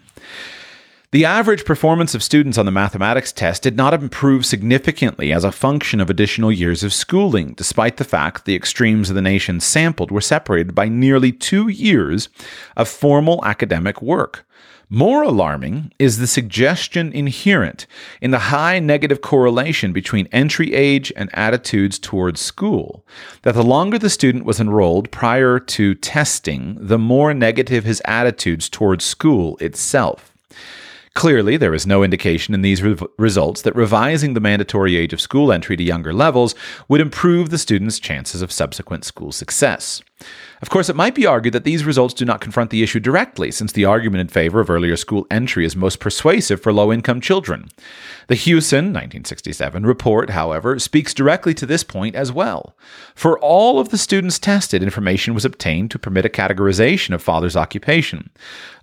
The 1.12 1.26
average 1.26 1.66
performance 1.66 2.16
of 2.16 2.24
students 2.24 2.58
on 2.58 2.66
the 2.66 2.72
mathematics 2.72 3.34
test 3.34 3.64
did 3.64 3.76
not 3.76 3.94
improve 3.94 4.46
significantly 4.46 5.34
as 5.34 5.44
a 5.44 5.52
function 5.52 6.00
of 6.00 6.10
additional 6.10 6.54
years 6.54 6.84
of 6.84 6.94
schooling, 6.94 7.54
despite 7.56 7.98
the 7.98 8.06
fact 8.06 8.46
the 8.46 8.56
extremes 8.56 9.10
of 9.10 9.18
the 9.18 9.22
nation 9.22 9.60
sampled 9.60 10.10
were 10.10 10.22
separated 10.22 10.74
by 10.74 10.88
nearly 10.88 11.34
two 11.34 11.68
years 11.68 12.30
of 12.78 12.88
formal 12.88 13.44
academic 13.44 14.02
work. 14.02 14.48
More 14.94 15.24
alarming 15.24 15.94
is 16.00 16.18
the 16.18 16.28
suggestion 16.28 17.14
inherent 17.14 17.88
in 18.20 18.32
the 18.32 18.50
high 18.50 18.80
negative 18.80 19.22
correlation 19.22 19.94
between 19.94 20.28
entry 20.34 20.74
age 20.74 21.14
and 21.16 21.30
attitudes 21.32 21.98
towards 21.98 22.42
school, 22.42 23.06
that 23.44 23.54
the 23.54 23.64
longer 23.64 23.98
the 23.98 24.10
student 24.10 24.44
was 24.44 24.60
enrolled 24.60 25.10
prior 25.10 25.62
to 25.62 25.96
testing, 25.96 26.78
the 26.78 27.00
more 27.00 27.34
negative 27.34 27.86
his 27.86 28.02
attitudes 28.04 28.68
towards 28.68 29.06
school 29.06 29.56
itself. 29.62 30.34
Clearly, 31.14 31.56
there 31.56 31.74
is 31.74 31.88
no 31.88 32.04
indication 32.04 32.54
in 32.54 32.62
these 32.62 32.84
re- 32.84 32.98
results 33.18 33.62
that 33.62 33.76
revising 33.78 34.34
the 34.34 34.42
mandatory 34.42 34.98
age 34.98 35.14
of 35.14 35.22
school 35.22 35.54
entry 35.54 35.78
to 35.78 35.84
younger 35.84 36.12
levels 36.12 36.54
would 36.90 37.00
improve 37.00 37.50
the 37.50 37.58
student's 37.58 37.98
chances 37.98 38.42
of 38.42 38.52
subsequent 38.52 39.06
school 39.06 39.32
success. 39.32 40.02
Of 40.62 40.70
course, 40.70 40.90
it 40.90 40.96
might 40.96 41.16
be 41.16 41.26
argued 41.26 41.54
that 41.54 41.64
these 41.64 41.86
results 41.86 42.14
do 42.14 42.24
not 42.24 42.40
confront 42.40 42.70
the 42.70 42.84
issue 42.84 43.00
directly, 43.00 43.52
since 43.52 43.72
the 43.72 43.86
argument 43.86 44.22
in 44.22 44.28
favor 44.28 44.60
of 44.60 44.70
earlier 44.70 44.96
school 44.96 45.26
entry 45.32 45.66
is 45.66 45.76
most 45.76 46.00
persuasive 46.00 46.62
for 46.62 46.72
low 46.72 46.94
income 46.94 47.20
children. 47.20 47.70
The 48.28 48.36
Husén 48.36 48.94
1967 48.94 49.86
report, 49.86 50.30
however, 50.30 50.78
speaks 50.78 51.14
directly 51.14 51.54
to 51.56 51.66
this 51.66 51.84
point 51.84 52.16
as 52.16 52.32
well. 52.32 52.76
For 53.16 53.40
all 53.40 53.80
of 53.80 53.90
the 53.90 53.98
students 53.98 54.38
tested, 54.38 54.84
information 54.84 55.34
was 55.34 55.46
obtained 55.46 55.90
to 55.92 56.00
permit 56.00 56.26
a 56.26 56.30
categorization 56.30 57.14
of 57.14 57.24
father's 57.24 57.56
occupation. 57.56 58.30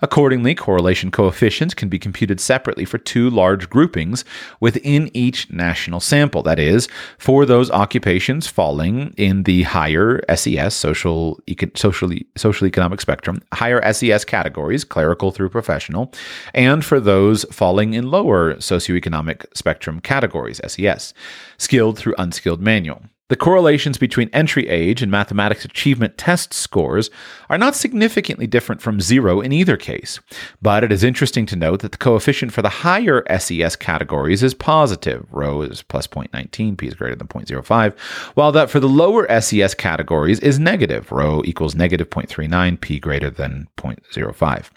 Accordingly, 0.02 0.54
correlation 0.54 1.10
coefficients 1.10 1.74
can 1.74 1.88
be 1.88 1.98
computed 1.98 2.40
separately 2.40 2.84
for 2.84 2.98
two 2.98 3.30
large 3.30 3.70
groupings 3.70 4.24
within 4.58 5.10
each 5.14 5.50
national 5.50 6.00
sample. 6.00 6.42
That 6.42 6.58
is, 6.58 6.88
for 7.18 7.46
those 7.46 7.70
occupations 7.70 8.48
falling 8.48 9.14
in 9.16 9.44
the 9.44 9.62
higher 9.62 10.20
SES 10.34 10.74
social 10.74 10.98
social, 10.98 11.38
socially, 11.76 12.26
social 12.36 12.66
economic 12.66 13.00
spectrum, 13.00 13.40
higher 13.52 13.92
SES 13.92 14.24
categories, 14.24 14.84
clerical 14.84 15.30
through 15.30 15.50
professional, 15.50 16.12
and 16.54 16.84
for 16.84 17.00
those 17.00 17.44
falling 17.50 17.94
in 17.94 18.10
lower 18.10 18.54
socioeconomic 18.54 19.44
spectrum 19.54 20.00
categories, 20.00 20.60
SES, 20.66 21.14
skilled 21.58 21.98
through 21.98 22.14
unskilled 22.18 22.60
manual. 22.60 23.02
The 23.28 23.36
correlations 23.36 23.98
between 23.98 24.30
entry 24.32 24.66
age 24.68 25.02
and 25.02 25.12
mathematics 25.12 25.66
achievement 25.66 26.16
test 26.16 26.54
scores 26.54 27.10
are 27.48 27.58
not 27.58 27.74
significantly 27.74 28.46
different 28.46 28.82
from 28.82 29.00
zero 29.00 29.40
in 29.40 29.52
either 29.52 29.76
case, 29.76 30.20
but 30.60 30.84
it 30.84 30.92
is 30.92 31.04
interesting 31.04 31.46
to 31.46 31.56
note 31.56 31.80
that 31.80 31.92
the 31.92 31.98
coefficient 31.98 32.52
for 32.52 32.62
the 32.62 32.68
higher 32.68 33.24
SES 33.38 33.76
categories 33.76 34.42
is 34.42 34.54
positive. 34.54 35.26
Rho 35.30 35.62
is 35.62 35.82
plus 35.82 36.06
0.19, 36.06 36.76
p 36.76 36.86
is 36.86 36.94
greater 36.94 37.16
than 37.16 37.28
0.05, 37.28 37.98
while 38.34 38.52
that 38.52 38.70
for 38.70 38.80
the 38.80 38.88
lower 38.88 39.26
SES 39.40 39.74
categories 39.74 40.40
is 40.40 40.58
negative. 40.58 41.10
Rho 41.10 41.42
equals 41.44 41.74
negative 41.74 42.10
0.39, 42.10 42.80
p 42.80 42.98
greater 42.98 43.30
than 43.30 43.68
0.05. 43.76 44.70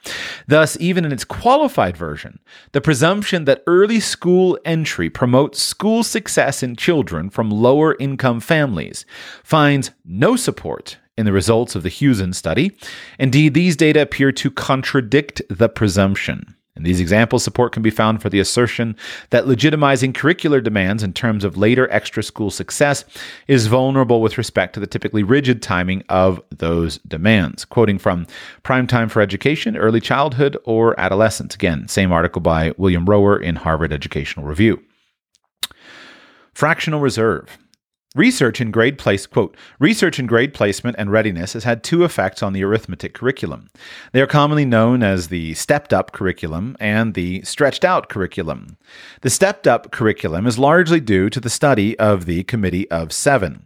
Thus, 0.47 0.77
even 0.79 1.05
in 1.05 1.11
its 1.11 1.25
qualified 1.25 1.97
version, 1.97 2.39
the 2.71 2.81
presumption 2.81 3.45
that 3.45 3.63
early 3.67 3.99
school 3.99 4.57
entry 4.65 5.09
promotes 5.09 5.61
school 5.61 6.03
success 6.03 6.63
in 6.63 6.75
children 6.75 7.29
from 7.29 7.49
lower 7.49 7.95
income 7.99 8.39
families 8.39 9.05
finds 9.43 9.91
no 10.05 10.35
support 10.35 10.97
in 11.21 11.25
the 11.25 11.31
results 11.31 11.75
of 11.75 11.83
the 11.83 11.89
Husén 11.89 12.35
study. 12.35 12.75
Indeed, 13.17 13.53
these 13.53 13.77
data 13.77 14.01
appear 14.01 14.33
to 14.33 14.51
contradict 14.51 15.41
the 15.49 15.69
presumption. 15.69 16.55
And 16.75 16.85
these 16.85 16.99
examples 16.99 17.43
support 17.43 17.73
can 17.73 17.83
be 17.83 17.89
found 17.89 18.21
for 18.21 18.29
the 18.29 18.39
assertion 18.39 18.95
that 19.29 19.45
legitimizing 19.45 20.13
curricular 20.13 20.63
demands 20.63 21.03
in 21.03 21.13
terms 21.13 21.43
of 21.43 21.57
later 21.57 21.87
extra 21.91 22.23
school 22.23 22.49
success 22.49 23.05
is 23.47 23.67
vulnerable 23.67 24.21
with 24.21 24.37
respect 24.37 24.73
to 24.73 24.79
the 24.79 24.87
typically 24.87 25.21
rigid 25.21 25.61
timing 25.61 26.03
of 26.09 26.41
those 26.49 26.97
demands. 26.99 27.65
Quoting 27.65 27.99
from 27.99 28.25
Prime 28.63 28.87
Time 28.87 29.09
for 29.09 29.21
Education, 29.21 29.77
Early 29.77 30.01
Childhood 30.01 30.57
or 30.63 30.99
Adolescence. 30.99 31.53
Again, 31.53 31.87
same 31.87 32.11
article 32.11 32.41
by 32.41 32.73
William 32.77 33.05
Rohwer 33.05 33.39
in 33.39 33.57
Harvard 33.57 33.93
Educational 33.93 34.47
Review. 34.47 34.81
Fractional 36.53 36.99
reserve. 36.99 37.57
Research 38.13 38.59
in 38.59 38.71
grade 38.71 38.97
place 38.97 39.25
quote 39.25 39.55
research 39.79 40.19
in 40.19 40.25
grade 40.25 40.53
placement 40.53 40.97
and 40.99 41.09
readiness 41.13 41.53
has 41.53 41.63
had 41.63 41.81
two 41.81 42.03
effects 42.03 42.43
on 42.43 42.51
the 42.51 42.61
arithmetic 42.61 43.13
curriculum. 43.13 43.69
They 44.11 44.19
are 44.19 44.27
commonly 44.27 44.65
known 44.65 45.01
as 45.01 45.29
the 45.29 45.53
stepped 45.53 45.93
up 45.93 46.11
curriculum 46.11 46.75
and 46.77 47.13
the 47.13 47.41
stretched 47.43 47.85
out 47.85 48.09
curriculum. 48.09 48.75
The 49.21 49.29
stepped 49.29 49.65
up 49.65 49.91
curriculum 49.91 50.45
is 50.45 50.59
largely 50.59 50.99
due 50.99 51.29
to 51.29 51.39
the 51.39 51.49
study 51.49 51.97
of 51.99 52.25
the 52.25 52.43
Committee 52.43 52.91
of 52.91 53.13
7. 53.13 53.65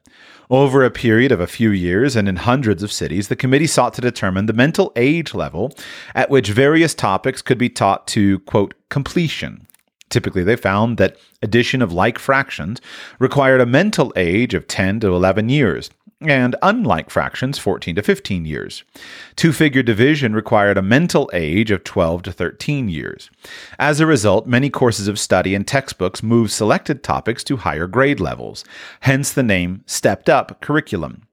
Over 0.51 0.85
a 0.85 0.91
period 0.91 1.31
of 1.31 1.39
a 1.39 1.47
few 1.47 1.71
years 1.71 2.15
and 2.15 2.29
in 2.29 2.35
hundreds 2.35 2.83
of 2.83 2.91
cities, 2.91 3.29
the 3.29 3.35
committee 3.35 3.65
sought 3.65 3.95
to 3.95 4.01
determine 4.01 4.45
the 4.45 4.53
mental 4.53 4.91
age 4.95 5.33
level 5.33 5.73
at 6.13 6.29
which 6.29 6.49
various 6.49 6.93
topics 6.93 7.41
could 7.41 7.57
be 7.57 7.69
taught 7.69 8.05
to 8.09 8.37
quote 8.41 8.75
completion. 8.89 9.65
Typically, 10.09 10.43
they 10.43 10.55
found 10.55 10.97
that 10.97 11.17
addition 11.41 11.81
of 11.81 11.91
like 11.91 12.19
fractions 12.19 12.79
required 13.19 13.61
a 13.61 13.65
mental 13.65 14.13
age 14.15 14.53
of 14.53 14.67
10 14.67 14.99
to 15.01 15.07
11 15.07 15.49
years, 15.49 15.89
and 16.21 16.55
unlike 16.61 17.09
fractions, 17.09 17.57
14 17.57 17.95
to 17.95 18.01
15 18.03 18.45
years. 18.45 18.83
Two 19.35 19.51
figure 19.51 19.83
division 19.83 20.33
required 20.33 20.77
a 20.77 20.81
mental 20.81 21.29
age 21.33 21.71
of 21.71 21.83
12 21.83 22.23
to 22.23 22.31
13 22.31 22.87
years. 22.87 23.29
As 23.79 23.99
a 23.99 24.05
result, 24.05 24.47
many 24.47 24.69
courses 24.69 25.07
of 25.07 25.19
study 25.19 25.55
and 25.55 25.67
textbooks 25.67 26.23
move 26.23 26.51
selected 26.51 27.03
topics 27.03 27.43
to 27.45 27.57
higher 27.57 27.87
grade 27.87 28.19
levels, 28.19 28.63
hence 29.01 29.33
the 29.33 29.43
name 29.43 29.83
stepped 29.85 30.29
up 30.29 30.61
curriculum. 30.61 31.23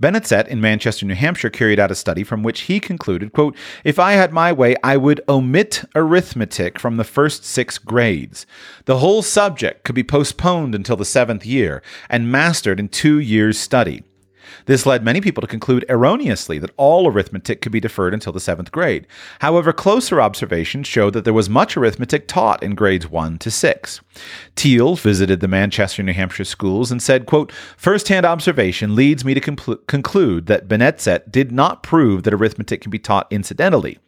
Benezet 0.00 0.48
in 0.48 0.60
Manchester, 0.60 1.06
New 1.06 1.14
Hampshire 1.14 1.50
carried 1.50 1.78
out 1.78 1.90
a 1.90 1.94
study 1.94 2.24
from 2.24 2.42
which 2.42 2.62
he 2.62 2.80
concluded, 2.80 3.32
quote, 3.32 3.56
If 3.84 3.98
I 3.98 4.12
had 4.12 4.32
my 4.32 4.52
way, 4.52 4.76
I 4.82 4.96
would 4.96 5.20
omit 5.28 5.84
arithmetic 5.94 6.78
from 6.78 6.96
the 6.96 7.04
first 7.04 7.44
six 7.44 7.78
grades. 7.78 8.46
The 8.84 8.98
whole 8.98 9.22
subject 9.22 9.84
could 9.84 9.94
be 9.94 10.04
postponed 10.04 10.74
until 10.74 10.96
the 10.96 11.04
seventh 11.04 11.46
year 11.46 11.82
and 12.08 12.32
mastered 12.32 12.80
in 12.80 12.88
two 12.88 13.18
years' 13.18 13.58
study. 13.58 14.02
This 14.66 14.86
led 14.86 15.04
many 15.04 15.20
people 15.20 15.40
to 15.40 15.46
conclude 15.46 15.84
erroneously 15.88 16.58
that 16.58 16.72
all 16.76 17.08
arithmetic 17.08 17.60
could 17.60 17.72
be 17.72 17.80
deferred 17.80 18.14
until 18.14 18.32
the 18.32 18.40
seventh 18.40 18.72
grade. 18.72 19.06
However, 19.40 19.72
closer 19.72 20.20
observations 20.20 20.86
showed 20.86 21.12
that 21.14 21.24
there 21.24 21.32
was 21.32 21.48
much 21.48 21.76
arithmetic 21.76 22.28
taught 22.28 22.62
in 22.62 22.74
grades 22.74 23.08
1 23.08 23.38
to 23.38 23.50
6. 23.50 24.00
Teal 24.56 24.96
visited 24.96 25.40
the 25.40 25.48
Manchester, 25.48 26.02
New 26.02 26.12
Hampshire 26.12 26.44
schools 26.44 26.90
and 26.90 27.02
said, 27.02 27.26
quote, 27.26 27.52
First-hand 27.76 28.26
observation 28.26 28.94
leads 28.94 29.24
me 29.24 29.34
to 29.34 29.40
compl- 29.40 29.86
conclude 29.86 30.46
that 30.46 30.68
Benezet 30.68 31.30
did 31.30 31.52
not 31.52 31.82
prove 31.82 32.22
that 32.22 32.34
arithmetic 32.34 32.80
can 32.80 32.90
be 32.90 32.98
taught 32.98 33.26
incidentally. 33.30 33.98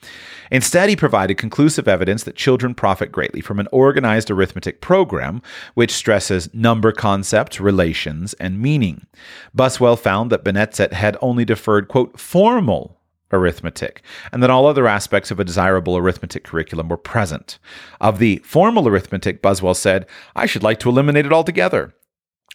Instead, 0.50 0.88
he 0.88 0.96
provided 0.96 1.36
conclusive 1.36 1.88
evidence 1.88 2.24
that 2.24 2.36
children 2.36 2.74
profit 2.74 3.10
greatly 3.10 3.40
from 3.40 3.58
an 3.58 3.68
organized 3.72 4.30
arithmetic 4.30 4.80
program 4.80 5.42
which 5.74 5.90
stresses 5.90 6.52
number 6.52 6.92
concepts, 6.92 7.60
relations, 7.60 8.34
and 8.34 8.60
meaning. 8.60 9.06
Buswell 9.54 9.96
found 9.96 10.30
that 10.34 10.44
Benezet 10.44 10.92
had 10.92 11.16
only 11.22 11.44
deferred, 11.44 11.86
quote, 11.86 12.18
formal 12.18 13.00
arithmetic, 13.32 14.02
and 14.32 14.42
that 14.42 14.50
all 14.50 14.66
other 14.66 14.88
aspects 14.88 15.30
of 15.30 15.38
a 15.38 15.44
desirable 15.44 15.96
arithmetic 15.96 16.44
curriculum 16.44 16.88
were 16.88 16.96
present. 16.96 17.58
Of 18.00 18.18
the 18.18 18.42
formal 18.44 18.88
arithmetic, 18.88 19.40
Buswell 19.40 19.74
said, 19.74 20.06
I 20.34 20.46
should 20.46 20.62
like 20.62 20.80
to 20.80 20.88
eliminate 20.88 21.26
it 21.26 21.32
altogether. 21.32 21.94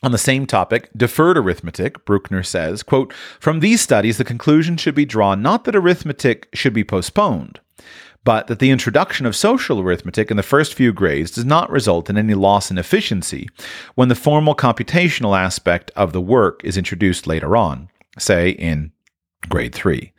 On 0.04 0.12
the 0.12 0.18
same 0.18 0.46
topic, 0.46 0.90
deferred 0.96 1.38
arithmetic, 1.38 2.06
Brueckner 2.06 2.46
says, 2.46 2.84
quote, 2.84 3.14
From 3.40 3.60
these 3.60 3.82
studies, 3.82 4.18
the 4.18 4.24
conclusion 4.24 4.78
should 4.78 4.96
be 4.96 5.06
drawn 5.06 5.42
not 5.42 5.64
that 5.66 5.76
arithmetic 5.76 6.48
should 6.54 6.74
be 6.74 6.84
postponed, 6.84 7.60
but 8.24 8.48
that 8.48 8.60
the 8.60 8.72
introduction 8.72 9.26
of 9.26 9.36
social 9.36 9.80
arithmetic 9.80 10.30
in 10.30 10.38
the 10.38 10.44
first 10.44 10.74
few 10.74 10.92
grades 10.92 11.32
does 11.32 11.46
not 11.46 11.72
result 11.72 12.10
in 12.10 12.18
any 12.18 12.34
loss 12.34 12.70
in 12.70 12.78
efficiency 12.78 13.50
when 13.96 14.10
the 14.10 14.16
formal 14.16 14.56
computational 14.56 15.38
aspect 15.38 15.92
of 15.96 16.14
the 16.14 16.22
work 16.22 16.62
is 16.64 16.78
introduced 16.78 17.28
later 17.28 17.56
on, 17.56 17.90
say 18.18 18.50
in 18.50 18.92
grade 19.48 19.74
3. 19.74 20.12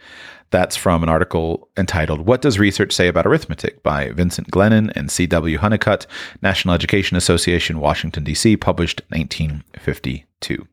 That's 0.50 0.76
from 0.76 1.02
an 1.02 1.08
article 1.08 1.68
entitled 1.76 2.26
What 2.26 2.42
Does 2.42 2.58
Research 2.58 2.92
Say 2.92 3.06
About 3.06 3.26
Arithmetic 3.26 3.84
by 3.84 4.10
Vincent 4.10 4.50
Glennon 4.50 4.90
and 4.96 5.10
C.W. 5.10 5.58
Hunnicutt, 5.58 6.06
National 6.42 6.74
Education 6.74 7.16
Association, 7.16 7.78
Washington, 7.78 8.24
D.C., 8.24 8.56
published 8.56 9.02
1952. 9.10 10.66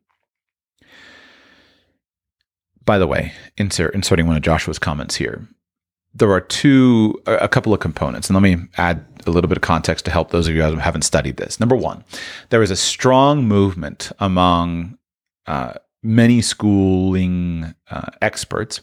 By 2.83 2.97
the 2.97 3.05
way, 3.05 3.33
insert, 3.57 3.93
inserting 3.93 4.25
one 4.25 4.37
of 4.37 4.41
Joshua's 4.41 4.79
comments 4.79 5.17
here, 5.17 5.47
there 6.13 6.31
are 6.31 6.41
two, 6.41 7.21
a 7.25 7.47
couple 7.47 7.73
of 7.73 7.79
components, 7.79 8.29
and 8.29 8.35
let 8.35 8.41
me 8.41 8.67
add 8.77 9.05
a 9.25 9.31
little 9.31 9.47
bit 9.47 9.57
of 9.57 9.61
context 9.61 10.05
to 10.05 10.11
help 10.11 10.31
those 10.31 10.47
of 10.47 10.55
you 10.55 10.63
who 10.63 10.75
haven't 10.77 11.03
studied 11.03 11.37
this. 11.37 11.59
Number 11.59 11.75
one, 11.75 12.03
there 12.49 12.63
is 12.63 12.71
a 12.71 12.75
strong 12.75 13.43
movement 13.43 14.11
among 14.19 14.97
uh, 15.45 15.73
many 16.01 16.41
schooling 16.41 17.75
uh, 17.91 18.09
experts 18.21 18.81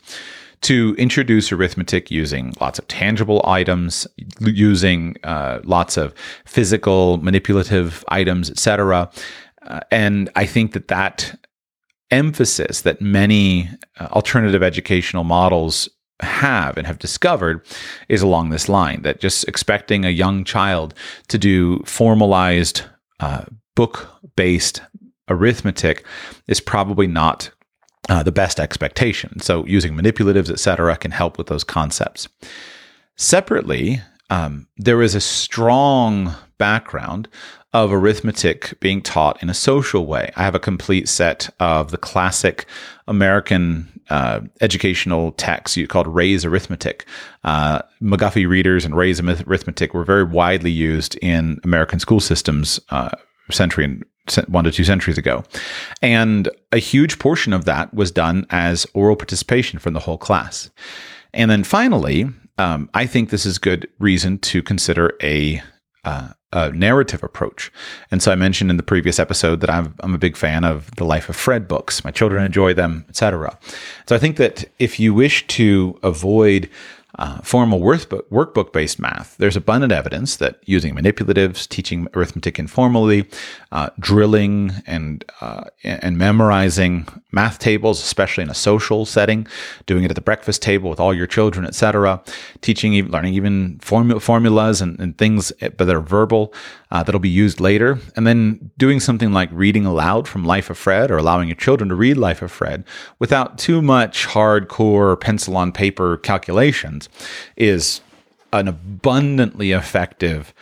to 0.62 0.94
introduce 0.98 1.52
arithmetic 1.52 2.10
using 2.10 2.54
lots 2.60 2.78
of 2.78 2.88
tangible 2.88 3.42
items, 3.44 4.06
using 4.40 5.14
uh, 5.22 5.60
lots 5.64 5.96
of 5.96 6.14
physical, 6.46 7.18
manipulative 7.18 8.04
items, 8.08 8.50
etc. 8.50 9.10
Uh, 9.62 9.80
and 9.90 10.30
I 10.36 10.46
think 10.46 10.72
that 10.72 10.88
that 10.88 11.38
emphasis 12.10 12.82
that 12.82 13.00
many 13.00 13.68
uh, 13.98 14.06
alternative 14.12 14.62
educational 14.62 15.24
models 15.24 15.88
have 16.22 16.76
and 16.76 16.86
have 16.86 16.98
discovered 16.98 17.64
is 18.08 18.22
along 18.22 18.50
this 18.50 18.68
line 18.68 19.02
that 19.02 19.20
just 19.20 19.46
expecting 19.48 20.04
a 20.04 20.10
young 20.10 20.44
child 20.44 20.94
to 21.28 21.38
do 21.38 21.80
formalized 21.84 22.82
uh, 23.20 23.44
book 23.74 24.08
based 24.36 24.80
arithmetic 25.28 26.04
is 26.46 26.60
probably 26.60 27.06
not 27.06 27.50
uh, 28.08 28.22
the 28.22 28.32
best 28.32 28.60
expectation. 28.60 29.40
So 29.40 29.64
using 29.66 29.94
manipulatives, 29.94 30.50
etc., 30.50 30.96
can 30.96 31.10
help 31.10 31.38
with 31.38 31.46
those 31.46 31.64
concepts. 31.64 32.28
Separately, 33.16 34.00
um, 34.30 34.66
there 34.76 35.02
is 35.02 35.14
a 35.14 35.20
strong 35.20 36.34
background 36.58 37.28
of 37.74 37.92
arithmetic 37.92 38.72
being 38.80 39.02
taught 39.02 39.42
in 39.42 39.50
a 39.50 39.54
social 39.54 40.06
way. 40.06 40.32
I 40.36 40.44
have 40.44 40.54
a 40.54 40.60
complete 40.60 41.08
set 41.08 41.52
of 41.60 41.90
the 41.90 41.98
classic 41.98 42.66
American 43.08 44.00
uh, 44.08 44.40
educational 44.60 45.32
texts 45.32 45.78
called 45.88 46.06
Ray's 46.06 46.44
Arithmetic. 46.44 47.04
Uh, 47.42 47.82
McGuffey 48.00 48.48
readers 48.48 48.84
and 48.84 48.96
Ray's 48.96 49.20
Arithmetic 49.20 49.92
were 49.92 50.04
very 50.04 50.24
widely 50.24 50.70
used 50.70 51.16
in 51.16 51.58
American 51.64 51.98
school 51.98 52.20
systems 52.20 52.80
uh, 52.90 53.10
century 53.50 53.84
and 53.84 54.04
one 54.48 54.64
to 54.64 54.70
two 54.70 54.84
centuries 54.84 55.18
ago. 55.18 55.44
And 56.00 56.48
a 56.72 56.78
huge 56.78 57.18
portion 57.18 57.52
of 57.52 57.64
that 57.66 57.92
was 57.92 58.10
done 58.10 58.46
as 58.50 58.86
oral 58.94 59.16
participation 59.16 59.78
from 59.78 59.94
the 59.94 60.00
whole 60.00 60.16
class. 60.16 60.70
And 61.34 61.50
then 61.50 61.64
finally, 61.64 62.26
um, 62.56 62.88
I 62.94 63.06
think 63.06 63.30
this 63.30 63.44
is 63.44 63.58
good 63.58 63.88
reason 63.98 64.38
to 64.38 64.62
consider 64.62 65.12
a, 65.22 65.60
uh, 66.04 66.28
a, 66.54 66.70
narrative 66.70 67.22
approach. 67.22 67.70
And 68.10 68.22
so 68.22 68.32
I 68.32 68.36
mentioned 68.36 68.70
in 68.70 68.76
the 68.76 68.82
previous 68.82 69.18
episode 69.18 69.60
that 69.60 69.70
I'm, 69.70 69.94
I'm 70.00 70.14
a 70.14 70.18
big 70.18 70.36
fan 70.36 70.64
of 70.64 70.90
the 70.96 71.04
Life 71.04 71.28
of 71.28 71.36
Fred 71.36 71.68
books. 71.68 72.04
My 72.04 72.10
children 72.10 72.44
enjoy 72.44 72.72
them, 72.74 73.04
etc. 73.08 73.58
So 74.08 74.16
I 74.16 74.18
think 74.18 74.36
that 74.36 74.64
if 74.78 74.98
you 74.98 75.12
wish 75.12 75.46
to 75.48 75.98
avoid 76.02 76.70
uh, 77.18 77.38
formal 77.42 77.80
workbook 77.80 78.72
based 78.72 78.98
math, 78.98 79.36
there's 79.38 79.56
abundant 79.56 79.92
evidence 79.92 80.36
that 80.36 80.58
using 80.64 80.94
manipulatives, 80.94 81.68
teaching 81.68 82.08
arithmetic 82.14 82.58
informally, 82.58 83.28
uh, 83.72 83.90
drilling 84.00 84.72
and 84.86 85.24
uh, 85.40 85.64
and 85.82 86.18
memorizing 86.18 87.06
math 87.30 87.58
tables, 87.58 88.00
especially 88.02 88.42
in 88.42 88.50
a 88.50 88.54
social 88.54 89.04
setting, 89.04 89.46
doing 89.86 90.04
it 90.04 90.10
at 90.10 90.14
the 90.14 90.20
breakfast 90.20 90.62
table 90.62 90.88
with 90.88 91.00
all 91.00 91.12
your 91.12 91.26
children, 91.26 91.66
etc., 91.66 92.22
teaching, 92.60 92.94
learning 93.08 93.34
even 93.34 93.78
formu- 93.78 94.20
formulas 94.20 94.80
and, 94.80 94.98
and, 95.00 95.18
things, 95.18 95.52
eh, 95.60 95.68
that 95.76 95.88
are 95.88 96.00
verbal, 96.00 96.54
uh, 96.90 97.02
that'll 97.02 97.20
be 97.20 97.28
used 97.28 97.60
later, 97.60 97.98
and 98.16 98.26
then 98.26 98.70
doing 98.78 99.00
something 99.00 99.32
like 99.32 99.48
reading 99.52 99.84
aloud 99.84 100.28
from 100.28 100.44
Life 100.44 100.70
of 100.70 100.78
Fred 100.78 101.10
or 101.10 101.18
allowing 101.18 101.48
your 101.48 101.56
children 101.56 101.88
to 101.88 101.94
read 101.94 102.16
Life 102.16 102.42
of 102.42 102.52
Fred 102.52 102.84
without 103.18 103.58
too 103.58 103.82
much 103.82 104.26
hardcore 104.28 105.20
pencil 105.20 105.56
on 105.56 105.72
paper 105.72 106.16
calculations 106.18 107.03
is 107.56 108.00
an 108.52 108.68
abundantly 108.68 109.72
effective 109.72 110.54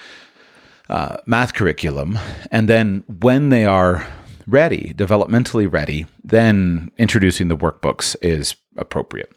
uh, 0.88 1.16
math 1.26 1.54
curriculum. 1.54 2.18
And 2.50 2.68
then 2.68 3.04
when 3.20 3.50
they 3.50 3.64
are 3.64 4.06
ready, 4.46 4.94
developmentally 4.96 5.70
ready, 5.70 6.06
then 6.24 6.90
introducing 6.98 7.48
the 7.48 7.56
workbooks 7.56 8.16
is 8.22 8.56
appropriate 8.76 9.32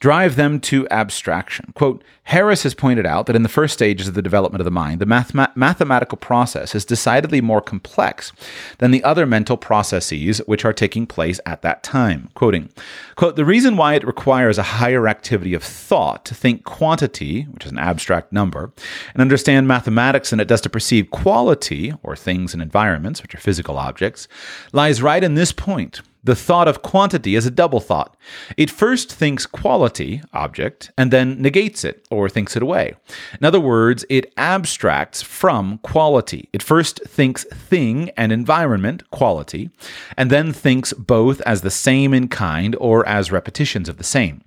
drive 0.00 0.36
them 0.36 0.60
to 0.60 0.88
abstraction. 0.90 1.72
Quote 1.74 2.02
Harris 2.24 2.62
has 2.62 2.74
pointed 2.74 3.06
out 3.06 3.24
that 3.24 3.36
in 3.36 3.42
the 3.42 3.48
first 3.48 3.72
stages 3.72 4.06
of 4.06 4.12
the 4.12 4.20
development 4.20 4.60
of 4.60 4.66
the 4.66 4.70
mind, 4.70 5.00
the 5.00 5.06
math- 5.06 5.34
mathematical 5.56 6.18
process 6.18 6.74
is 6.74 6.84
decidedly 6.84 7.40
more 7.40 7.62
complex 7.62 8.32
than 8.78 8.90
the 8.90 9.02
other 9.02 9.24
mental 9.24 9.56
processes 9.56 10.38
which 10.44 10.62
are 10.62 10.74
taking 10.74 11.06
place 11.06 11.40
at 11.46 11.62
that 11.62 11.82
time. 11.82 12.28
Quoting, 12.34 12.68
quote, 13.16 13.36
the 13.36 13.46
reason 13.46 13.78
why 13.78 13.94
it 13.94 14.06
requires 14.06 14.58
a 14.58 14.62
higher 14.62 15.08
activity 15.08 15.54
of 15.54 15.64
thought 15.64 16.26
to 16.26 16.34
think 16.34 16.64
quantity, 16.64 17.44
which 17.44 17.64
is 17.64 17.72
an 17.72 17.78
abstract 17.78 18.30
number, 18.30 18.72
and 19.14 19.22
understand 19.22 19.66
mathematics 19.66 20.28
than 20.28 20.40
it 20.40 20.48
does 20.48 20.60
to 20.60 20.68
perceive 20.68 21.10
quality, 21.10 21.94
or 22.02 22.14
things 22.14 22.52
and 22.52 22.62
environments, 22.62 23.22
which 23.22 23.34
are 23.34 23.38
physical 23.38 23.78
objects, 23.78 24.28
lies 24.74 25.00
right 25.00 25.24
in 25.24 25.34
this 25.34 25.50
point 25.50 26.02
the 26.28 26.36
thought 26.36 26.68
of 26.68 26.82
quantity 26.82 27.36
is 27.36 27.46
a 27.46 27.50
double 27.50 27.80
thought. 27.80 28.14
It 28.58 28.70
first 28.70 29.10
thinks 29.10 29.46
quality, 29.46 30.20
object, 30.34 30.90
and 30.98 31.10
then 31.10 31.40
negates 31.40 31.84
it 31.84 32.06
or 32.10 32.28
thinks 32.28 32.54
it 32.54 32.62
away. 32.62 32.94
In 33.40 33.46
other 33.46 33.58
words, 33.58 34.04
it 34.10 34.30
abstracts 34.36 35.22
from 35.22 35.78
quality. 35.78 36.50
It 36.52 36.62
first 36.62 37.00
thinks 37.06 37.44
thing 37.44 38.10
and 38.10 38.30
environment, 38.30 39.10
quality, 39.10 39.70
and 40.18 40.30
then 40.30 40.52
thinks 40.52 40.92
both 40.92 41.40
as 41.46 41.62
the 41.62 41.70
same 41.70 42.12
in 42.12 42.28
kind 42.28 42.76
or 42.78 43.08
as 43.08 43.32
repetitions 43.32 43.88
of 43.88 43.96
the 43.96 44.04
same. 44.04 44.42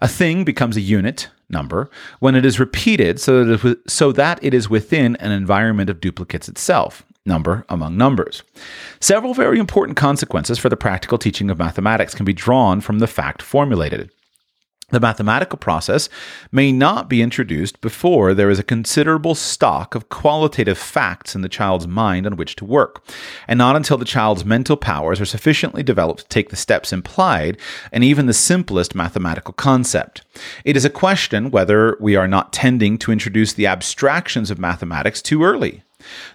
A 0.00 0.08
thing 0.08 0.44
becomes 0.44 0.78
a 0.78 0.80
unit, 0.80 1.28
number, 1.50 1.90
when 2.20 2.34
it 2.34 2.46
is 2.46 2.58
repeated 2.58 3.20
so 3.20 3.44
that, 3.44 3.52
it 3.52 3.64
is, 3.66 3.76
so 3.86 4.12
that 4.12 4.42
it 4.42 4.54
is 4.54 4.70
within 4.70 5.16
an 5.16 5.30
environment 5.30 5.90
of 5.90 6.00
duplicates 6.00 6.48
itself 6.48 7.04
number 7.24 7.64
among 7.68 7.96
numbers. 7.96 8.42
Several 9.00 9.34
very 9.34 9.58
important 9.58 9.96
consequences 9.96 10.58
for 10.58 10.68
the 10.68 10.76
practical 10.76 11.18
teaching 11.18 11.50
of 11.50 11.58
mathematics 11.58 12.14
can 12.14 12.24
be 12.24 12.32
drawn 12.32 12.80
from 12.80 12.98
the 12.98 13.06
fact 13.06 13.42
formulated. 13.42 14.10
The 14.92 15.00
mathematical 15.00 15.56
process 15.56 16.10
may 16.50 16.70
not 16.70 17.08
be 17.08 17.22
introduced 17.22 17.80
before 17.80 18.34
there 18.34 18.50
is 18.50 18.58
a 18.58 18.62
considerable 18.62 19.34
stock 19.34 19.94
of 19.94 20.10
qualitative 20.10 20.76
facts 20.76 21.34
in 21.34 21.40
the 21.40 21.48
child's 21.48 21.88
mind 21.88 22.26
on 22.26 22.36
which 22.36 22.56
to 22.56 22.66
work, 22.66 23.02
and 23.48 23.56
not 23.56 23.74
until 23.74 23.96
the 23.96 24.04
child's 24.04 24.44
mental 24.44 24.76
powers 24.76 25.18
are 25.18 25.24
sufficiently 25.24 25.82
developed 25.82 26.20
to 26.20 26.28
take 26.28 26.50
the 26.50 26.56
steps 26.56 26.92
implied 26.92 27.56
in 27.90 28.02
even 28.02 28.26
the 28.26 28.34
simplest 28.34 28.94
mathematical 28.94 29.54
concept. 29.54 30.26
It 30.62 30.76
is 30.76 30.84
a 30.84 30.90
question 30.90 31.50
whether 31.50 31.96
we 31.98 32.14
are 32.14 32.28
not 32.28 32.52
tending 32.52 32.98
to 32.98 33.12
introduce 33.12 33.54
the 33.54 33.66
abstractions 33.66 34.50
of 34.50 34.58
mathematics 34.58 35.22
too 35.22 35.42
early. 35.42 35.84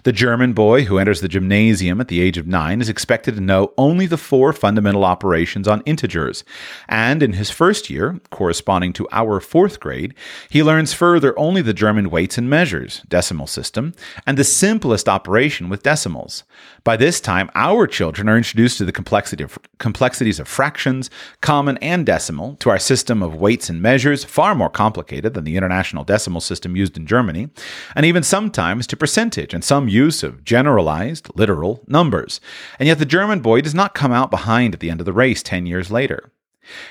The 0.04 0.12
German 0.12 0.52
boy 0.52 0.84
who 0.84 0.98
enters 0.98 1.20
the 1.20 1.28
gymnasium 1.28 2.00
at 2.00 2.08
the 2.08 2.20
age 2.20 2.38
of 2.38 2.46
nine 2.46 2.80
is 2.80 2.88
expected 2.88 3.34
to 3.34 3.40
know 3.40 3.72
only 3.76 4.06
the 4.06 4.16
four 4.16 4.52
fundamental 4.52 5.04
operations 5.04 5.68
on 5.68 5.82
integers, 5.86 6.44
and 6.88 7.22
in 7.22 7.34
his 7.34 7.50
first 7.50 7.90
year, 7.90 8.20
corresponding 8.30 8.92
to 8.94 9.08
our 9.12 9.40
fourth 9.40 9.80
grade, 9.80 10.14
he 10.48 10.62
learns 10.62 10.92
further 10.92 11.38
only 11.38 11.62
the 11.62 11.72
German 11.72 12.10
weights 12.10 12.38
and 12.38 12.48
measures, 12.48 13.02
decimal 13.08 13.46
system, 13.46 13.94
and 14.26 14.36
the 14.36 14.44
simplest 14.44 15.08
operation 15.08 15.68
with 15.68 15.82
decimals. 15.82 16.44
By 16.88 16.96
this 16.96 17.20
time, 17.20 17.50
our 17.54 17.86
children 17.86 18.30
are 18.30 18.36
introduced 18.38 18.78
to 18.78 18.86
the 18.86 18.92
complexity 18.92 19.44
of, 19.44 19.58
complexities 19.76 20.40
of 20.40 20.48
fractions, 20.48 21.10
common 21.42 21.76
and 21.82 22.06
decimal, 22.06 22.56
to 22.60 22.70
our 22.70 22.78
system 22.78 23.22
of 23.22 23.34
weights 23.34 23.68
and 23.68 23.82
measures, 23.82 24.24
far 24.24 24.54
more 24.54 24.70
complicated 24.70 25.34
than 25.34 25.44
the 25.44 25.58
international 25.58 26.02
decimal 26.02 26.40
system 26.40 26.76
used 26.76 26.96
in 26.96 27.06
Germany, 27.06 27.50
and 27.94 28.06
even 28.06 28.22
sometimes 28.22 28.86
to 28.86 28.96
percentage 28.96 29.52
and 29.52 29.62
some 29.62 29.86
use 29.86 30.22
of 30.22 30.44
generalized, 30.44 31.28
literal 31.34 31.84
numbers. 31.86 32.40
And 32.78 32.86
yet 32.86 32.98
the 32.98 33.04
German 33.04 33.40
boy 33.40 33.60
does 33.60 33.74
not 33.74 33.92
come 33.92 34.12
out 34.12 34.30
behind 34.30 34.72
at 34.72 34.80
the 34.80 34.88
end 34.88 35.00
of 35.00 35.04
the 35.04 35.12
race 35.12 35.42
10 35.42 35.66
years 35.66 35.90
later. 35.90 36.32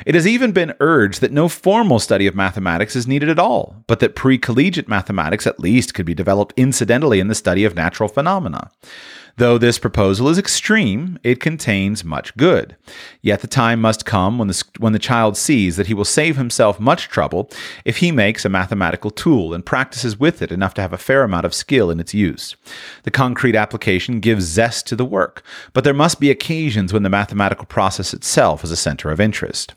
It 0.05 0.13
has 0.13 0.27
even 0.27 0.51
been 0.51 0.75
urged 0.79 1.21
that 1.21 1.31
no 1.31 1.49
formal 1.49 1.97
study 1.97 2.27
of 2.27 2.35
mathematics 2.35 2.95
is 2.95 3.07
needed 3.07 3.29
at 3.29 3.39
all, 3.39 3.83
but 3.87 3.99
that 4.01 4.15
pre 4.15 4.37
collegiate 4.37 4.87
mathematics 4.87 5.47
at 5.47 5.59
least 5.59 5.95
could 5.95 6.05
be 6.05 6.13
developed 6.13 6.53
incidentally 6.55 7.19
in 7.19 7.29
the 7.29 7.35
study 7.35 7.63
of 7.63 7.75
natural 7.75 8.09
phenomena. 8.09 8.69
Though 9.37 9.59
this 9.59 9.77
proposal 9.77 10.29
is 10.29 10.39
extreme, 10.39 11.19
it 11.23 11.39
contains 11.39 12.03
much 12.03 12.35
good. 12.37 12.75
Yet 13.21 13.41
the 13.41 13.47
time 13.47 13.79
must 13.79 14.03
come 14.03 14.39
when 14.39 14.47
the, 14.47 14.63
when 14.79 14.93
the 14.93 14.99
child 14.99 15.37
sees 15.37 15.77
that 15.77 15.85
he 15.85 15.93
will 15.93 16.05
save 16.05 16.37
himself 16.37 16.79
much 16.79 17.07
trouble 17.07 17.47
if 17.85 17.97
he 17.97 18.11
makes 18.11 18.45
a 18.45 18.49
mathematical 18.49 19.11
tool 19.11 19.53
and 19.53 19.63
practices 19.63 20.19
with 20.19 20.41
it 20.41 20.51
enough 20.51 20.73
to 20.73 20.81
have 20.81 20.91
a 20.91 20.97
fair 20.97 21.21
amount 21.21 21.45
of 21.45 21.53
skill 21.53 21.91
in 21.91 21.99
its 21.99 22.15
use. 22.15 22.55
The 23.03 23.11
concrete 23.11 23.55
application 23.55 24.21
gives 24.21 24.43
zest 24.43 24.87
to 24.87 24.95
the 24.95 25.05
work, 25.05 25.43
but 25.71 25.83
there 25.83 25.93
must 25.93 26.19
be 26.19 26.31
occasions 26.31 26.91
when 26.91 27.03
the 27.03 27.09
mathematical 27.09 27.65
process 27.65 28.15
itself 28.15 28.63
is 28.63 28.71
a 28.71 28.75
center 28.75 29.11
of 29.11 29.21
interest. 29.21 29.75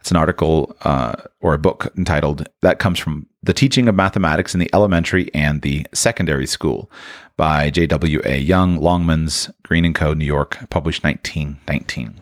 It's 0.00 0.10
an 0.10 0.16
article 0.16 0.76
uh, 0.82 1.14
or 1.40 1.54
a 1.54 1.58
book 1.58 1.92
entitled 1.96 2.48
that 2.62 2.80
comes 2.80 2.98
from 2.98 3.26
the 3.42 3.54
teaching 3.54 3.88
of 3.88 3.94
mathematics 3.94 4.54
in 4.54 4.60
the 4.60 4.70
elementary 4.72 5.32
and 5.32 5.62
the 5.62 5.86
secondary 5.92 6.46
school 6.46 6.90
by 7.36 7.70
J.W.A. 7.70 8.38
Young, 8.38 8.78
Longmans, 8.78 9.52
Green 9.62 9.92
& 9.92 9.94
Co., 9.94 10.14
New 10.14 10.24
York, 10.24 10.58
published 10.70 11.04
1919. 11.04 12.20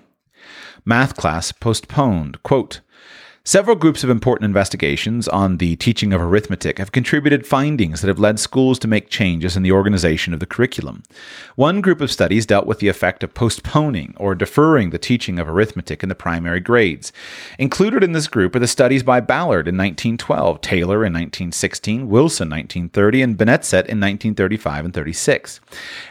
Math 0.84 1.16
class 1.16 1.52
postponed. 1.52 2.42
Quote, 2.42 2.80
Several 3.46 3.76
groups 3.76 4.02
of 4.02 4.08
important 4.08 4.46
investigations 4.46 5.28
on 5.28 5.58
the 5.58 5.76
teaching 5.76 6.14
of 6.14 6.20
arithmetic 6.22 6.78
have 6.78 6.92
contributed 6.92 7.46
findings 7.46 8.00
that 8.00 8.08
have 8.08 8.18
led 8.18 8.40
schools 8.40 8.78
to 8.78 8.88
make 8.88 9.10
changes 9.10 9.54
in 9.54 9.62
the 9.62 9.70
organization 9.70 10.32
of 10.32 10.40
the 10.40 10.46
curriculum. 10.46 11.02
One 11.54 11.82
group 11.82 12.00
of 12.00 12.10
studies 12.10 12.46
dealt 12.46 12.66
with 12.66 12.78
the 12.78 12.88
effect 12.88 13.22
of 13.22 13.34
postponing 13.34 14.14
or 14.16 14.34
deferring 14.34 14.90
the 14.90 14.98
teaching 14.98 15.38
of 15.38 15.46
arithmetic 15.46 16.02
in 16.02 16.08
the 16.08 16.14
primary 16.14 16.58
grades. 16.58 17.12
Included 17.58 18.02
in 18.02 18.12
this 18.12 18.28
group 18.28 18.56
are 18.56 18.60
the 18.60 18.66
studies 18.66 19.02
by 19.02 19.20
Ballard 19.20 19.68
in 19.68 19.76
1912, 19.76 20.62
Taylor 20.62 21.04
in 21.04 21.12
1916, 21.12 22.08
Wilson 22.08 22.48
1930, 22.48 23.20
and 23.20 23.36
Benezet 23.36 23.84
in 23.92 24.00
1935 24.00 24.86
and 24.86 24.94
36. 24.94 25.60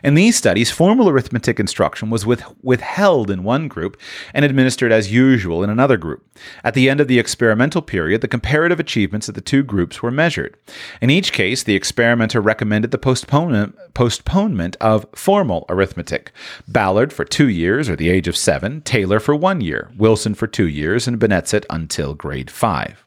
In 0.03 0.13
these 0.13 0.35
studies, 0.35 0.69
formal 0.69 1.09
arithmetic 1.09 1.59
instruction 1.59 2.11
was 2.11 2.27
with, 2.27 2.43
withheld 2.61 3.31
in 3.31 3.43
one 3.43 3.67
group 3.67 3.99
and 4.35 4.45
administered 4.45 4.91
as 4.91 5.11
usual 5.11 5.63
in 5.63 5.71
another 5.71 5.97
group. 5.97 6.23
At 6.63 6.75
the 6.75 6.91
end 6.91 7.01
of 7.01 7.07
the 7.07 7.22
experimental 7.23 7.81
period, 7.81 8.19
the 8.19 8.27
comparative 8.27 8.79
achievements 8.81 9.29
of 9.29 9.35
the 9.35 9.41
two 9.41 9.63
groups 9.63 10.03
were 10.03 10.11
measured. 10.11 10.57
In 11.01 11.09
each 11.09 11.31
case, 11.31 11.63
the 11.63 11.73
experimenter 11.75 12.41
recommended 12.41 12.91
the 12.91 12.97
postponement, 12.97 13.77
postponement 13.93 14.75
of 14.81 15.05
formal 15.15 15.65
arithmetic. 15.69 16.33
Ballard 16.67 17.13
for 17.13 17.23
two 17.23 17.47
years, 17.47 17.87
or 17.87 17.95
the 17.95 18.09
age 18.09 18.27
of 18.27 18.35
seven, 18.35 18.81
Taylor 18.81 19.21
for 19.21 19.35
one 19.35 19.61
year, 19.61 19.89
Wilson 19.97 20.33
for 20.35 20.47
two 20.47 20.67
years, 20.67 21.07
and 21.07 21.17
Benezet 21.17 21.65
until 21.69 22.13
grade 22.13 22.51
five. 22.51 23.05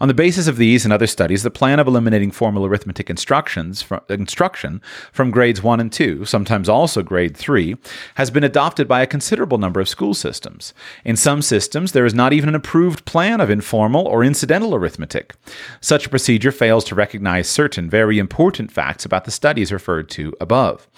On 0.00 0.08
the 0.08 0.14
basis 0.14 0.48
of 0.48 0.56
these 0.56 0.84
and 0.84 0.92
other 0.92 1.06
studies, 1.06 1.42
the 1.42 1.50
plan 1.50 1.78
of 1.78 1.86
eliminating 1.86 2.32
formal 2.32 2.66
arithmetic 2.66 3.08
instructions 3.08 3.80
from, 3.80 4.00
instruction 4.08 4.82
from 5.12 5.30
grades 5.30 5.62
1 5.62 5.78
and 5.78 5.92
2, 5.92 6.24
sometimes 6.24 6.68
also 6.68 7.02
grade 7.02 7.36
3, 7.36 7.76
has 8.16 8.30
been 8.30 8.42
adopted 8.42 8.88
by 8.88 9.02
a 9.02 9.06
considerable 9.06 9.58
number 9.58 9.80
of 9.80 9.88
school 9.88 10.12
systems. 10.12 10.74
In 11.04 11.14
some 11.14 11.42
systems, 11.42 11.92
there 11.92 12.04
is 12.04 12.14
not 12.14 12.32
even 12.32 12.48
an 12.48 12.54
approved 12.54 13.04
plan 13.04 13.40
of 13.40 13.50
informal 13.50 14.06
or 14.06 14.24
incidental 14.24 14.74
arithmetic. 14.74 15.34
Such 15.80 16.06
a 16.06 16.10
procedure 16.10 16.52
fails 16.52 16.84
to 16.86 16.94
recognize 16.94 17.48
certain 17.48 17.88
very 17.88 18.18
important 18.18 18.72
facts 18.72 19.04
about 19.04 19.24
the 19.24 19.30
studies 19.30 19.72
referred 19.72 20.10
to 20.10 20.34
above. 20.40 20.88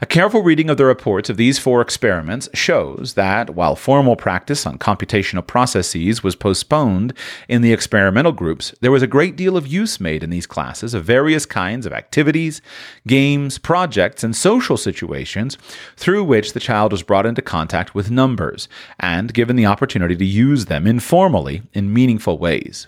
A 0.00 0.06
careful 0.06 0.42
reading 0.42 0.70
of 0.70 0.76
the 0.76 0.84
reports 0.84 1.28
of 1.28 1.36
these 1.36 1.58
four 1.58 1.80
experiments 1.80 2.48
shows 2.54 3.14
that 3.14 3.50
while 3.50 3.74
formal 3.74 4.16
practice 4.16 4.66
on 4.66 4.78
computational 4.78 5.46
processes 5.46 6.22
was 6.22 6.36
postponed 6.36 7.12
in 7.48 7.62
the 7.62 7.72
experimental 7.72 8.32
group, 8.32 8.43
groups, 8.44 8.74
there 8.82 8.92
was 8.92 9.02
a 9.02 9.06
great 9.06 9.36
deal 9.36 9.56
of 9.56 9.66
use 9.66 9.98
made 9.98 10.22
in 10.22 10.28
these 10.28 10.46
classes 10.46 10.92
of 10.92 11.02
various 11.02 11.46
kinds 11.46 11.86
of 11.86 11.94
activities, 11.94 12.60
games, 13.06 13.56
projects, 13.56 14.22
and 14.22 14.36
social 14.36 14.76
situations 14.76 15.56
through 15.96 16.22
which 16.22 16.52
the 16.52 16.60
child 16.60 16.92
was 16.92 17.02
brought 17.02 17.24
into 17.24 17.40
contact 17.40 17.94
with 17.94 18.10
numbers 18.10 18.68
and 19.00 19.32
given 19.32 19.56
the 19.56 19.64
opportunity 19.64 20.14
to 20.14 20.26
use 20.26 20.66
them 20.66 20.86
informally 20.86 21.62
in 21.72 21.90
meaningful 21.90 22.36
ways. 22.36 22.86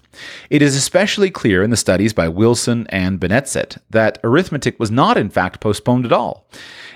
It 0.51 0.61
is 0.61 0.77
especially 0.77 1.31
clear 1.31 1.63
in 1.63 1.71
the 1.71 1.77
studies 1.79 2.13
by 2.13 2.29
Wilson 2.29 2.87
and 2.91 3.19
Benezet 3.19 3.79
that 3.89 4.19
arithmetic 4.23 4.79
was 4.79 4.91
not, 4.91 5.17
in 5.17 5.31
fact, 5.31 5.61
postponed 5.61 6.05
at 6.05 6.13
all. 6.13 6.47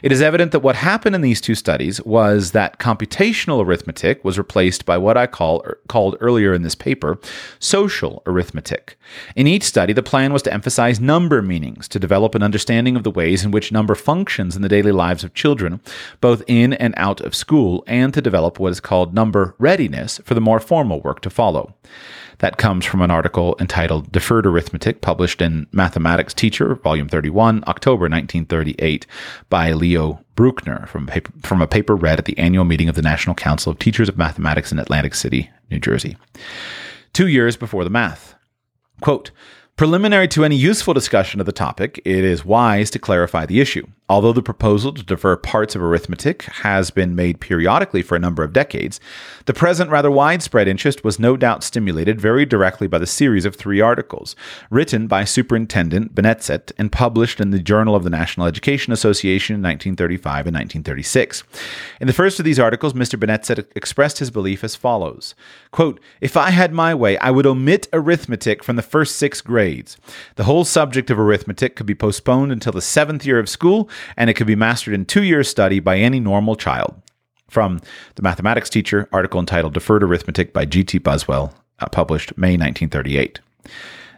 It 0.03 0.13
is 0.13 0.23
evident 0.23 0.53
that 0.53 0.61
what 0.61 0.77
happened 0.77 1.15
in 1.15 1.21
these 1.21 1.41
two 1.41 1.55
studies 1.55 2.03
was 2.05 2.53
that 2.53 2.79
computational 2.79 3.65
arithmetic 3.65 4.25
was 4.25 4.39
replaced 4.39 4.87
by 4.87 4.97
what 4.97 5.17
I 5.17 5.27
call, 5.27 5.63
er, 5.67 5.79
called 5.89 6.17
earlier 6.21 6.55
in 6.55 6.63
this 6.63 6.75
paper 6.75 7.19
social 7.59 8.23
arithmetic. 8.27 8.97
In 9.37 9.47
each 9.47 9.63
study, 9.63 9.93
the 9.93 10.03
plan 10.03 10.33
was 10.33 10.43
to 10.43 10.53
emphasize 10.53 11.01
number 11.01 11.43
meanings, 11.43 11.89
to 11.89 11.99
develop 11.99 12.35
an 12.35 12.43
understanding 12.43 12.97
of 12.97 13.03
the 13.03 13.11
ways 13.11 13.45
in 13.45 13.51
which 13.51 13.73
number 13.73 13.95
functions 13.95 14.57
in 14.57 14.63
the 14.63 14.69
daily 14.69 14.93
lives 14.93 15.25
of 15.25 15.35
children, 15.35 15.81
both 16.21 16.43
in 16.47 16.73
and 16.75 16.95
out 16.97 17.21
of 17.21 17.35
school, 17.35 17.85
and 17.87 18.15
to 18.15 18.23
develop 18.23 18.59
what 18.59 18.73
is 18.73 18.81
called 18.81 19.15
number 19.15 19.55
readiness 19.59 20.19
for 20.25 20.35
the 20.35 20.41
more 20.41 20.61
formal 20.61 21.01
work 21.01 21.21
to 21.21 21.31
follow. 21.31 21.75
That 22.41 22.57
comes 22.57 22.87
from 22.87 23.03
an 23.03 23.11
article 23.11 23.55
entitled 23.61 24.11
Deferred 24.11 24.47
Arithmetic, 24.47 25.03
published 25.03 25.43
in 25.43 25.67
Mathematics 25.73 26.35
Teacher, 26.35 26.75
Volume 26.75 27.09
31, 27.09 27.65
October 27.67 28.03
1938, 28.03 29.07
by 29.51 29.73
Leo 29.73 30.25
Brueckner 30.37 30.89
from 30.89 31.09
from 31.43 31.61
a 31.61 31.67
paper 31.67 31.95
read 31.95 32.19
at 32.19 32.25
the 32.25 32.39
annual 32.39 32.65
meeting 32.65 32.89
of 32.89 32.95
the 32.95 33.03
National 33.03 33.35
Council 33.35 33.71
of 33.71 33.79
Teachers 33.79 34.09
of 34.09 34.17
Mathematics 34.17 34.73
in 34.73 34.79
Atlantic 34.79 35.15
City, 35.15 35.51
New 35.71 35.79
Jersey. 35.79 36.17
Two 37.13 37.29
years 37.29 37.57
before 37.57 37.85
the 37.85 37.91
math. 37.91 38.35
Quote, 39.03 39.31
Preliminary 39.77 40.29
to 40.29 40.45
any 40.45 40.57
useful 40.57 40.93
discussion 40.93 41.41
of 41.41 41.47
the 41.47 41.53
topic, 41.53 42.03
it 42.05 42.23
is 42.25 42.45
wise 42.45 42.91
to 42.91 42.99
clarify 42.99 43.47
the 43.47 43.61
issue. 43.61 43.87
Although 44.11 44.33
the 44.33 44.43
proposal 44.43 44.93
to 44.93 45.05
defer 45.05 45.37
parts 45.37 45.77
of 45.77 45.83
arithmetic 45.83 46.43
has 46.43 46.91
been 46.91 47.15
made 47.15 47.41
periodically 47.41 48.03
for 48.03 48.17
a 48.17 48.19
number 48.19 48.43
of 48.43 48.53
decades, 48.53 48.99
the 49.47 49.55
present 49.55 49.89
rather 49.89 50.11
widespread 50.11 50.67
interest 50.67 51.05
was 51.05 51.21
no 51.21 51.37
doubt 51.37 51.63
stimulated 51.63 52.21
very 52.21 52.45
directly 52.45 52.89
by 52.89 52.99
the 52.99 53.07
series 53.07 53.45
of 53.45 53.55
three 53.55 53.81
articles, 53.81 54.35
written 54.69 55.07
by 55.07 55.23
Superintendent 55.23 56.13
Benezet 56.13 56.73
and 56.77 56.91
published 56.91 57.41
in 57.41 57.53
the 57.53 57.61
Journal 57.61 57.95
of 57.95 58.03
the 58.03 58.11
National 58.11 58.49
Education 58.49 58.93
Association 58.93 59.55
in 59.55 59.63
1935 59.63 60.49
and 60.49 60.57
1936. 60.57 61.45
In 62.01 62.09
the 62.09 62.13
first 62.13 62.41
of 62.41 62.45
these 62.45 62.59
articles, 62.59 62.95
Mr. 62.95 63.17
Benezet 63.17 63.65
expressed 63.77 64.19
his 64.19 64.33
belief 64.33 64.65
as 64.65 64.75
follows 64.75 65.37
quote, 65.71 66.01
If 66.21 66.37
I 66.37 66.51
had 66.51 66.73
my 66.73 66.97
way, 66.97 67.17
I 67.19 67.31
would 67.31 67.47
omit 67.47 67.87
arithmetic 67.93 68.65
from 68.65 68.75
the 68.75 68.83
first 68.83 69.15
six 69.15 69.41
grades. 69.41 69.60
The 70.37 70.45
whole 70.45 70.65
subject 70.65 71.11
of 71.11 71.19
arithmetic 71.19 71.77
could 71.77 71.87
be 71.87 71.95
postponed 71.95 72.53
until 72.53 72.73
the 72.73 72.81
seventh 72.81 73.27
year 73.27 73.39
of 73.39 73.49
school 73.49 73.89
and 74.17 74.31
it 74.31 74.35
could 74.35 74.47
be 74.47 74.57
mastered 74.57 74.95
in 74.95 75.05
two 75.05 75.23
years' 75.23 75.49
study 75.49 75.81
by 75.81 75.99
any 75.99 76.21
normal 76.21 76.57
child. 76.57 77.01
From 77.49 77.81
the 78.15 78.23
mathematics 78.23 78.71
teacher, 78.71 79.09
article 79.13 79.41
entitled 79.41 79.75
Deferred 79.75 80.05
Arithmetic 80.05 80.53
by 80.53 80.65
G.T. 80.65 80.99
Buswell, 80.99 81.53
uh, 81.81 81.89
published 81.89 82.37
May 82.39 82.57
1938. 82.57 83.41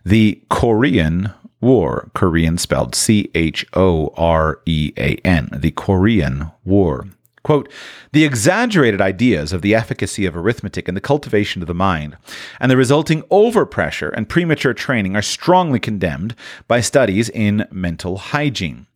The 0.04 0.42
Chorean 0.50 1.34
War, 1.60 2.10
Chorean 2.14 2.58
spelled 2.58 2.94
C 2.94 3.30
H 3.34 3.64
O 3.72 4.12
R 4.16 4.60
E 4.66 4.92
A 4.98 5.14
N, 5.24 5.48
the 5.52 5.70
Chorean 5.70 6.52
War. 6.64 7.06
Quote, 7.42 7.68
the 8.12 8.24
exaggerated 8.24 9.00
ideas 9.00 9.52
of 9.52 9.62
the 9.62 9.74
efficacy 9.74 10.26
of 10.26 10.36
arithmetic 10.36 10.88
in 10.88 10.94
the 10.94 11.00
cultivation 11.00 11.60
of 11.60 11.68
the 11.68 11.74
mind 11.74 12.16
and 12.60 12.70
the 12.70 12.76
resulting 12.76 13.22
overpressure 13.22 14.12
and 14.14 14.28
premature 14.28 14.74
training 14.74 15.16
are 15.16 15.22
strongly 15.22 15.80
condemned 15.80 16.36
by 16.68 16.80
studies 16.80 17.28
in 17.28 17.66
mental 17.72 18.18
hygiene. 18.18 18.86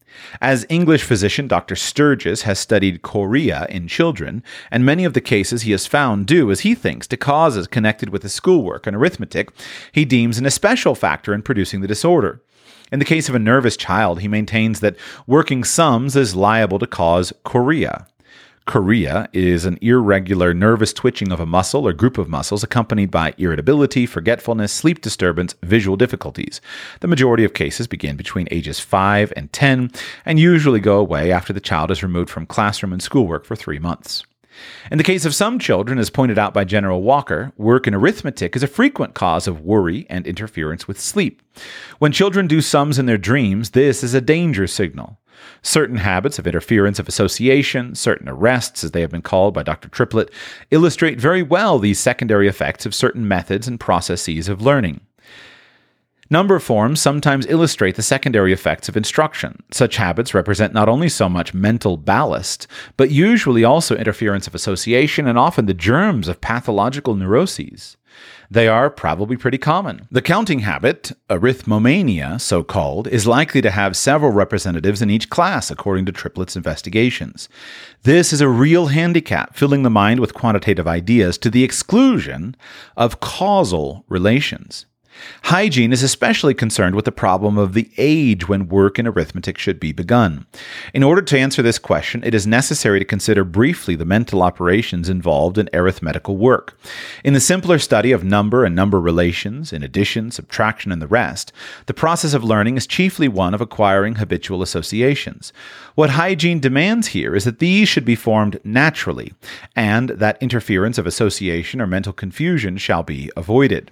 As 0.41 0.65
English 0.69 1.03
physician 1.03 1.47
Dr. 1.49 1.77
Sturgis 1.77 2.43
has 2.43 2.59
studied 2.59 3.03
chorea 3.03 3.67
in 3.69 3.89
children, 3.89 4.43
and 4.71 4.85
many 4.85 5.05
of 5.05 5.13
the 5.13 5.21
cases 5.21 5.63
he 5.63 5.73
has 5.73 5.87
found 5.87 6.27
due, 6.27 6.51
as 6.51 6.61
he 6.61 6.75
thinks, 6.75 7.07
to 7.09 7.17
causes 7.17 7.67
connected 7.67 8.09
with 8.09 8.23
his 8.23 8.33
schoolwork 8.33 8.87
and 8.87 8.97
arithmetic, 8.97 9.51
he 9.93 10.05
deems 10.05 10.39
an 10.39 10.47
especial 10.47 10.95
factor 10.95 11.35
in 11.35 11.43
producing 11.43 11.81
the 11.81 11.89
disorder. 11.89 12.41
In 12.93 12.99
the 12.99 13.05
case 13.05 13.29
of 13.29 13.35
a 13.35 13.41
nervous 13.41 13.77
child, 13.77 14.21
he 14.21 14.29
maintains 14.29 14.81
that 14.81 14.97
working 15.27 15.65
sums 15.65 16.17
is 16.17 16.37
liable 16.37 16.79
to 16.79 16.87
cause 16.87 17.33
chorea. 17.43 18.07
Chorea 18.67 19.29
is 19.33 19.65
an 19.65 19.79
irregular 19.81 20.53
nervous 20.53 20.93
twitching 20.93 21.31
of 21.31 21.39
a 21.39 21.47
muscle 21.47 21.87
or 21.87 21.93
group 21.93 22.19
of 22.19 22.29
muscles 22.29 22.65
accompanied 22.65 23.13
by 23.13 23.33
irritability, 23.39 24.07
forgetfulness, 24.07 24.73
sleep 24.73 25.01
disturbance, 25.01 25.55
visual 25.63 25.97
difficulties. 25.97 26.61
The 26.99 27.07
majority 27.07 27.45
of 27.45 27.55
cases 27.55 27.87
begin 27.87 28.17
between 28.17 28.49
ages 28.51 28.81
5 28.81 29.33
and 29.37 29.53
10 29.53 29.93
and 30.25 30.41
usually 30.41 30.81
go 30.81 30.99
away 30.99 31.31
after 31.31 31.53
the 31.53 31.61
child 31.61 31.93
is 31.93 32.03
removed 32.03 32.29
from 32.29 32.45
classroom 32.45 32.93
and 32.93 33.01
schoolwork 33.01 33.45
for 33.45 33.55
three 33.55 33.79
months. 33.79 34.25
In 34.91 34.99
the 34.99 35.05
case 35.05 35.25
of 35.25 35.35
some 35.35 35.61
children, 35.61 35.99
as 35.99 36.11
pointed 36.11 36.39
out 36.39 36.53
by 36.53 36.65
General 36.65 37.03
Walker, 37.03 37.53
work 37.57 37.87
in 37.87 37.95
arithmetic 37.95 38.57
is 38.57 38.65
a 38.65 38.69
frequent 38.69 39.15
cause 39.15 39.47
of 39.47 39.61
worry 39.61 40.07
and 40.11 40.27
interference 40.27 40.89
with 40.89 41.01
sleep. 41.01 41.41
When 42.01 42.11
children 42.11 42.49
do 42.49 42.61
sums 42.61 42.99
in 42.99 43.07
their 43.07 43.19
dreams, 43.19 43.71
this 43.71 44.03
is 44.03 44.13
a 44.13 44.21
danger 44.21 44.67
signal. 44.67 45.21
Certain 45.63 45.97
habits 45.97 46.39
of 46.39 46.47
interference 46.47 46.99
of 46.99 47.09
association, 47.09 47.95
certain 47.95 48.29
arrests, 48.29 48.85
as 48.85 48.93
they 48.93 49.01
have 49.01 49.11
been 49.11 49.23
called 49.23 49.55
by 49.55 49.63
Dr. 49.63 49.89
Triplett, 49.89 50.31
illustrate 50.71 51.21
very 51.21 51.43
well 51.43 51.79
these 51.79 51.99
secondary 51.99 52.49
effects 52.49 52.87
of 52.87 52.95
certain 52.95 53.27
methods 53.27 53.69
and 53.69 53.81
processes 53.81 54.49
of 54.49 54.63
learning. 54.63 55.01
Number 56.29 56.59
forms 56.59 57.01
sometimes 57.01 57.47
illustrate 57.47 57.95
the 57.95 58.03
secondary 58.03 58.53
effects 58.53 58.89
of 58.89 58.97
instruction. 58.97 59.63
Such 59.71 59.97
habits 59.97 60.35
represent 60.35 60.75
not 60.75 60.89
only 60.89 61.09
so 61.09 61.29
much 61.29 61.55
mental 61.55 61.97
ballast, 61.97 62.67
but 62.97 63.13
usually 63.13 63.63
also 63.63 63.95
interference 63.95 64.49
of 64.49 64.55
association 64.55 65.29
and 65.29 65.39
often 65.39 65.67
the 65.67 65.75
germs 65.75 66.27
of 66.27 66.41
pathological 66.41 67.15
neuroses. 67.15 67.97
They 68.51 68.69
are 68.69 68.91
probably 68.91 69.37
pretty 69.37 69.59
common. 69.59 70.07
The 70.11 70.23
counting 70.23 70.61
habit, 70.61 71.13
arithmomania, 71.29 72.41
so 72.41 72.63
called, 72.63 73.09
is 73.09 73.27
likely 73.27 73.61
to 73.63 73.71
have 73.71 73.97
several 73.97 74.33
representatives 74.33 75.03
in 75.03 75.11
each 75.11 75.31
class, 75.31 75.71
according 75.71 76.07
to 76.07 76.13
Triplett's 76.13 76.57
investigations. 76.57 77.49
This 78.03 78.33
is 78.33 78.41
a 78.41 78.49
real 78.49 78.87
handicap, 78.87 79.57
filling 79.57 79.83
the 79.83 79.91
mind 79.91 80.21
with 80.21 80.35
quantitative 80.35 80.87
ideas 80.87 81.39
to 81.39 81.51
the 81.51 81.65
exclusion 81.65 82.57
of 82.97 83.21
causal 83.21 84.05
relations. 84.09 84.87
Hygiene 85.45 85.93
is 85.93 86.03
especially 86.03 86.55
concerned 86.55 86.95
with 86.95 87.05
the 87.05 87.13
problem 87.13 87.57
of 87.57 87.73
the 87.73 87.91
age 87.97 88.49
when 88.49 88.69
work 88.69 88.99
in 88.99 89.07
arithmetic 89.07 89.59
should 89.59 89.79
be 89.79 89.93
begun. 89.93 90.47
In 90.93 91.03
order 91.03 91.23
to 91.23 91.39
answer 91.39 91.63
this 91.63 91.79
question, 91.79 92.23
it 92.25 92.35
is 92.35 92.47
necessary 92.47 92.99
to 92.99 93.05
consider 93.05 93.45
briefly 93.45 93.95
the 93.95 94.05
mental 94.05 94.43
operations 94.43 95.09
involved 95.09 95.59
in 95.59 95.71
arithmetical 95.73 96.37
work. 96.37 96.79
In 97.23 97.33
the 97.33 97.41
simpler 97.41 97.79
study 97.79 98.13
of 98.13 98.25
number 98.25 98.65
and 98.65 98.75
number 98.75 99.01
relations, 99.01 99.73
in 99.73 99.83
addition, 99.83 100.31
subtraction, 100.31 100.91
and 100.91 101.01
the 101.01 101.07
rest, 101.07 101.53
the 101.87 101.95
process 101.95 102.35
of 102.35 102.45
learning 102.45 102.77
is 102.77 102.87
chiefly 102.87 103.29
one 103.29 103.55
of 103.55 103.61
acquiring 103.61 104.17
habitual 104.17 104.63
associations. 104.63 105.53
What 105.95 106.11
hygiene 106.11 106.61
demands 106.61 107.09
here 107.09 107.35
is 107.37 107.45
that 107.45 107.59
these 107.59 107.89
should 107.89 108.05
be 108.05 108.17
formed 108.17 108.59
naturally, 108.65 109.33
and 109.75 110.11
that 110.11 110.43
interference 110.43 110.99
of 110.99 111.07
association 111.07 111.81
or 111.81 111.87
mental 111.87 112.13
confusion 112.13 112.77
shall 112.77 113.03
be 113.03 113.31
avoided. 113.37 113.91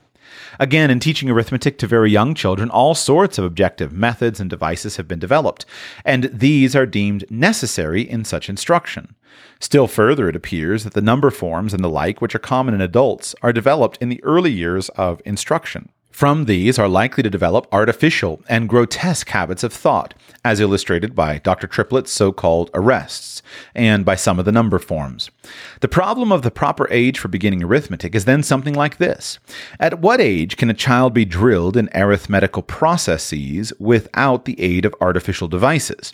Again, 0.58 0.90
in 0.90 1.00
teaching 1.00 1.30
arithmetic 1.30 1.78
to 1.78 1.86
very 1.86 2.10
young 2.10 2.34
children, 2.34 2.70
all 2.70 2.94
sorts 2.94 3.38
of 3.38 3.44
objective 3.44 3.92
methods 3.92 4.40
and 4.40 4.50
devices 4.50 4.96
have 4.96 5.08
been 5.08 5.18
developed, 5.18 5.66
and 6.04 6.24
these 6.24 6.74
are 6.74 6.86
deemed 6.86 7.30
necessary 7.30 8.02
in 8.02 8.24
such 8.24 8.48
instruction. 8.48 9.14
Still 9.60 9.86
further, 9.86 10.28
it 10.28 10.36
appears 10.36 10.84
that 10.84 10.94
the 10.94 11.00
number 11.00 11.30
forms 11.30 11.74
and 11.74 11.82
the 11.82 11.88
like, 11.88 12.20
which 12.20 12.34
are 12.34 12.40
common 12.40 12.74
in 12.74 12.80
adults, 12.80 13.34
are 13.42 13.52
developed 13.52 13.98
in 14.00 14.08
the 14.08 14.22
early 14.22 14.52
years 14.52 14.88
of 14.90 15.22
instruction. 15.24 15.88
From 16.14 16.44
these 16.44 16.78
are 16.78 16.86
likely 16.86 17.24
to 17.24 17.28
develop 17.28 17.66
artificial 17.72 18.40
and 18.48 18.68
grotesque 18.68 19.28
habits 19.30 19.64
of 19.64 19.72
thought, 19.72 20.14
as 20.44 20.60
illustrated 20.60 21.16
by 21.16 21.38
Dr. 21.38 21.66
Triplett's 21.66 22.12
so 22.12 22.30
called 22.30 22.70
arrests, 22.72 23.42
and 23.74 24.04
by 24.04 24.14
some 24.14 24.38
of 24.38 24.44
the 24.44 24.52
number 24.52 24.78
forms. 24.78 25.32
The 25.80 25.88
problem 25.88 26.30
of 26.30 26.42
the 26.42 26.52
proper 26.52 26.88
age 26.92 27.18
for 27.18 27.26
beginning 27.26 27.64
arithmetic 27.64 28.14
is 28.14 28.26
then 28.26 28.44
something 28.44 28.74
like 28.74 28.98
this 28.98 29.40
At 29.80 29.98
what 29.98 30.20
age 30.20 30.56
can 30.56 30.70
a 30.70 30.74
child 30.74 31.14
be 31.14 31.24
drilled 31.24 31.76
in 31.76 31.90
arithmetical 31.92 32.62
processes 32.62 33.72
without 33.80 34.44
the 34.44 34.60
aid 34.60 34.84
of 34.84 34.94
artificial 35.00 35.48
devices, 35.48 36.12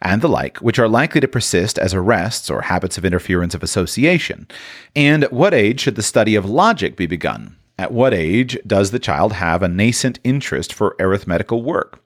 and 0.00 0.22
the 0.22 0.30
like, 0.30 0.56
which 0.62 0.78
are 0.78 0.88
likely 0.88 1.20
to 1.20 1.28
persist 1.28 1.78
as 1.78 1.92
arrests 1.92 2.48
or 2.48 2.62
habits 2.62 2.96
of 2.96 3.04
interference 3.04 3.54
of 3.54 3.62
association? 3.62 4.48
And 4.96 5.24
at 5.24 5.32
what 5.32 5.52
age 5.52 5.80
should 5.80 5.96
the 5.96 6.02
study 6.02 6.36
of 6.36 6.48
logic 6.48 6.96
be 6.96 7.06
begun? 7.06 7.56
At 7.78 7.92
what 7.92 8.14
age 8.14 8.58
does 8.66 8.90
the 8.90 8.98
child 8.98 9.32
have 9.34 9.62
a 9.62 9.68
nascent 9.68 10.18
interest 10.24 10.72
for 10.72 10.96
arithmetical 11.00 11.62
work? 11.62 12.02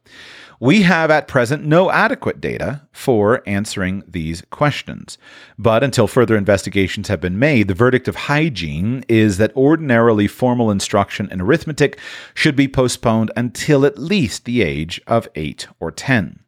We 0.58 0.82
have 0.82 1.10
at 1.10 1.28
present 1.28 1.66
no 1.66 1.90
adequate 1.90 2.40
data 2.40 2.82
for 2.90 3.42
answering 3.46 4.02
these 4.08 4.42
questions. 4.50 5.18
But 5.58 5.84
until 5.84 6.06
further 6.06 6.36
investigations 6.36 7.08
have 7.08 7.20
been 7.20 7.38
made, 7.38 7.68
the 7.68 7.74
verdict 7.74 8.08
of 8.08 8.16
hygiene 8.16 9.04
is 9.06 9.36
that 9.36 9.54
ordinarily 9.54 10.26
formal 10.26 10.70
instruction 10.70 11.28
in 11.30 11.42
arithmetic 11.42 11.98
should 12.32 12.56
be 12.56 12.68
postponed 12.68 13.30
until 13.36 13.84
at 13.84 13.98
least 13.98 14.46
the 14.46 14.62
age 14.62 15.00
of 15.06 15.28
8 15.34 15.68
or 15.78 15.90
10. 15.90 16.40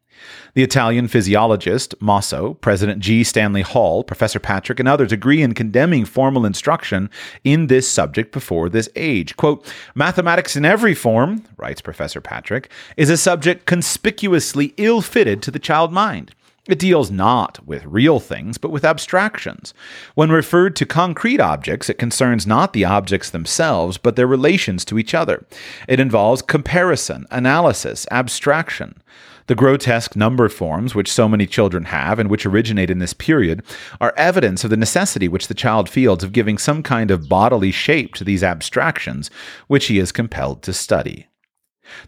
The 0.54 0.62
Italian 0.62 1.08
physiologist 1.08 1.94
Mosso, 2.00 2.54
President 2.54 3.00
G. 3.00 3.24
Stanley 3.24 3.62
Hall, 3.62 4.02
Professor 4.04 4.38
Patrick, 4.38 4.80
and 4.80 4.88
others 4.88 5.12
agree 5.12 5.42
in 5.42 5.54
condemning 5.54 6.04
formal 6.04 6.46
instruction 6.46 7.10
in 7.44 7.66
this 7.68 7.88
subject 7.88 8.32
before 8.32 8.68
this 8.68 8.88
age. 8.96 9.36
Quote, 9.36 9.72
Mathematics 9.94 10.56
in 10.56 10.64
every 10.64 10.94
form, 10.94 11.44
writes 11.56 11.80
Professor 11.80 12.20
Patrick, 12.20 12.70
is 12.96 13.10
a 13.10 13.16
subject 13.16 13.66
conspicuously 13.66 14.74
ill 14.76 15.00
fitted 15.00 15.42
to 15.42 15.50
the 15.50 15.58
child 15.58 15.92
mind. 15.92 16.34
It 16.68 16.78
deals 16.78 17.10
not 17.10 17.66
with 17.66 17.86
real 17.86 18.20
things, 18.20 18.58
but 18.58 18.70
with 18.70 18.84
abstractions. 18.84 19.72
When 20.14 20.30
referred 20.30 20.76
to 20.76 20.86
concrete 20.86 21.40
objects, 21.40 21.88
it 21.88 21.98
concerns 21.98 22.46
not 22.46 22.74
the 22.74 22.84
objects 22.84 23.30
themselves, 23.30 23.96
but 23.96 24.16
their 24.16 24.26
relations 24.26 24.84
to 24.84 24.98
each 24.98 25.14
other. 25.14 25.46
It 25.88 25.98
involves 25.98 26.42
comparison, 26.42 27.24
analysis, 27.30 28.06
abstraction. 28.10 29.00
The 29.48 29.54
grotesque 29.54 30.14
number 30.14 30.50
forms 30.50 30.94
which 30.94 31.10
so 31.10 31.26
many 31.26 31.46
children 31.46 31.84
have 31.84 32.18
and 32.18 32.28
which 32.28 32.44
originate 32.44 32.90
in 32.90 32.98
this 32.98 33.14
period 33.14 33.62
are 33.98 34.12
evidence 34.14 34.62
of 34.62 34.68
the 34.68 34.76
necessity 34.76 35.26
which 35.26 35.48
the 35.48 35.54
child 35.54 35.88
feels 35.88 36.22
of 36.22 36.34
giving 36.34 36.58
some 36.58 36.82
kind 36.82 37.10
of 37.10 37.30
bodily 37.30 37.72
shape 37.72 38.14
to 38.16 38.24
these 38.24 38.44
abstractions 38.44 39.30
which 39.66 39.86
he 39.86 39.98
is 39.98 40.12
compelled 40.12 40.62
to 40.64 40.74
study. 40.74 41.27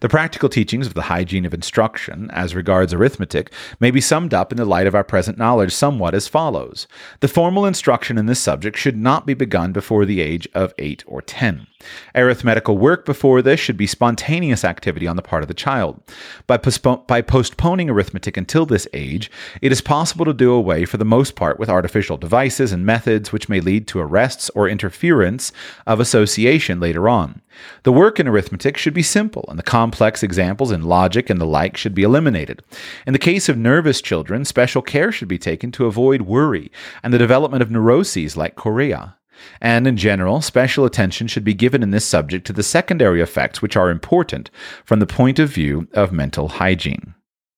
The 0.00 0.08
practical 0.08 0.48
teachings 0.48 0.86
of 0.86 0.94
the 0.94 1.02
hygiene 1.02 1.44
of 1.44 1.54
instruction, 1.54 2.30
as 2.32 2.54
regards 2.54 2.92
arithmetic, 2.92 3.52
may 3.78 3.90
be 3.90 4.00
summed 4.00 4.34
up 4.34 4.52
in 4.52 4.58
the 4.58 4.64
light 4.64 4.86
of 4.86 4.94
our 4.94 5.04
present 5.04 5.38
knowledge 5.38 5.72
somewhat 5.72 6.14
as 6.14 6.28
follows. 6.28 6.86
The 7.20 7.28
formal 7.28 7.66
instruction 7.66 8.18
in 8.18 8.26
this 8.26 8.40
subject 8.40 8.76
should 8.76 8.96
not 8.96 9.26
be 9.26 9.34
begun 9.34 9.72
before 9.72 10.04
the 10.04 10.20
age 10.20 10.48
of 10.54 10.74
8 10.78 11.04
or 11.06 11.22
10. 11.22 11.66
Arithmetical 12.14 12.76
work 12.76 13.06
before 13.06 13.40
this 13.40 13.58
should 13.58 13.76
be 13.76 13.86
spontaneous 13.86 14.64
activity 14.64 15.06
on 15.06 15.16
the 15.16 15.22
part 15.22 15.42
of 15.42 15.48
the 15.48 15.54
child. 15.54 16.02
By, 16.46 16.58
by 16.58 17.22
postponing 17.22 17.88
arithmetic 17.88 18.36
until 18.36 18.66
this 18.66 18.86
age, 18.92 19.30
it 19.62 19.72
is 19.72 19.80
possible 19.80 20.24
to 20.26 20.34
do 20.34 20.52
away 20.52 20.84
for 20.84 20.98
the 20.98 21.04
most 21.04 21.36
part 21.36 21.58
with 21.58 21.70
artificial 21.70 22.18
devices 22.18 22.72
and 22.72 22.84
methods 22.84 23.32
which 23.32 23.48
may 23.48 23.60
lead 23.60 23.86
to 23.88 24.00
arrests 24.00 24.50
or 24.50 24.68
interference 24.68 25.52
of 25.86 26.00
association 26.00 26.80
later 26.80 27.08
on. 27.08 27.40
The 27.82 27.92
work 27.92 28.20
in 28.20 28.28
arithmetic 28.28 28.76
should 28.76 28.94
be 28.94 29.02
simple, 29.02 29.44
and 29.48 29.58
the 29.58 29.62
complex 29.62 30.22
examples 30.22 30.70
in 30.70 30.82
logic 30.82 31.30
and 31.30 31.40
the 31.40 31.46
like 31.46 31.76
should 31.76 31.94
be 31.94 32.02
eliminated. 32.02 32.62
In 33.06 33.12
the 33.12 33.18
case 33.18 33.48
of 33.48 33.56
nervous 33.56 34.00
children, 34.00 34.44
special 34.44 34.82
care 34.82 35.12
should 35.12 35.28
be 35.28 35.38
taken 35.38 35.72
to 35.72 35.86
avoid 35.86 36.22
worry 36.22 36.70
and 37.02 37.12
the 37.12 37.18
development 37.18 37.62
of 37.62 37.70
neuroses 37.70 38.36
like 38.36 38.56
chorea. 38.56 39.16
And 39.60 39.86
in 39.86 39.96
general, 39.96 40.42
special 40.42 40.84
attention 40.84 41.26
should 41.26 41.44
be 41.44 41.54
given 41.54 41.82
in 41.82 41.90
this 41.90 42.04
subject 42.04 42.46
to 42.46 42.52
the 42.52 42.62
secondary 42.62 43.20
effects 43.20 43.62
which 43.62 43.76
are 43.76 43.90
important 43.90 44.50
from 44.84 45.00
the 45.00 45.06
point 45.06 45.38
of 45.38 45.50
view 45.50 45.88
of 45.94 46.12
mental 46.12 46.48
hygiene. 46.48 47.14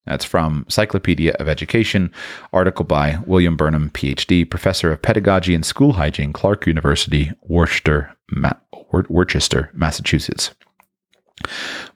That's 0.06 0.24
from 0.24 0.66
Cyclopedia 0.68 1.32
of 1.34 1.48
Education, 1.48 2.10
article 2.52 2.84
by 2.84 3.18
William 3.24 3.56
Burnham, 3.56 3.90
PhD, 3.90 4.48
Professor 4.48 4.90
of 4.90 5.00
Pedagogy 5.00 5.54
and 5.54 5.64
School 5.64 5.92
Hygiene, 5.92 6.32
Clark 6.32 6.66
University, 6.66 7.30
Worcester, 7.42 8.16
Ma- 8.34 8.52
Worcester, 9.08 9.70
Massachusetts. 9.74 10.50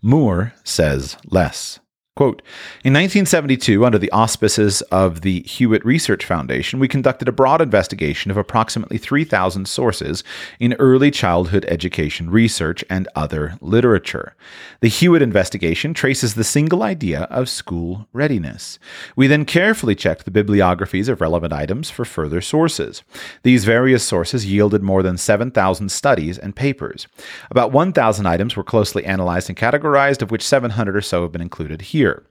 Moore 0.02 0.52
says 0.64 1.16
less. 1.26 1.78
Quote, 2.16 2.40
in 2.82 2.94
1972, 2.94 3.84
under 3.84 3.98
the 3.98 4.10
auspices 4.10 4.80
of 4.90 5.20
the 5.20 5.42
Hewitt 5.42 5.84
Research 5.84 6.24
Foundation, 6.24 6.78
we 6.78 6.88
conducted 6.88 7.28
a 7.28 7.32
broad 7.32 7.60
investigation 7.60 8.30
of 8.30 8.38
approximately 8.38 8.96
3,000 8.96 9.68
sources 9.68 10.24
in 10.58 10.72
early 10.78 11.10
childhood 11.10 11.66
education 11.68 12.30
research 12.30 12.82
and 12.88 13.06
other 13.14 13.58
literature. 13.60 14.34
The 14.80 14.88
Hewitt 14.88 15.20
investigation 15.20 15.92
traces 15.92 16.34
the 16.34 16.42
single 16.42 16.82
idea 16.82 17.24
of 17.24 17.50
school 17.50 18.08
readiness. 18.14 18.78
We 19.14 19.26
then 19.26 19.44
carefully 19.44 19.94
checked 19.94 20.24
the 20.24 20.30
bibliographies 20.30 21.10
of 21.10 21.20
relevant 21.20 21.52
items 21.52 21.90
for 21.90 22.06
further 22.06 22.40
sources. 22.40 23.02
These 23.42 23.66
various 23.66 24.04
sources 24.04 24.46
yielded 24.46 24.82
more 24.82 25.02
than 25.02 25.18
7,000 25.18 25.90
studies 25.90 26.38
and 26.38 26.56
papers. 26.56 27.08
About 27.50 27.72
1,000 27.72 28.24
items 28.24 28.56
were 28.56 28.64
closely 28.64 29.04
analyzed 29.04 29.50
and 29.50 29.58
categorized, 29.58 30.22
of 30.22 30.30
which 30.30 30.48
700 30.48 30.96
or 30.96 31.02
so 31.02 31.20
have 31.20 31.32
been 31.32 31.42
included 31.42 31.82
here. 31.82 32.05
Here. 32.06 32.24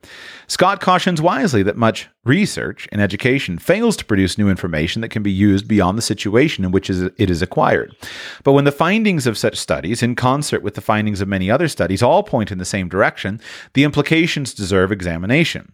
Scott 0.47 0.79
cautions 0.79 1.21
wisely 1.21 1.63
that 1.63 1.75
much 1.75 2.07
research 2.23 2.87
in 2.91 2.99
education 2.99 3.57
fails 3.57 3.97
to 3.97 4.05
produce 4.05 4.37
new 4.37 4.49
information 4.49 5.01
that 5.01 5.09
can 5.09 5.23
be 5.23 5.31
used 5.31 5.67
beyond 5.67 5.97
the 5.97 6.03
situation 6.03 6.63
in 6.63 6.71
which 6.71 6.89
it 6.89 7.29
is 7.29 7.41
acquired. 7.41 7.95
But 8.43 8.53
when 8.53 8.65
the 8.65 8.71
findings 8.71 9.27
of 9.27 9.37
such 9.37 9.57
studies, 9.57 10.03
in 10.03 10.15
concert 10.15 10.61
with 10.61 10.75
the 10.75 10.81
findings 10.81 11.19
of 11.19 11.27
many 11.27 11.49
other 11.49 11.67
studies, 11.67 12.03
all 12.03 12.23
point 12.23 12.51
in 12.51 12.57
the 12.57 12.65
same 12.65 12.89
direction, 12.89 13.41
the 13.73 13.83
implications 13.83 14.53
deserve 14.53 14.91
examination. 14.91 15.73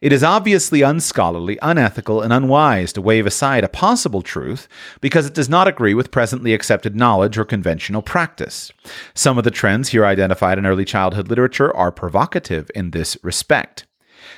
It 0.00 0.12
is 0.12 0.22
obviously 0.22 0.82
unscholarly, 0.82 1.58
unethical, 1.62 2.20
and 2.20 2.32
unwise 2.32 2.92
to 2.92 3.02
wave 3.02 3.26
aside 3.26 3.64
a 3.64 3.68
possible 3.68 4.22
truth 4.22 4.68
because 5.00 5.26
it 5.26 5.34
does 5.34 5.48
not 5.48 5.68
agree 5.68 5.94
with 5.94 6.10
presently 6.10 6.52
accepted 6.52 6.94
knowledge 6.94 7.38
or 7.38 7.44
conventional 7.44 8.02
practice. 8.02 8.70
Some 9.14 9.38
of 9.38 9.44
the 9.44 9.50
trends 9.50 9.90
here 9.90 10.04
identified 10.04 10.58
in 10.58 10.66
early 10.66 10.84
childhood 10.84 11.28
literature 11.28 11.74
are 11.74 11.90
provocative 11.90 12.70
in 12.74 12.90
this 12.90 13.16
respect. 13.22 13.86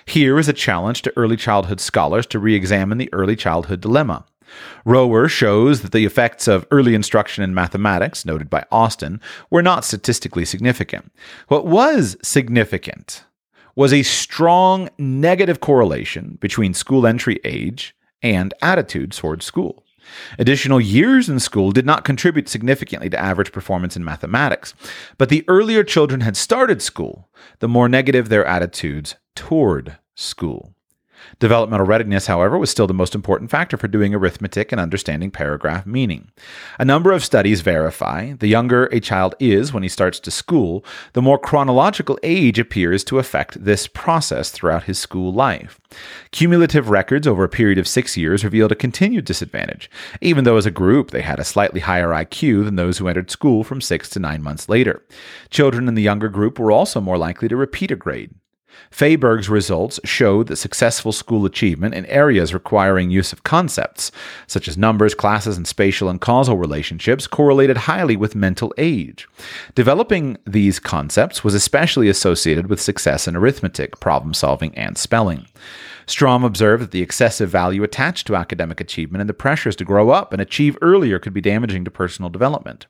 Here 0.07 0.39
is 0.39 0.49
a 0.49 0.53
challenge 0.53 1.03
to 1.03 1.13
early 1.17 1.37
childhood 1.37 1.81
scholars 1.81 2.27
to 2.27 2.39
re 2.39 2.55
examine 2.55 2.99
the 2.99 3.13
early 3.13 3.37
childhood 3.37 3.81
dilemma. 3.81 4.25
Rohwer 4.87 5.29
shows 5.29 5.83
that 5.83 5.93
the 5.93 6.07
effects 6.07 6.49
of 6.49 6.67
early 6.71 6.95
instruction 6.95 7.45
in 7.45 7.55
mathematics, 7.55 8.25
noted 8.25 8.49
by 8.49 8.65
Austin, 8.73 9.21
were 9.51 9.63
not 9.63 9.85
statistically 9.85 10.45
significant. 10.45 11.13
What 11.49 11.67
was 11.67 12.17
significant 12.23 13.25
was 13.79 13.93
a 13.93 14.03
strong 14.03 14.89
negative 14.99 15.61
correlation 15.61 16.37
between 16.41 16.75
school 16.75 17.07
entry 17.07 17.39
age 17.45 17.95
and 18.21 18.53
attitude 18.61 19.13
towards 19.13 19.45
school. 19.45 19.85
Additional 20.37 20.81
years 20.81 21.29
in 21.29 21.39
school 21.39 21.71
did 21.71 21.87
not 21.87 22.05
contribute 22.05 22.49
significantly 22.49 23.09
to 23.09 23.21
average 23.21 23.53
performance 23.53 23.95
in 23.95 24.05
mathematics, 24.05 24.75
but 25.17 25.29
the 25.29 25.45
earlier 25.47 25.85
children 25.85 26.23
had 26.23 26.37
started 26.37 26.83
school, 26.83 27.29
the 27.61 27.69
more 27.69 27.89
negative 27.89 28.29
their 28.29 28.45
attitudes 28.45 29.15
toward 29.37 29.97
school. 30.17 30.75
Developmental 31.39 31.87
readiness, 31.87 32.27
however, 32.27 32.59
was 32.59 32.71
still 32.71 32.87
the 32.87 32.95
most 32.95 33.15
important 33.15 33.51
factor 33.51 33.77
for 33.77 33.89
doing 33.89 34.15
arithmetic 34.15 34.73
and 34.73 34.81
understanding 34.81 35.31
paragraph 35.31 35.87
meaning. 35.87 36.31
A 36.79 36.85
number 36.85 37.13
of 37.13 37.25
studies 37.25 37.61
verify 37.61 38.33
the 38.33 38.49
younger 38.49 38.87
a 38.87 39.01
child 39.01 39.35
is 39.39 39.73
when 39.73 39.83
he 39.83 39.89
starts 39.89 40.19
to 40.21 40.31
school, 40.31 40.85
the 41.13 41.23
more 41.23 41.39
chronological 41.39 42.19
age 42.23 42.59
appears 42.59 43.05
to 43.05 43.19
affect 43.19 43.65
this 43.65 43.87
process 43.87 44.51
throughout 44.51 44.85
his 44.85 44.99
school 44.99 45.33
life. 45.33 45.81
Cumulative 46.33 46.91
records 46.91 47.27
over 47.27 47.45
a 47.45 47.49
period 47.49 47.79
of 47.79 47.89
six 47.89 48.17
years 48.17 48.45
revealed 48.45 48.73
a 48.73 48.77
continued 48.77 49.25
disadvantage, 49.25 49.91
even 50.21 50.45
though 50.45 50.57
as 50.57 50.67
a 50.67 50.71
group 50.71 51.11
they 51.11 51.23
had 51.23 51.39
a 51.39 51.45
slightly 51.45 51.81
higher 51.81 52.09
IQ 52.09 52.65
than 52.65 52.77
those 52.77 52.99
who 52.99 53.09
entered 53.09 53.31
school 53.31 53.65
from 53.65 53.81
six 53.81 54.09
to 54.11 54.19
nine 54.19 54.43
months 54.43 54.69
later. 54.69 55.03
Children 55.51 55.89
in 55.89 55.95
the 55.95 56.03
younger 56.03 56.29
group 56.29 56.59
were 56.59 56.73
also 56.73 57.01
more 57.01 57.19
likely 57.19 57.49
to 57.49 57.57
repeat 57.57 57.91
a 57.91 57.97
grade. 57.97 58.35
Feyberg's 58.91 59.49
results 59.49 60.01
showed 60.05 60.47
that 60.47 60.57
successful 60.57 61.13
school 61.13 61.45
achievement 61.45 61.95
in 61.95 62.07
areas 62.07 62.55
requiring 62.55 63.11
use 63.11 63.33
of 63.33 63.43
concepts, 63.43 64.11
such 64.47 64.69
as 64.69 64.79
numbers, 64.79 65.15
classes, 65.15 65.57
and 65.57 65.67
spatial 65.67 66.09
and 66.09 66.21
causal 66.21 66.57
relationships, 66.57 67.27
correlated 67.27 67.77
highly 67.77 68.17
with 68.17 68.35
mental 68.35 68.73
age. 68.79 69.29
Developing 69.75 70.39
these 70.47 70.79
concepts 70.79 71.45
was 71.45 71.55
especially 71.55 72.09
associated 72.09 72.69
with 72.69 72.81
success 72.81 73.29
in 73.29 73.37
arithmetic, 73.37 74.01
problem 74.01 74.35
solving, 74.35 74.75
and 74.75 74.97
spelling. 74.97 75.47
Strom 76.09 76.43
observed 76.43 76.83
that 76.83 76.91
the 76.91 77.03
excessive 77.03 77.51
value 77.51 77.83
attached 77.83 78.27
to 78.27 78.35
academic 78.35 78.81
achievement 78.81 79.21
and 79.21 79.29
the 79.29 79.35
pressures 79.35 79.77
to 79.77 79.85
grow 79.85 80.09
up 80.09 80.33
and 80.33 80.41
achieve 80.41 80.79
earlier 80.81 81.19
could 81.19 81.35
be 81.35 81.43
damaging 81.43 81.85
to 81.85 81.91
personal 81.91 82.31
development. 82.31 82.87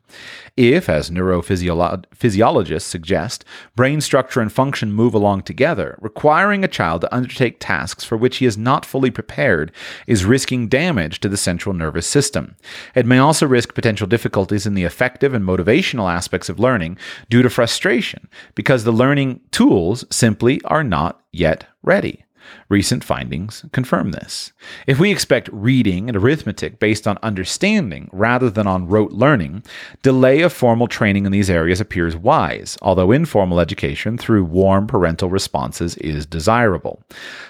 If, 0.57 0.89
as 0.89 1.11
neurophysiologists 1.11 2.83
suggest, 2.83 3.45
brain 3.75 4.01
structure 4.01 4.41
and 4.41 4.53
function 4.53 4.93
move 4.93 5.14
along 5.14 5.43
together, 5.43 5.99
requiring 6.01 6.62
a 6.62 6.69
child 6.69 7.01
to 7.01 7.12
undertake 7.12 7.57
tasks 7.59 8.05
for 8.05 8.16
which 8.16 8.37
he 8.37 8.47
is 8.47 8.57
not 8.57 8.87
fully 8.87 9.11
prepared 9.11 9.73
is 10.07 10.25
risking 10.25 10.69
damage 10.69 11.19
to 11.21 11.29
the 11.29 11.37
central 11.37 11.75
nervous 11.75 12.07
system. 12.07 12.55
It 12.95 13.05
may 13.05 13.19
also 13.19 13.47
risk 13.49 13.75
potential 13.75 14.07
difficulties 14.07 14.64
in 14.64 14.75
the 14.75 14.85
effective 14.85 15.35
and 15.35 15.45
motivational 15.45 16.09
aspects 16.09 16.49
of 16.49 16.61
learning 16.61 16.99
due 17.29 17.43
to 17.43 17.51
frustration, 17.51 18.29
because 18.55 18.85
the 18.85 18.93
learning 18.93 19.41
tools 19.51 20.05
simply 20.09 20.62
are 20.66 20.85
not 20.85 21.21
yet 21.33 21.66
ready. 21.83 22.25
Recent 22.71 23.03
findings 23.03 23.64
confirm 23.73 24.11
this. 24.11 24.53
If 24.87 24.99
we 24.99 25.11
expect 25.11 25.49
reading 25.53 26.11
and 26.11 26.16
arithmetic 26.16 26.79
based 26.79 27.09
on 27.09 27.16
understanding 27.23 28.11
rather 28.12 28.51
than 28.51 28.66
on 28.66 28.87
rote 28.87 29.12
learning, 29.12 29.62
delay 30.03 30.43
of 30.43 30.53
formal 30.53 30.87
training 30.87 31.25
in 31.25 31.33
these 31.33 31.49
areas 31.49 31.81
appears 31.81 32.14
wise, 32.14 32.77
although 32.83 33.11
informal 33.11 33.59
education 33.59 34.19
through 34.19 34.45
warm 34.45 34.87
parental 34.87 35.31
responses 35.31 35.97
is 35.97 36.27
desirable. 36.27 37.03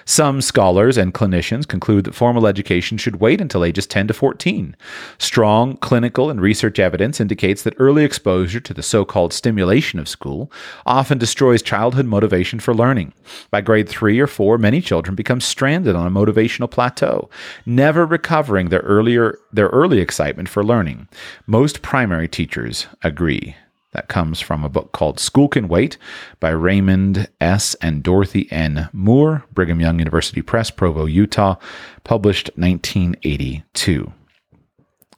Some 0.05 0.39
scholars 0.39 0.95
and 0.97 1.13
clinicians 1.13 1.67
conclude 1.67 2.05
that 2.05 2.15
formal 2.15 2.47
education 2.47 2.97
should 2.97 3.17
wait 3.17 3.41
until 3.41 3.65
ages 3.65 3.87
10 3.87 4.07
to 4.07 4.13
14. 4.13 4.73
Strong 5.17 5.77
clinical 5.77 6.29
and 6.29 6.39
research 6.39 6.79
evidence 6.79 7.19
indicates 7.19 7.63
that 7.63 7.75
early 7.77 8.05
exposure 8.05 8.61
to 8.61 8.73
the 8.73 8.81
so 8.81 9.03
called 9.03 9.33
stimulation 9.33 9.99
of 9.99 10.07
school 10.07 10.49
often 10.85 11.17
destroys 11.17 11.61
childhood 11.61 12.05
motivation 12.05 12.57
for 12.61 12.73
learning. 12.73 13.11
By 13.51 13.59
grade 13.59 13.89
3 13.89 14.17
or 14.17 14.27
4, 14.27 14.57
many 14.57 14.79
children 14.79 15.08
become 15.15 15.41
stranded 15.41 15.95
on 15.95 16.07
a 16.07 16.11
motivational 16.11 16.69
plateau, 16.69 17.29
never 17.65 18.05
recovering 18.05 18.69
their 18.69 18.81
earlier 18.81 19.37
their 19.51 19.67
early 19.67 19.99
excitement 19.99 20.49
for 20.49 20.63
learning. 20.63 21.07
Most 21.47 21.81
primary 21.81 22.27
teachers 22.27 22.87
agree. 23.03 23.55
That 23.91 24.07
comes 24.07 24.39
from 24.39 24.63
a 24.63 24.69
book 24.69 24.91
called 24.91 25.19
School 25.19 25.47
Can 25.47 25.67
Wait 25.67 25.97
by 26.39 26.51
Raymond 26.51 27.27
S. 27.41 27.75
and 27.75 28.03
Dorothy 28.03 28.47
N. 28.51 28.87
Moore, 28.93 29.45
Brigham 29.51 29.81
Young 29.81 29.97
University 29.97 30.43
Press, 30.43 30.69
Provo, 30.69 31.05
Utah, 31.05 31.55
published 32.03 32.51
1982. 32.55 34.13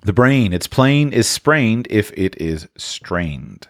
The 0.04 0.14
brain, 0.14 0.54
its 0.54 0.68
plane 0.68 1.12
is 1.12 1.28
sprained 1.28 1.86
if 1.90 2.12
it 2.14 2.40
is 2.42 2.68
strained. 2.78 3.68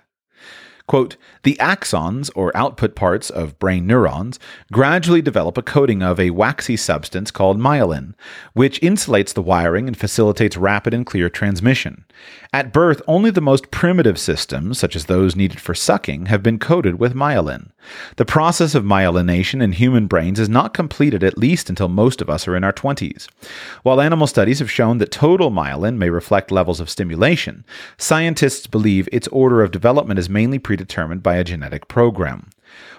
Quote, 0.87 1.15
the 1.43 1.57
axons, 1.59 2.29
or 2.35 2.55
output 2.55 2.95
parts 2.95 3.29
of 3.29 3.57
brain 3.59 3.87
neurons, 3.87 4.39
gradually 4.71 5.21
develop 5.21 5.57
a 5.57 5.61
coating 5.61 6.03
of 6.03 6.19
a 6.19 6.31
waxy 6.31 6.77
substance 6.77 7.31
called 7.31 7.59
myelin, 7.59 8.13
which 8.53 8.81
insulates 8.81 9.33
the 9.33 9.41
wiring 9.41 9.87
and 9.87 9.97
facilitates 9.97 10.57
rapid 10.57 10.93
and 10.93 11.05
clear 11.05 11.29
transmission. 11.29 12.05
At 12.53 12.73
birth, 12.73 13.01
only 13.07 13.31
the 13.31 13.41
most 13.41 13.71
primitive 13.71 14.19
systems, 14.19 14.77
such 14.77 14.95
as 14.95 15.05
those 15.05 15.35
needed 15.35 15.59
for 15.59 15.73
sucking, 15.73 16.25
have 16.27 16.43
been 16.43 16.59
coated 16.59 16.99
with 16.99 17.13
myelin. 17.13 17.69
The 18.17 18.25
process 18.25 18.75
of 18.75 18.83
myelination 18.83 19.61
in 19.61 19.71
human 19.71 20.07
brains 20.07 20.39
is 20.39 20.49
not 20.49 20.73
completed 20.73 21.23
at 21.23 21.37
least 21.37 21.69
until 21.69 21.87
most 21.87 22.21
of 22.21 22.29
us 22.29 22.47
are 22.47 22.55
in 22.55 22.63
our 22.63 22.73
20s. 22.73 23.27
While 23.83 24.01
animal 24.01 24.27
studies 24.27 24.59
have 24.59 24.69
shown 24.69 24.97
that 24.99 25.11
total 25.11 25.49
myelin 25.49 25.97
may 25.97 26.09
reflect 26.09 26.51
levels 26.51 26.79
of 26.79 26.89
stimulation, 26.89 27.65
scientists 27.97 28.67
believe 28.67 29.09
its 29.11 29.27
order 29.29 29.63
of 29.63 29.71
development 29.71 30.19
is 30.19 30.29
mainly 30.29 30.59
predetermined 30.71 31.21
by 31.21 31.35
a 31.35 31.43
genetic 31.43 31.89
program. 31.89 32.49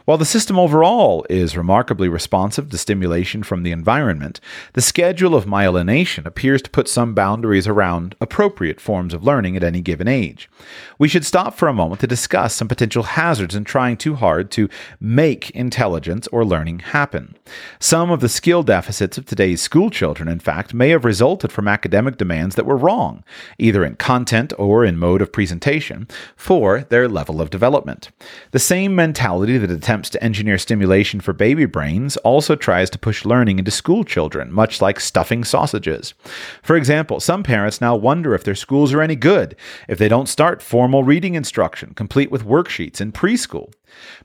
While 0.04 0.18
the 0.18 0.24
system 0.24 0.58
overall 0.58 1.24
is 1.30 1.56
remarkably 1.56 2.08
responsive 2.08 2.70
to 2.70 2.78
stimulation 2.78 3.44
from 3.44 3.62
the 3.62 3.70
environment, 3.70 4.40
the 4.72 4.80
schedule 4.80 5.36
of 5.36 5.44
myelination 5.44 6.26
appears 6.26 6.60
to 6.62 6.70
put 6.70 6.88
some 6.88 7.14
boundaries 7.14 7.68
around 7.68 8.16
appropriate 8.20 8.80
forms 8.80 9.14
of 9.14 9.22
learning 9.22 9.56
at 9.56 9.62
any 9.62 9.80
given 9.80 10.08
age. 10.08 10.50
We 10.98 11.06
should 11.06 11.24
stop 11.24 11.54
for 11.54 11.68
a 11.68 11.72
moment 11.72 12.00
to 12.00 12.08
discuss 12.08 12.52
some 12.52 12.66
potential 12.66 13.04
hazards 13.04 13.54
in 13.54 13.62
trying 13.62 13.96
too 13.96 14.16
hard 14.16 14.50
to 14.52 14.68
make 14.98 15.50
intelligence 15.50 16.26
or 16.28 16.44
learning 16.44 16.80
happen. 16.80 17.36
Some 17.78 18.10
of 18.10 18.18
the 18.18 18.28
skill 18.28 18.64
deficits 18.64 19.18
of 19.18 19.26
today's 19.26 19.62
school 19.62 19.88
children, 19.88 20.28
in 20.28 20.40
fact, 20.40 20.74
may 20.74 20.88
have 20.88 21.04
resulted 21.04 21.52
from 21.52 21.68
academic 21.68 22.16
demands 22.16 22.56
that 22.56 22.66
were 22.66 22.76
wrong, 22.76 23.22
either 23.56 23.84
in 23.84 23.94
content 23.94 24.52
or 24.58 24.84
in 24.84 24.98
mode 24.98 25.22
of 25.22 25.32
presentation, 25.32 26.08
for 26.34 26.80
their 26.80 27.06
level 27.08 27.40
of 27.40 27.50
development. 27.50 28.10
The 28.50 28.58
same 28.58 28.96
mentality 28.96 29.58
that 29.58 29.70
attempts 29.92 30.08
to 30.08 30.24
engineer 30.24 30.56
stimulation 30.56 31.20
for 31.20 31.34
baby 31.34 31.66
brains 31.66 32.16
also 32.18 32.56
tries 32.56 32.88
to 32.88 32.98
push 32.98 33.26
learning 33.26 33.58
into 33.58 33.70
school 33.70 34.04
children, 34.04 34.50
much 34.50 34.80
like 34.80 34.98
stuffing 34.98 35.44
sausages. 35.44 36.14
For 36.62 36.76
example, 36.76 37.20
some 37.20 37.42
parents 37.42 37.78
now 37.78 37.94
wonder 37.94 38.34
if 38.34 38.42
their 38.42 38.54
schools 38.54 38.94
are 38.94 39.02
any 39.02 39.16
good 39.16 39.54
if 39.88 39.98
they 39.98 40.08
don't 40.08 40.30
start 40.30 40.62
formal 40.62 41.04
reading 41.04 41.34
instruction, 41.34 41.92
complete 41.92 42.30
with 42.30 42.46
worksheets 42.46 43.02
in 43.02 43.12
preschool. 43.12 43.70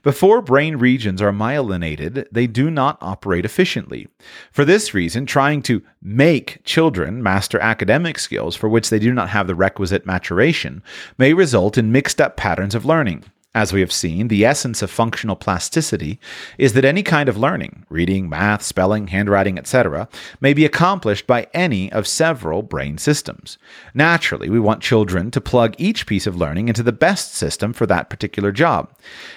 Before 0.02 0.40
brain 0.40 0.76
regions 0.76 1.20
are 1.20 1.32
myelinated, 1.32 2.24
they 2.32 2.46
do 2.46 2.70
not 2.70 2.96
operate 3.02 3.44
efficiently. 3.44 4.08
For 4.50 4.64
this 4.64 4.94
reason, 4.94 5.26
trying 5.26 5.60
to 5.64 5.82
make 6.00 6.64
children 6.64 7.22
master 7.22 7.60
academic 7.60 8.18
skills 8.18 8.56
for 8.56 8.70
which 8.70 8.88
they 8.88 8.98
do 8.98 9.12
not 9.12 9.28
have 9.28 9.46
the 9.46 9.54
requisite 9.54 10.06
maturation 10.06 10.82
may 11.18 11.34
result 11.34 11.76
in 11.76 11.92
mixed 11.92 12.22
up 12.22 12.38
patterns 12.38 12.74
of 12.74 12.86
learning. 12.86 13.24
As 13.54 13.72
we 13.72 13.80
have 13.80 13.90
seen, 13.90 14.28
the 14.28 14.44
essence 14.44 14.82
of 14.82 14.90
functional 14.90 15.34
plasticity 15.34 16.20
is 16.58 16.74
that 16.74 16.84
any 16.84 17.02
kind 17.02 17.30
of 17.30 17.38
learning, 17.38 17.86
reading, 17.88 18.28
math, 18.28 18.62
spelling, 18.62 19.06
handwriting, 19.06 19.56
etc., 19.56 20.06
may 20.38 20.52
be 20.52 20.66
accomplished 20.66 21.26
by 21.26 21.46
any 21.54 21.90
of 21.90 22.06
several 22.06 22.62
brain 22.62 22.98
systems. 22.98 23.56
Naturally, 23.94 24.50
we 24.50 24.60
want 24.60 24.82
children 24.82 25.30
to 25.30 25.40
plug 25.40 25.74
each 25.78 26.06
piece 26.06 26.26
of 26.26 26.36
learning 26.36 26.68
into 26.68 26.82
the 26.82 26.92
best 26.92 27.34
system 27.34 27.72
for 27.72 27.86
that 27.86 28.10
particular 28.10 28.52
job. 28.52 28.92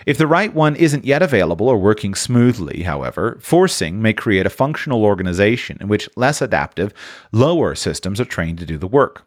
If 0.06 0.18
the 0.18 0.28
right 0.28 0.54
one 0.54 0.76
isn't 0.76 1.06
yet 1.06 1.22
available 1.22 1.70
or 1.70 1.78
working 1.78 2.14
smoothly, 2.14 2.84
however, 2.84 3.38
forcing 3.42 4.02
may 4.02 4.12
create 4.12 4.46
a 4.46 4.50
functional 4.50 5.06
organization 5.06 5.78
in 5.80 5.88
which 5.88 6.10
less 6.18 6.42
adaptive, 6.42 6.94
lower 7.32 7.76
systems 7.76 8.20
are 8.20 8.26
trained 8.26 8.60
to 8.60 8.66
do 8.66 8.78
the 8.78 8.88
work. 8.88 9.26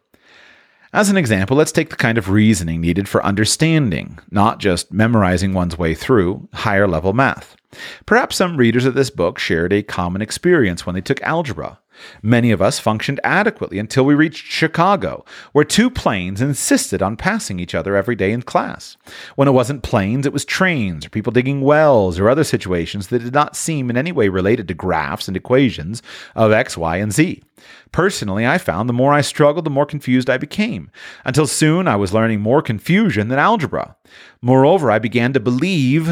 As 0.95 1.09
an 1.09 1.17
example, 1.17 1.57
let's 1.57 1.73
take 1.73 1.89
the 1.89 1.97
kind 1.97 2.17
of 2.17 2.29
reasoning 2.29 2.79
needed 2.79 3.09
for 3.09 3.21
understanding, 3.25 4.17
not 4.31 4.59
just 4.59 4.93
memorizing 4.93 5.53
one's 5.53 5.77
way 5.77 5.93
through, 5.93 6.47
higher 6.53 6.87
level 6.87 7.11
math. 7.11 7.57
Perhaps 8.05 8.37
some 8.37 8.55
readers 8.55 8.85
of 8.85 8.93
this 8.93 9.09
book 9.09 9.37
shared 9.37 9.73
a 9.73 9.83
common 9.83 10.21
experience 10.21 10.85
when 10.85 10.95
they 10.95 11.01
took 11.01 11.21
algebra. 11.21 11.79
Many 12.21 12.51
of 12.51 12.61
us 12.61 12.79
functioned 12.79 13.19
adequately 13.23 13.79
until 13.79 14.05
we 14.05 14.15
reached 14.15 14.45
Chicago, 14.45 15.25
where 15.51 15.65
two 15.65 15.89
planes 15.89 16.41
insisted 16.41 17.01
on 17.01 17.17
passing 17.17 17.59
each 17.59 17.75
other 17.75 17.95
every 17.95 18.15
day 18.15 18.31
in 18.31 18.41
class. 18.41 18.97
When 19.35 19.47
it 19.47 19.53
wasn't 19.53 19.83
planes, 19.83 20.25
it 20.25 20.33
was 20.33 20.45
trains, 20.45 21.05
or 21.05 21.09
people 21.09 21.31
digging 21.31 21.61
wells, 21.61 22.19
or 22.19 22.29
other 22.29 22.43
situations 22.43 23.07
that 23.07 23.23
did 23.23 23.33
not 23.33 23.55
seem 23.55 23.89
in 23.89 23.97
any 23.97 24.11
way 24.11 24.29
related 24.29 24.67
to 24.67 24.73
graphs 24.73 25.27
and 25.27 25.37
equations 25.37 26.01
of 26.35 26.51
x, 26.51 26.77
y, 26.77 26.97
and 26.97 27.13
z. 27.13 27.43
Personally, 27.91 28.45
I 28.45 28.57
found 28.57 28.89
the 28.89 28.93
more 28.93 29.13
I 29.13 29.21
struggled, 29.21 29.65
the 29.65 29.69
more 29.69 29.85
confused 29.85 30.29
I 30.29 30.37
became, 30.37 30.91
until 31.23 31.47
soon 31.47 31.87
I 31.87 31.95
was 31.95 32.13
learning 32.13 32.41
more 32.41 32.61
confusion 32.61 33.29
than 33.29 33.39
algebra. 33.39 33.95
Moreover, 34.41 34.91
I 34.91 34.99
began 34.99 35.33
to 35.33 35.39
believe 35.39 36.09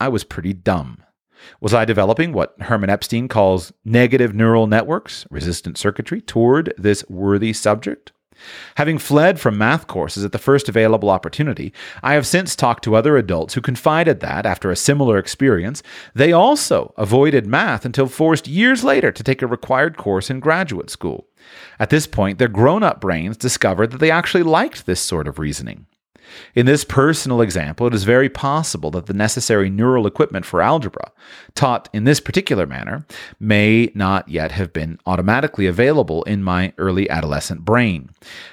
I 0.00 0.08
was 0.08 0.24
pretty 0.24 0.52
dumb. 0.52 1.02
Was 1.60 1.74
I 1.74 1.84
developing 1.84 2.32
what 2.32 2.54
Herman 2.60 2.90
Epstein 2.90 3.28
calls 3.28 3.72
negative 3.84 4.34
neural 4.34 4.66
networks, 4.66 5.26
resistant 5.30 5.78
circuitry, 5.78 6.20
toward 6.20 6.72
this 6.76 7.04
worthy 7.08 7.52
subject? 7.52 8.12
Having 8.76 8.98
fled 8.98 9.40
from 9.40 9.58
math 9.58 9.86
courses 9.86 10.24
at 10.24 10.32
the 10.32 10.38
first 10.38 10.68
available 10.68 11.10
opportunity, 11.10 11.72
I 12.02 12.14
have 12.14 12.26
since 12.26 12.54
talked 12.54 12.84
to 12.84 12.94
other 12.94 13.16
adults 13.16 13.54
who 13.54 13.60
confided 13.60 14.20
that, 14.20 14.46
after 14.46 14.70
a 14.70 14.76
similar 14.76 15.18
experience, 15.18 15.82
they 16.14 16.32
also 16.32 16.94
avoided 16.96 17.46
math 17.46 17.84
until 17.84 18.06
forced 18.06 18.46
years 18.46 18.84
later 18.84 19.10
to 19.10 19.24
take 19.24 19.42
a 19.42 19.46
required 19.46 19.96
course 19.96 20.30
in 20.30 20.40
graduate 20.40 20.90
school. 20.90 21.26
At 21.78 21.90
this 21.90 22.06
point, 22.06 22.38
their 22.38 22.48
grown 22.48 22.82
up 22.82 23.00
brains 23.00 23.36
discovered 23.36 23.90
that 23.90 23.98
they 23.98 24.10
actually 24.10 24.44
liked 24.44 24.86
this 24.86 25.00
sort 25.00 25.26
of 25.26 25.38
reasoning. 25.38 25.86
In 26.54 26.66
this 26.66 26.84
personal 26.84 27.40
example, 27.40 27.86
it 27.86 27.94
is 27.94 28.04
very 28.04 28.28
possible 28.28 28.90
that 28.92 29.06
the 29.06 29.14
necessary 29.14 29.70
neural 29.70 30.06
equipment 30.06 30.44
for 30.44 30.62
algebra, 30.62 31.12
taught 31.54 31.88
in 31.92 32.04
this 32.04 32.20
particular 32.20 32.66
manner, 32.66 33.06
may 33.40 33.90
not 33.94 34.28
yet 34.28 34.52
have 34.52 34.72
been 34.72 34.98
automatically 35.06 35.66
available 35.66 36.22
in 36.24 36.42
my 36.42 36.72
early 36.78 37.08
adolescent 37.10 37.64
brain. 37.64 38.10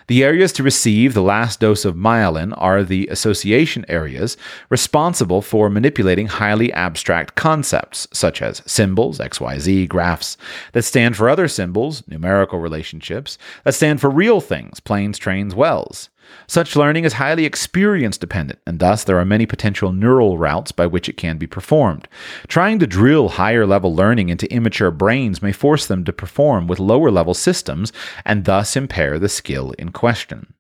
The 0.07 0.23
areas 0.23 0.51
to 0.53 0.63
receive 0.63 1.13
the 1.13 1.21
last 1.21 1.59
dose 1.59 1.85
of 1.85 1.95
myelin 1.95 2.53
are 2.57 2.83
the 2.83 3.07
association 3.07 3.85
areas 3.87 4.37
responsible 4.69 5.41
for 5.41 5.69
manipulating 5.69 6.27
highly 6.27 6.71
abstract 6.73 7.35
concepts, 7.35 8.07
such 8.11 8.41
as 8.41 8.61
symbols, 8.65 9.19
XYZ, 9.19 9.87
graphs, 9.87 10.37
that 10.73 10.83
stand 10.83 11.15
for 11.15 11.29
other 11.29 11.47
symbols, 11.47 12.03
numerical 12.07 12.59
relationships, 12.59 13.37
that 13.63 13.73
stand 13.73 14.01
for 14.01 14.09
real 14.09 14.41
things, 14.41 14.79
planes, 14.79 15.17
trains, 15.17 15.55
wells. 15.55 16.09
Such 16.47 16.75
learning 16.75 17.05
is 17.05 17.13
highly 17.13 17.45
experience 17.45 18.17
dependent, 18.17 18.59
and 18.67 18.79
thus 18.79 19.03
there 19.03 19.17
are 19.17 19.25
many 19.25 19.45
potential 19.45 19.91
neural 19.91 20.37
routes 20.37 20.71
by 20.71 20.85
which 20.85 21.09
it 21.09 21.17
can 21.17 21.37
be 21.37 21.47
performed. 21.47 22.07
Trying 22.47 22.79
to 22.79 22.87
drill 22.87 23.29
higher 23.29 23.65
level 23.65 23.95
learning 23.95 24.29
into 24.29 24.51
immature 24.53 24.91
brains 24.91 25.41
may 25.41 25.51
force 25.51 25.85
them 25.87 26.03
to 26.05 26.13
perform 26.13 26.67
with 26.67 26.79
lower 26.79 27.11
level 27.11 27.33
systems 27.33 27.91
and 28.25 28.45
thus 28.45 28.75
impair 28.75 29.17
the 29.17 29.29
skill 29.29 29.71
in 29.79 29.91
question. 29.91 30.53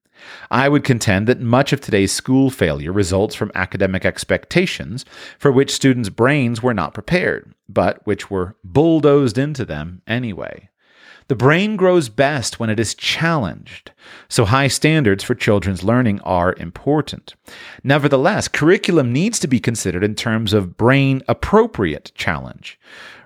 I 0.49 0.69
would 0.69 0.83
contend 0.83 1.27
that 1.27 1.41
much 1.41 1.71
of 1.73 1.81
today's 1.81 2.11
school 2.11 2.49
failure 2.49 2.91
results 2.91 3.35
from 3.35 3.51
academic 3.53 4.05
expectations 4.05 5.05
for 5.37 5.51
which 5.51 5.73
students' 5.73 6.09
brains 6.09 6.63
were 6.63 6.73
not 6.73 6.93
prepared, 6.93 7.53
but 7.69 8.05
which 8.05 8.29
were 8.31 8.55
bulldozed 8.63 9.37
into 9.37 9.65
them 9.65 10.01
anyway. 10.07 10.69
The 11.27 11.35
brain 11.35 11.75
grows 11.75 12.07
best 12.07 12.59
when 12.59 12.69
it 12.69 12.79
is 12.79 12.93
challenged, 12.93 13.91
so 14.29 14.45
high 14.45 14.67
standards 14.67 15.23
for 15.23 15.33
children's 15.33 15.83
learning 15.83 16.21
are 16.21 16.53
important. 16.59 17.33
Nevertheless, 17.83 18.47
curriculum 18.47 19.11
needs 19.11 19.39
to 19.39 19.47
be 19.47 19.59
considered 19.59 20.03
in 20.03 20.13
terms 20.13 20.53
of 20.53 20.77
brain 20.77 21.23
appropriate 21.27 22.11
challenge. 22.13 22.79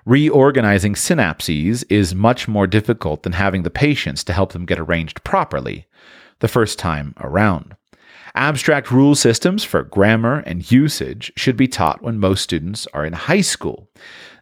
Reorganizing 0.06 0.94
synapses 0.94 1.84
is 1.90 2.14
much 2.14 2.48
more 2.48 2.66
difficult 2.66 3.22
than 3.22 3.32
having 3.32 3.64
the 3.64 3.70
patience 3.70 4.24
to 4.24 4.32
help 4.32 4.52
them 4.52 4.64
get 4.64 4.78
arranged 4.78 5.22
properly 5.22 5.86
the 6.38 6.48
first 6.48 6.78
time 6.78 7.14
around. 7.20 7.76
Abstract 8.34 8.90
rule 8.90 9.14
systems 9.14 9.64
for 9.64 9.82
grammar 9.82 10.38
and 10.46 10.70
usage 10.70 11.32
should 11.36 11.56
be 11.56 11.66
taught 11.66 12.02
when 12.02 12.18
most 12.18 12.42
students 12.42 12.86
are 12.94 13.04
in 13.04 13.12
high 13.12 13.40
school. 13.40 13.88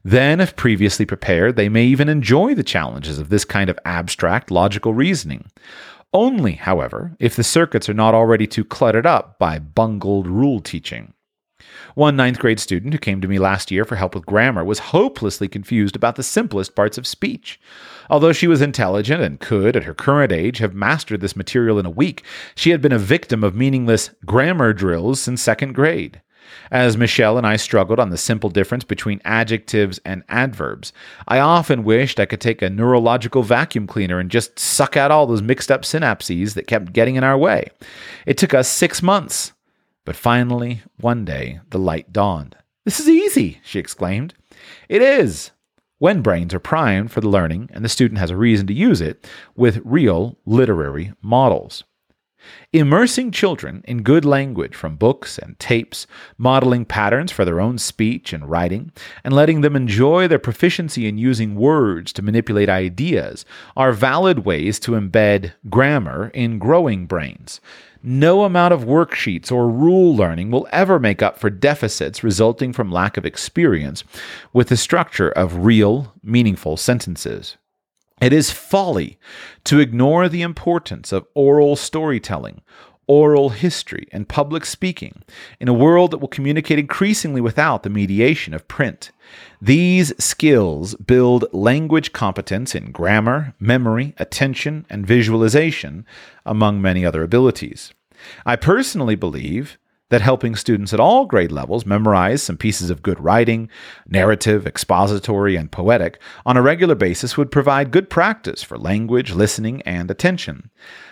Then, 0.05 0.41
if 0.41 0.57
previously 0.57 1.07
prepared, 1.07 1.57
they 1.57 1.69
may 1.69 1.85
even 1.85 2.09
enjoy 2.09 2.55
the 2.55 2.63
challenges 2.63 3.19
of 3.19 3.29
this 3.29 3.45
kind 3.45 3.71
of 3.71 3.79
abstract 3.85 4.51
logical 4.51 4.95
reasoning. 4.95 5.51
Only, 6.13 6.53
however, 6.53 7.17
if 7.19 7.37
the 7.37 7.45
circuits 7.45 7.89
are 7.89 7.95
not 7.95 8.15
already 8.15 8.47
too 8.47 8.65
cluttered 8.65 9.07
up 9.07 9.39
by 9.39 9.59
bungled 9.59 10.27
rule 10.27 10.61
teaching. 10.61 11.13
One 11.95 12.17
ninth 12.17 12.39
grade 12.39 12.61
student 12.61 12.93
who 12.93 12.99
came 12.99 13.21
to 13.21 13.29
me 13.29 13.39
last 13.39 13.71
year 13.71 13.85
for 13.85 13.97
help 13.97 14.15
with 14.15 14.27
grammar 14.27 14.65
was 14.65 14.79
hopelessly 14.79 15.49
confused 15.49 15.97
about 15.97 16.17
the 16.17 16.23
simplest 16.23 16.75
parts 16.75 16.99
of 16.99 17.07
speech. 17.07 17.61
Although 18.11 18.33
she 18.33 18.47
was 18.47 18.63
intelligent 18.63 19.23
and 19.23 19.41
could, 19.41 19.77
at 19.77 19.85
her 19.85 19.95
current 19.95 20.33
age, 20.33 20.59
have 20.59 20.75
mastered 20.75 21.21
this 21.21 21.37
material 21.37 21.79
in 21.79 21.87
a 21.87 21.91
week, 21.91 22.23
she 22.55 22.71
had 22.71 22.81
been 22.81 22.93
a 22.93 22.99
victim 22.99 23.43
of 23.43 23.55
meaningless 23.55 24.11
grammar 24.25 24.73
drills 24.73 25.21
since 25.21 25.43
second 25.43 25.75
grade. 25.75 26.21
As 26.71 26.97
Michelle 26.97 27.37
and 27.37 27.47
I 27.47 27.57
struggled 27.57 28.01
on 28.01 28.11
the 28.11 28.17
simple 28.17 28.51
difference 28.51 28.85
between 28.85 29.21
adjectives 29.25 30.01
and 30.05 30.25
adverbs, 30.29 30.93
I 31.27 31.41
often 31.41 31.85
wished 31.85 32.21
I 32.21 32.27
could 32.27 32.41
take 32.41 32.63
a 32.63 32.71
neurological 32.71 33.43
vacuum 33.43 33.87
cleaner 33.87 34.19
and 34.19 34.31
just 34.31 34.59
suck 34.59 34.97
out 34.97 35.11
all 35.11 35.27
those 35.27 35.43
mixed 35.43 35.71
up 35.71 35.83
synapses 35.83 36.55
that 36.55 36.67
kept 36.67 36.93
getting 36.93 37.17
in 37.17 37.25
our 37.25 37.37
way. 37.37 37.69
It 38.27 38.39
took 38.39 38.55
us 38.55 38.69
six 38.69 39.03
months, 39.03 39.53
but 40.09 40.17
finally, 40.17 40.81
one 40.99 41.27
day, 41.27 41.61
the 41.69 41.79
light 41.79 42.15
dawned. 42.15 42.57
This 42.87 42.99
is 42.99 43.11
easy, 43.11 43.61
she 43.63 43.79
exclaimed. 43.79 44.33
It 44.89 45.03
is, 45.03 45.51
when 45.99 46.23
brains 46.23 46.55
are 46.55 46.59
primed 46.59 47.13
for 47.13 47.21
the 47.21 47.29
learning 47.29 47.69
and 47.75 47.85
the 47.85 47.91
student 47.91 48.19
has 48.19 48.31
a 48.31 48.37
reason 48.39 48.67
to 48.69 48.73
use 48.73 49.03
it 49.03 49.29
with 49.55 49.83
real 49.85 50.39
literary 50.47 51.13
models. 51.21 51.85
Immersing 52.73 53.33
children 53.33 53.83
in 53.87 54.03
good 54.03 54.25
language 54.25 54.75
from 54.75 54.97
books 54.97 55.37
and 55.37 55.59
tapes, 55.59 56.07
modeling 56.39 56.87
patterns 56.87 57.31
for 57.31 57.45
their 57.45 57.61
own 57.61 57.77
speech 57.77 58.33
and 58.33 58.49
writing, 58.49 58.91
and 59.25 59.35
letting 59.35 59.61
them 59.61 59.77
enjoy 59.77 60.27
their 60.27 60.39
proficiency 60.39 61.07
in 61.07 61.19
using 61.19 61.55
words 61.55 62.15
to 62.15 62.23
manipulate 62.23 62.71
ideas 62.71 63.45
are 63.77 63.93
valid 63.93 64.47
ways 64.47 64.81
to 64.81 64.93
embed 64.93 65.53
grammar 65.69 66.31
in 66.33 66.59
growing 66.59 67.05
brains. 67.05 67.61
No 68.03 68.45
amount 68.45 68.73
of 68.73 68.85
worksheets 68.85 69.51
or 69.51 69.69
rule 69.69 70.15
learning 70.15 70.51
will 70.51 70.69
ever 70.71 71.01
make 71.01 71.21
up 71.21 71.39
for 71.39 71.51
deficits 71.51 72.23
resulting 72.23 72.73
from 72.73 72.93
lack 72.93 73.17
of 73.17 73.27
experience 73.27 74.05
with 74.53 74.69
the 74.69 74.77
structure 74.77 75.31
of 75.31 75.65
real, 75.65 76.15
meaningful 76.23 76.77
sentences. 76.77 77.57
It 78.21 78.33
is 78.33 78.51
folly 78.51 79.19
to 79.65 79.81
ignore 79.81 80.29
the 80.29 80.43
importance 80.43 81.13
of 81.13 81.27
oral 81.35 81.77
storytelling, 81.77 82.63
oral 83.09 83.49
history, 83.49 84.07
and 84.13 84.29
public 84.29 84.65
speaking 84.65 85.23
in 85.59 85.67
a 85.67 85.73
world 85.73 86.13
that 86.13 86.19
will 86.19 86.29
communicate 86.29 86.79
increasingly 86.79 87.41
without 87.41 87.83
the 87.83 87.91
mediation 87.91 88.55
of 88.55 88.69
print. 88.69 89.11
These 89.61 90.13
skills 90.23 90.95
build 90.95 91.47
language 91.53 92.13
competence 92.13 92.75
in 92.75 92.93
grammar, 92.93 93.55
memory, 93.59 94.15
attention, 94.19 94.87
and 94.89 95.07
visualization, 95.07 96.07
among 96.47 96.81
many 96.81 97.05
other 97.05 97.23
abilities. 97.23 97.93
I 98.47 98.57
personally 98.57 99.17
believe 99.17 99.79
that 100.11 100.21
helping 100.21 100.57
students 100.57 100.95
at 100.95 101.01
all 101.01 101.27
grade 101.27 101.53
levels 101.53 101.85
memorize 101.85 102.43
some 102.43 102.57
pieces 102.57 102.91
of 102.91 103.03
good 103.03 103.21
writing, 103.21 103.69
narrative, 104.07 104.67
expository, 104.67 105.57
and 105.57 105.71
poetic 105.71 106.21
on 106.47 106.57
a 106.57 106.63
regular 106.63 106.95
basis 106.95 107.37
would 107.37 107.51
provide 107.51 107.91
good 107.91 108.09
practice 108.09 108.63
for 108.63 108.79
language, 108.79 109.33
listening, 109.33 109.83
and 109.83 110.11
attention. 110.11 110.71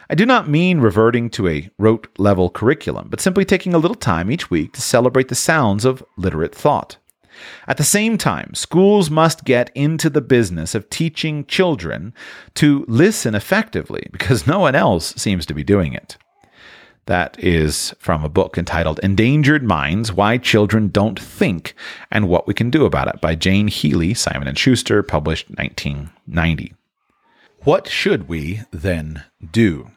I 0.08 0.14
do 0.14 0.24
not 0.24 0.48
mean 0.48 0.80
reverting 0.80 1.30
to 1.30 1.48
a 1.48 1.68
rote 1.78 2.08
level 2.18 2.48
curriculum, 2.48 3.08
but 3.10 3.20
simply 3.20 3.44
taking 3.44 3.74
a 3.74 3.78
little 3.78 3.96
time 3.96 4.30
each 4.30 4.50
week 4.50 4.72
to 4.74 4.80
celebrate 4.80 5.28
the 5.28 5.34
sounds 5.34 5.84
of 5.84 6.04
literate 6.16 6.54
thought. 6.54 6.96
At 7.66 7.76
the 7.76 7.84
same 7.84 8.16
time, 8.16 8.54
schools 8.54 9.10
must 9.10 9.44
get 9.44 9.70
into 9.74 10.08
the 10.08 10.22
business 10.22 10.74
of 10.74 10.88
teaching 10.88 11.44
children 11.44 12.14
to 12.54 12.84
listen 12.88 13.34
effectively 13.34 14.08
because 14.10 14.46
no 14.46 14.60
one 14.60 14.74
else 14.74 15.14
seems 15.16 15.44
to 15.46 15.54
be 15.54 15.64
doing 15.64 15.92
it. 15.92 16.16
That 17.06 17.38
is 17.38 17.94
from 18.00 18.24
a 18.24 18.28
book 18.28 18.58
entitled 18.58 18.98
Endangered 19.00 19.62
Minds 19.62 20.12
Why 20.12 20.38
Children 20.38 20.88
Don't 20.88 21.18
Think 21.18 21.72
and 22.10 22.28
What 22.28 22.48
We 22.48 22.54
Can 22.54 22.68
Do 22.68 22.84
About 22.84 23.06
It 23.06 23.20
by 23.20 23.36
Jane 23.36 23.68
Healy, 23.68 24.12
Simon 24.12 24.52
& 24.54 24.56
Schuster, 24.56 25.04
published 25.04 25.48
1990. 25.50 26.74
What 27.60 27.86
should 27.86 28.28
we 28.28 28.62
then 28.72 29.22
do? 29.52 29.92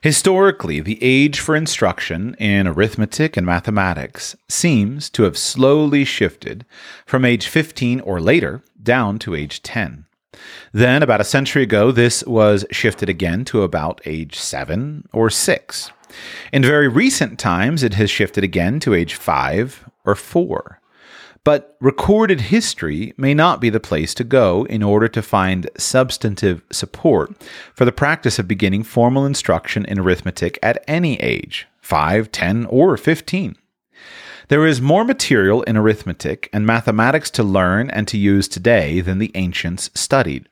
Historically, 0.00 0.80
the 0.80 0.98
age 1.02 1.38
for 1.38 1.54
instruction 1.54 2.34
in 2.38 2.66
arithmetic 2.66 3.36
and 3.36 3.44
mathematics 3.44 4.34
seems 4.48 5.10
to 5.10 5.24
have 5.24 5.36
slowly 5.36 6.06
shifted 6.06 6.64
from 7.04 7.26
age 7.26 7.46
15 7.46 8.00
or 8.00 8.22
later 8.22 8.62
down 8.82 9.18
to 9.18 9.34
age 9.34 9.62
10. 9.62 10.06
Then, 10.72 11.02
about 11.02 11.20
a 11.20 11.24
century 11.24 11.62
ago, 11.62 11.92
this 11.92 12.24
was 12.24 12.64
shifted 12.70 13.08
again 13.08 13.44
to 13.46 13.62
about 13.62 14.00
age 14.06 14.38
7 14.38 15.08
or 15.12 15.28
6. 15.28 15.90
In 16.52 16.62
very 16.62 16.88
recent 16.88 17.38
times, 17.38 17.82
it 17.82 17.94
has 17.94 18.10
shifted 18.10 18.44
again 18.44 18.80
to 18.80 18.94
age 18.94 19.14
5 19.14 19.88
or 20.04 20.14
4. 20.14 20.80
But 21.44 21.76
recorded 21.80 22.40
history 22.40 23.14
may 23.16 23.32
not 23.32 23.60
be 23.60 23.70
the 23.70 23.78
place 23.78 24.14
to 24.14 24.24
go 24.24 24.64
in 24.64 24.82
order 24.82 25.06
to 25.06 25.22
find 25.22 25.70
substantive 25.78 26.62
support 26.72 27.40
for 27.72 27.84
the 27.84 27.92
practice 27.92 28.40
of 28.40 28.48
beginning 28.48 28.82
formal 28.82 29.24
instruction 29.24 29.84
in 29.84 30.00
arithmetic 30.00 30.58
at 30.60 30.82
any 30.88 31.20
age 31.20 31.68
5, 31.82 32.32
10, 32.32 32.66
or 32.66 32.96
15. 32.96 33.54
There 34.48 34.66
is 34.66 34.80
more 34.80 35.04
material 35.04 35.62
in 35.62 35.76
arithmetic 35.76 36.48
and 36.52 36.66
mathematics 36.66 37.30
to 37.30 37.42
learn 37.42 37.90
and 37.90 38.08
to 38.08 38.18
use 38.18 38.48
today 38.48 39.00
than 39.00 39.18
the 39.18 39.30
ancients 39.34 39.90
studied. 39.94 40.48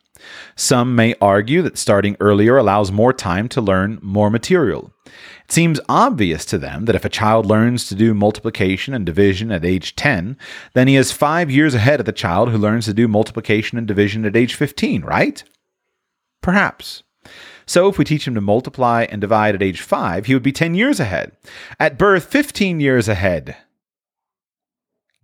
Some 0.57 0.95
may 0.95 1.15
argue 1.21 1.62
that 1.62 1.79
starting 1.79 2.17
earlier 2.21 2.57
allows 2.57 2.93
more 2.93 3.12
time 3.12 3.49
to 3.49 3.61
learn 3.61 3.99
more 4.01 4.31
material. 4.31 4.93
It 5.45 5.53
seems 5.53 5.81
obvious 5.89 6.45
to 6.47 6.59
them 6.59 6.87
that 6.87 6.95
if 6.95 7.05
a 7.05 7.11
child 7.11 7.47
learns 7.47 7.87
to 7.89 7.95
do 7.95 8.15
multiplication 8.15 8.95
and 8.95 9.05
division 9.05 9.53
at 9.53 9.65
age 9.65 9.95
10, 9.95 10.39
then 10.73 10.89
he 10.89 10.97
is 10.97 11.13
five 11.13 11.51
years 11.51 11.75
ahead 11.75 12.01
of 12.01 12.07
the 12.07 12.13
child 12.13 12.51
who 12.51 12.59
learns 12.59 12.87
to 12.87 12.95
do 12.95 13.07
multiplication 13.07 13.77
and 13.77 13.87
division 13.87 14.25
at 14.25 14.37
age 14.37 14.55
15, 14.55 15.03
right? 15.03 15.45
Perhaps. 16.41 17.03
So 17.67 17.89
if 17.89 17.99
we 17.99 18.05
teach 18.05 18.27
him 18.27 18.35
to 18.35 18.41
multiply 18.41 19.07
and 19.09 19.21
divide 19.21 19.55
at 19.55 19.63
age 19.63 19.81
5, 19.81 20.27
he 20.27 20.35
would 20.35 20.43
be 20.43 20.53
10 20.53 20.75
years 20.75 21.01
ahead. 21.01 21.33
At 21.79 21.99
birth, 21.99 22.25
15 22.27 22.81
years 22.81 23.09
ahead. 23.09 23.57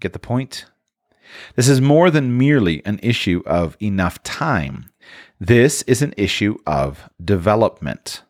Get 0.00 0.12
the 0.12 0.18
point? 0.18 0.66
This 1.56 1.68
is 1.68 1.80
more 1.80 2.10
than 2.10 2.38
merely 2.38 2.84
an 2.84 2.98
issue 3.02 3.42
of 3.46 3.76
enough 3.80 4.22
time. 4.22 4.90
This 5.38 5.82
is 5.82 6.02
an 6.02 6.14
issue 6.16 6.56
of 6.66 7.08
development. 7.22 8.22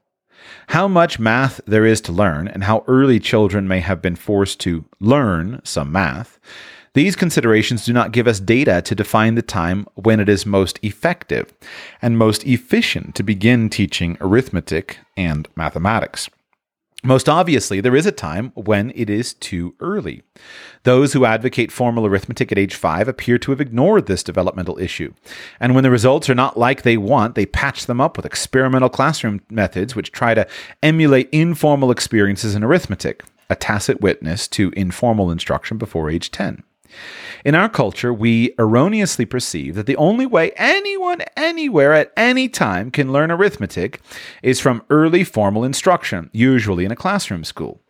How 0.70 0.86
much 0.86 1.18
math 1.18 1.60
there 1.66 1.84
is 1.84 2.00
to 2.02 2.12
learn, 2.12 2.46
and 2.46 2.62
how 2.62 2.84
early 2.86 3.18
children 3.18 3.66
may 3.66 3.80
have 3.80 4.00
been 4.00 4.14
forced 4.14 4.60
to 4.60 4.84
learn 5.00 5.60
some 5.64 5.90
math, 5.90 6.38
these 6.94 7.16
considerations 7.16 7.84
do 7.84 7.92
not 7.92 8.12
give 8.12 8.28
us 8.28 8.38
data 8.38 8.80
to 8.82 8.94
define 8.94 9.34
the 9.34 9.42
time 9.42 9.84
when 9.96 10.20
it 10.20 10.28
is 10.28 10.46
most 10.46 10.78
effective 10.80 11.52
and 12.00 12.16
most 12.16 12.46
efficient 12.46 13.16
to 13.16 13.24
begin 13.24 13.68
teaching 13.68 14.16
arithmetic 14.20 14.98
and 15.16 15.48
mathematics. 15.56 16.30
Most 17.02 17.28
obviously, 17.28 17.80
there 17.80 17.96
is 17.96 18.04
a 18.04 18.12
time 18.12 18.52
when 18.54 18.92
it 18.94 19.08
is 19.08 19.32
too 19.32 19.74
early. 19.80 20.22
Those 20.82 21.12
who 21.12 21.24
advocate 21.24 21.72
formal 21.72 22.04
arithmetic 22.04 22.52
at 22.52 22.58
age 22.58 22.74
five 22.74 23.08
appear 23.08 23.38
to 23.38 23.52
have 23.52 23.60
ignored 23.60 24.06
this 24.06 24.22
developmental 24.22 24.78
issue. 24.78 25.14
And 25.58 25.74
when 25.74 25.82
the 25.82 25.90
results 25.90 26.28
are 26.28 26.34
not 26.34 26.58
like 26.58 26.82
they 26.82 26.98
want, 26.98 27.36
they 27.36 27.46
patch 27.46 27.86
them 27.86 28.00
up 28.00 28.16
with 28.16 28.26
experimental 28.26 28.90
classroom 28.90 29.40
methods 29.48 29.96
which 29.96 30.12
try 30.12 30.34
to 30.34 30.46
emulate 30.82 31.30
informal 31.32 31.90
experiences 31.90 32.54
in 32.54 32.62
arithmetic, 32.62 33.24
a 33.48 33.56
tacit 33.56 34.02
witness 34.02 34.46
to 34.48 34.70
informal 34.76 35.30
instruction 35.30 35.78
before 35.78 36.10
age 36.10 36.30
10. 36.30 36.62
In 37.44 37.54
our 37.54 37.68
culture, 37.68 38.12
we 38.12 38.54
erroneously 38.58 39.24
perceive 39.24 39.74
that 39.74 39.86
the 39.86 39.96
only 39.96 40.26
way 40.26 40.52
anyone 40.56 41.22
anywhere 41.36 41.94
at 41.94 42.12
any 42.16 42.48
time 42.48 42.90
can 42.90 43.12
learn 43.12 43.30
arithmetic 43.30 44.00
is 44.42 44.60
from 44.60 44.84
early 44.90 45.24
formal 45.24 45.64
instruction, 45.64 46.30
usually 46.32 46.84
in 46.84 46.92
a 46.92 46.96
classroom 46.96 47.44
school. 47.44 47.80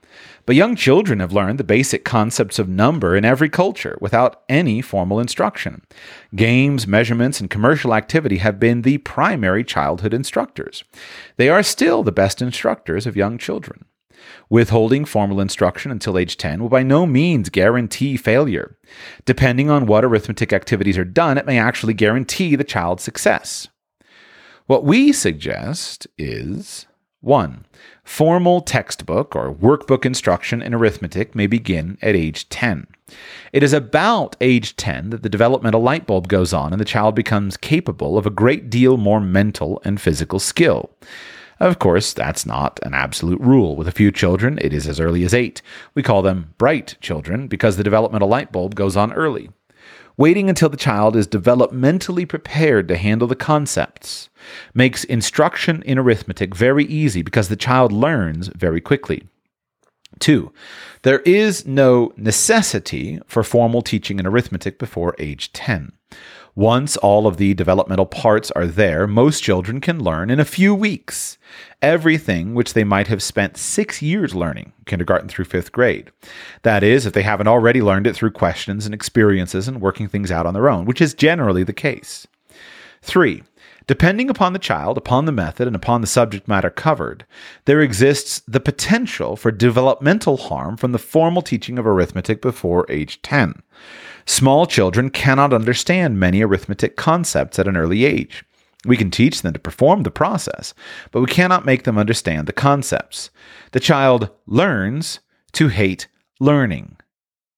But 0.47 0.57
young 0.57 0.75
children 0.75 1.21
have 1.21 1.33
learned 1.33 1.59
the 1.59 1.65
basic 1.65 2.05
concepts 2.05 2.59
of 2.59 2.69
number 2.69 3.17
in 3.17 3.25
every 3.25 3.49
culture 3.49 3.97
without 4.01 4.43
any 4.49 4.81
formal 4.81 5.21
instruction. 5.21 5.83
Games, 6.35 6.87
measurements, 6.87 7.41
and 7.41 7.51
commercial 7.51 7.95
activity 7.95 8.39
have 8.39 8.59
been 8.59 8.83
the 8.83 8.99
primary 8.99 9.63
childhood 9.63 10.15
instructors. 10.15 10.83
They 11.37 11.49
are 11.49 11.63
still 11.63 12.03
the 12.03 12.13
best 12.13 12.43
instructors 12.43 13.07
of 13.07 13.17
young 13.17 13.39
children. 13.39 13.85
Withholding 14.49 15.05
formal 15.05 15.41
instruction 15.41 15.91
until 15.91 16.19
age 16.19 16.37
10 16.37 16.61
will 16.61 16.69
by 16.69 16.83
no 16.83 17.07
means 17.07 17.49
guarantee 17.49 18.17
failure. 18.17 18.77
Depending 19.25 19.71
on 19.71 19.87
what 19.87 20.05
arithmetic 20.05 20.53
activities 20.53 20.99
are 20.99 21.05
done, 21.05 21.39
it 21.39 21.47
may 21.47 21.59
actually 21.59 21.95
guarantee 21.95 22.57
the 22.57 22.65
child's 22.65 23.03
success. 23.03 23.69
What 24.67 24.85
we 24.85 25.13
suggest 25.13 26.07
is 26.17 26.87
1. 27.23 27.67
Formal 28.05 28.61
textbook 28.63 29.37
or 29.37 29.53
workbook 29.53 30.07
instruction 30.07 30.63
in 30.63 30.73
arithmetic 30.75 31.35
may 31.35 31.47
begin 31.47 31.99
at 32.01 32.17
age 32.17 32.49
10. 32.49 32.87
It 33.53 33.63
is 33.63 33.73
about 33.73 34.37
age 34.41 34.77
10 34.77 35.11
that 35.11 35.23
the 35.23 35.29
developmental 35.29 35.83
light 35.83 36.07
bulb 36.07 36.29
goes 36.29 36.53
on 36.53 36.73
and 36.73 36.81
the 36.81 36.87
child 36.87 37.15
becomes 37.15 37.57
capable 37.57 38.17
of 38.17 38.27
a 38.27 38.31
great 38.31 38.71
deal 38.71 38.97
more 38.97 39.21
mental 39.21 39.83
and 39.85 40.01
physical 40.01 40.39
skill. 40.39 40.91
Of 41.61 41.79
course, 41.79 42.15
that's 42.15 42.47
not 42.47 42.81
an 42.83 42.95
absolute 42.95 43.41
rule. 43.41 43.77
With 43.77 43.87
a 43.87 43.93
few 43.93 44.11
children, 44.11 44.59
it 44.63 44.73
is 44.73 44.89
as 44.89 44.99
early 44.99 45.25
as 45.25 45.35
eight. 45.35 45.61
We 45.95 46.03
call 46.03 46.23
them 46.23 46.55
bright 46.57 46.97
children 47.03 47.49
because 47.49 47.77
the 47.77 47.85
developmental 47.85 48.29
light 48.29 48.51
bulb 48.51 48.75
goes 48.75 48.97
on 48.97 49.13
early. 49.13 49.51
Waiting 50.17 50.49
until 50.49 50.71
the 50.71 50.77
child 50.77 51.17
is 51.17 51.29
developmentally 51.29 52.27
prepared 52.27 52.89
to 52.89 52.97
handle 52.97 53.29
the 53.29 53.37
concepts 53.37 54.31
makes 54.75 55.05
instruction 55.05 55.83
in 55.83 55.99
arithmetic 55.99 56.55
very 56.55 56.85
easy 56.85 57.23
because 57.23 57.49
the 57.49 57.57
child 57.57 57.93
learns 57.93 58.49
very 58.49 58.81
quickly. 58.81 59.29
Two, 60.19 60.53
there 61.03 61.21
is 61.21 61.67
no 61.67 62.13
necessity 62.17 63.19
for 63.27 63.43
formal 63.43 63.81
teaching 63.81 64.19
in 64.19 64.27
arithmetic 64.27 64.79
before 64.79 65.15
age 65.19 65.53
10. 65.53 65.93
Once 66.55 66.97
all 66.97 67.27
of 67.27 67.37
the 67.37 67.55
developmental 67.55 68.07
parts 68.07 68.51
are 68.53 68.67
there, 68.67 69.07
most 69.07 69.43
children 69.43 69.81
can 69.81 70.03
learn 70.03 70.31
in 70.31 70.41
a 70.41 70.45
few 70.45 70.75
weeks 70.75 71.39
everything 71.81 72.55
which 72.55 72.75
they 72.75 72.85
might 72.85 73.07
have 73.07 73.23
spent 73.23 73.57
six 73.57 74.03
years 74.03 74.35
learning, 74.35 74.73
kindergarten 74.87 75.29
through 75.29 75.45
fifth 75.45 75.71
grade. 75.71 76.11
That 76.63 76.83
is, 76.83 77.07
if 77.07 77.13
they 77.13 77.23
haven't 77.23 77.49
already 77.49 77.81
learned 77.81 78.07
it 78.07 78.17
through 78.17 78.33
questions 78.33 78.85
and 78.85 78.95
experiences 78.95 79.69
and 79.69 79.81
working 79.81 80.09
things 80.09 80.31
out 80.31 80.47
on 80.47 80.55
their 80.55 80.69
own, 80.69 80.85
which 80.85 81.01
is 81.01 81.15
generally 81.15 81.63
the 81.63 81.73
case. 81.73 82.27
Three, 83.03 83.43
Depending 83.87 84.31
upon 84.31 84.53
the 84.53 84.61
child, 84.61 84.97
upon 84.97 85.25
the 85.25 85.33
method, 85.33 85.67
and 85.67 85.75
upon 85.75 86.01
the 86.01 86.07
subject 86.07 86.47
matter 86.47 86.71
covered, 86.71 87.25
there 87.65 87.81
exists 87.81 88.41
the 88.47 88.61
potential 88.61 89.35
for 89.35 89.51
developmental 89.51 90.37
harm 90.37 90.77
from 90.77 90.93
the 90.93 90.99
formal 90.99 91.43
teaching 91.43 91.77
of 91.77 91.85
arithmetic 91.85 92.41
before 92.41 92.87
age 92.89 93.21
10. 93.23 93.63
Small 94.31 94.65
children 94.65 95.11
cannot 95.11 95.53
understand 95.53 96.21
many 96.21 96.41
arithmetic 96.41 96.95
concepts 96.95 97.59
at 97.59 97.67
an 97.67 97.77
early 97.77 98.05
age. 98.05 98.45
We 98.85 98.97
can 98.97 99.11
teach 99.11 99.43
them 99.43 99.53
to 99.55 99.59
perform 99.59 100.05
the 100.05 100.13
process, 100.13 100.73
but 101.11 101.21
we 101.21 101.27
cannot 101.27 101.67
make 101.67 101.83
them 101.83 101.99
understand 101.99 102.47
the 102.47 102.53
concepts. 102.53 103.31
The 103.73 103.81
child 103.81 104.31
learns 104.47 105.19
to 105.55 105.67
hate 105.67 106.07
learning. 106.39 106.97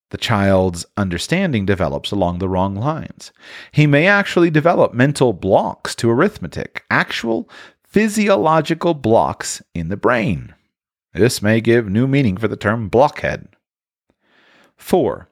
The 0.09 0.17
child's 0.17 0.83
understanding 0.97 1.67
develops 1.67 2.09
along 2.09 2.39
the 2.39 2.49
wrong 2.49 2.73
lines. 2.73 3.31
He 3.71 3.85
may 3.85 4.07
actually 4.07 4.49
develop 4.49 4.95
mental 4.95 5.31
blocks 5.31 5.93
to 5.97 6.09
arithmetic, 6.09 6.85
actual 6.89 7.47
physiological 7.83 8.95
blocks 8.95 9.61
in 9.75 9.89
the 9.89 9.95
brain. 9.95 10.55
This 11.13 11.39
may 11.39 11.61
give 11.61 11.87
new 11.87 12.07
meaning 12.07 12.35
for 12.35 12.47
the 12.47 12.57
term 12.57 12.89
blockhead. 12.89 13.47
4. 14.75 15.29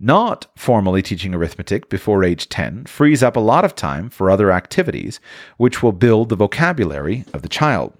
Not 0.00 0.46
formally 0.56 1.02
teaching 1.02 1.34
arithmetic 1.34 1.88
before 1.88 2.22
age 2.22 2.48
10 2.48 2.84
frees 2.84 3.20
up 3.20 3.34
a 3.34 3.40
lot 3.40 3.64
of 3.64 3.74
time 3.74 4.10
for 4.10 4.30
other 4.30 4.52
activities 4.52 5.18
which 5.56 5.82
will 5.82 5.90
build 5.90 6.28
the 6.28 6.36
vocabulary 6.36 7.24
of 7.32 7.42
the 7.42 7.48
child. 7.48 7.94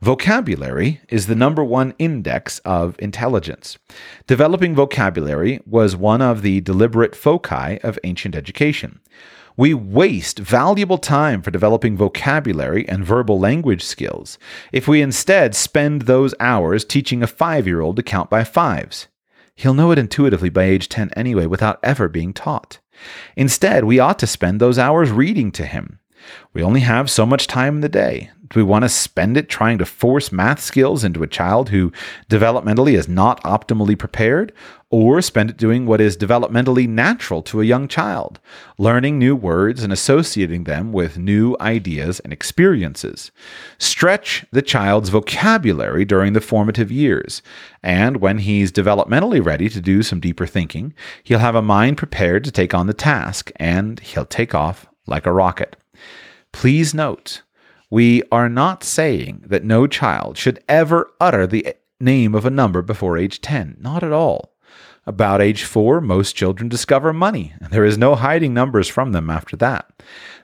Vocabulary 0.00 1.02
is 1.10 1.26
the 1.26 1.34
number 1.34 1.62
one 1.62 1.92
index 1.98 2.60
of 2.60 2.96
intelligence. 2.98 3.76
Developing 4.26 4.74
vocabulary 4.74 5.60
was 5.66 5.94
one 5.94 6.22
of 6.22 6.40
the 6.40 6.62
deliberate 6.62 7.14
foci 7.14 7.78
of 7.82 7.98
ancient 8.04 8.34
education. 8.34 9.00
We 9.54 9.74
waste 9.74 10.38
valuable 10.38 10.98
time 10.98 11.42
for 11.42 11.50
developing 11.50 11.94
vocabulary 11.94 12.88
and 12.88 13.04
verbal 13.04 13.38
language 13.38 13.84
skills 13.84 14.38
if 14.72 14.88
we 14.88 15.02
instead 15.02 15.54
spend 15.54 16.02
those 16.02 16.34
hours 16.40 16.86
teaching 16.86 17.22
a 17.22 17.26
five 17.26 17.66
year 17.66 17.82
old 17.82 17.96
to 17.96 18.02
count 18.02 18.30
by 18.30 18.44
fives. 18.44 19.08
He'll 19.56 19.74
know 19.74 19.90
it 19.92 19.98
intuitively 19.98 20.50
by 20.50 20.64
age 20.64 20.88
10 20.88 21.10
anyway 21.16 21.46
without 21.46 21.78
ever 21.82 22.08
being 22.08 22.32
taught. 22.32 22.80
Instead, 23.36 23.84
we 23.84 23.98
ought 23.98 24.18
to 24.18 24.26
spend 24.26 24.60
those 24.60 24.78
hours 24.78 25.10
reading 25.10 25.52
to 25.52 25.66
him. 25.66 26.00
We 26.52 26.62
only 26.62 26.80
have 26.80 27.10
so 27.10 27.26
much 27.26 27.46
time 27.46 27.76
in 27.76 27.80
the 27.80 27.88
day. 27.88 28.30
Do 28.50 28.60
we 28.60 28.64
want 28.64 28.84
to 28.84 28.88
spend 28.88 29.36
it 29.36 29.48
trying 29.48 29.78
to 29.78 29.86
force 29.86 30.30
math 30.30 30.60
skills 30.60 31.02
into 31.02 31.22
a 31.22 31.26
child 31.26 31.70
who 31.70 31.90
developmentally 32.28 32.96
is 32.96 33.08
not 33.08 33.42
optimally 33.42 33.98
prepared? 33.98 34.52
Or 34.90 35.20
spend 35.22 35.50
it 35.50 35.56
doing 35.56 35.86
what 35.86 36.00
is 36.00 36.16
developmentally 36.16 36.86
natural 36.86 37.42
to 37.42 37.60
a 37.60 37.64
young 37.64 37.88
child, 37.88 38.38
learning 38.78 39.18
new 39.18 39.34
words 39.34 39.82
and 39.82 39.92
associating 39.92 40.64
them 40.64 40.92
with 40.92 41.18
new 41.18 41.56
ideas 41.60 42.20
and 42.20 42.32
experiences? 42.32 43.32
Stretch 43.78 44.46
the 44.52 44.62
child's 44.62 45.08
vocabulary 45.08 46.04
during 46.04 46.32
the 46.32 46.40
formative 46.40 46.92
years, 46.92 47.42
and 47.82 48.18
when 48.18 48.38
he's 48.38 48.70
developmentally 48.70 49.44
ready 49.44 49.68
to 49.68 49.80
do 49.80 50.04
some 50.04 50.20
deeper 50.20 50.46
thinking, 50.46 50.94
he'll 51.24 51.40
have 51.40 51.56
a 51.56 51.62
mind 51.62 51.96
prepared 51.96 52.44
to 52.44 52.52
take 52.52 52.72
on 52.72 52.86
the 52.86 52.94
task 52.94 53.50
and 53.56 53.98
he'll 53.98 54.24
take 54.24 54.54
off 54.54 54.86
like 55.08 55.26
a 55.26 55.32
rocket. 55.32 55.74
Please 56.54 56.94
note, 56.94 57.42
we 57.90 58.22
are 58.30 58.48
not 58.48 58.84
saying 58.84 59.42
that 59.44 59.64
no 59.64 59.88
child 59.88 60.38
should 60.38 60.62
ever 60.68 61.10
utter 61.20 61.48
the 61.48 61.74
name 61.98 62.32
of 62.32 62.46
a 62.46 62.50
number 62.50 62.80
before 62.80 63.18
age 63.18 63.40
10. 63.40 63.76
Not 63.80 64.04
at 64.04 64.12
all. 64.12 64.54
About 65.04 65.42
age 65.42 65.64
four, 65.64 66.00
most 66.00 66.36
children 66.36 66.68
discover 66.68 67.12
money, 67.12 67.52
and 67.60 67.72
there 67.72 67.84
is 67.84 67.98
no 67.98 68.14
hiding 68.14 68.54
numbers 68.54 68.88
from 68.88 69.10
them 69.10 69.30
after 69.30 69.56
that. 69.56 69.90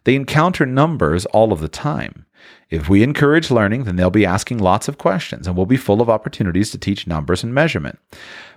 They 0.02 0.16
encounter 0.16 0.66
numbers 0.66 1.26
all 1.26 1.52
of 1.52 1.60
the 1.60 1.68
time. 1.68 2.26
If 2.70 2.88
we 2.88 3.02
encourage 3.02 3.50
learning, 3.50 3.84
then 3.84 3.96
they'll 3.96 4.10
be 4.10 4.26
asking 4.26 4.58
lots 4.58 4.88
of 4.88 4.98
questions 4.98 5.46
and 5.46 5.56
we'll 5.56 5.66
be 5.66 5.76
full 5.76 6.02
of 6.02 6.10
opportunities 6.10 6.70
to 6.70 6.78
teach 6.78 7.06
numbers 7.06 7.42
and 7.42 7.54
measurement. 7.54 7.98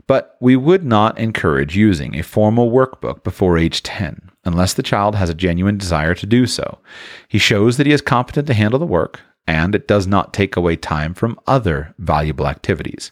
But 0.07 0.35
we 0.39 0.55
would 0.55 0.83
not 0.83 1.17
encourage 1.17 1.77
using 1.77 2.15
a 2.15 2.23
formal 2.23 2.71
workbook 2.71 3.23
before 3.23 3.57
age 3.57 3.83
10 3.83 4.31
unless 4.45 4.73
the 4.73 4.83
child 4.83 5.15
has 5.15 5.29
a 5.29 5.33
genuine 5.33 5.77
desire 5.77 6.13
to 6.15 6.25
do 6.25 6.45
so. 6.45 6.79
He 7.27 7.37
shows 7.37 7.77
that 7.77 7.87
he 7.87 7.93
is 7.93 8.01
competent 8.01 8.47
to 8.47 8.53
handle 8.53 8.79
the 8.79 8.85
work, 8.85 9.21
and 9.47 9.73
it 9.73 9.87
does 9.87 10.05
not 10.05 10.33
take 10.33 10.55
away 10.55 10.75
time 10.75 11.13
from 11.13 11.39
other 11.47 11.93
valuable 11.97 12.47
activities. 12.47 13.11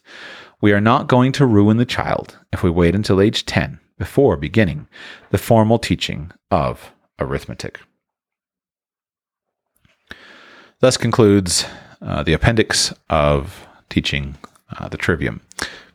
We 0.60 0.74
are 0.74 0.82
not 0.82 1.08
going 1.08 1.32
to 1.34 1.46
ruin 1.46 1.78
the 1.78 1.86
child 1.86 2.38
if 2.52 2.64
we 2.64 2.70
wait 2.70 2.94
until 2.94 3.22
age 3.22 3.46
10 3.46 3.80
before 3.98 4.36
beginning 4.36 4.88
the 5.30 5.38
formal 5.38 5.80
teaching 5.80 6.32
of 6.50 6.92
arithmetic. 7.20 7.80
Thus 10.80 10.98
concludes 10.98 11.66
uh, 12.02 12.24
the 12.24 12.34
appendix 12.34 12.94
of 13.10 13.68
teaching 13.90 14.38
uh, 14.78 14.90
the 14.90 14.98
trivium 14.98 15.42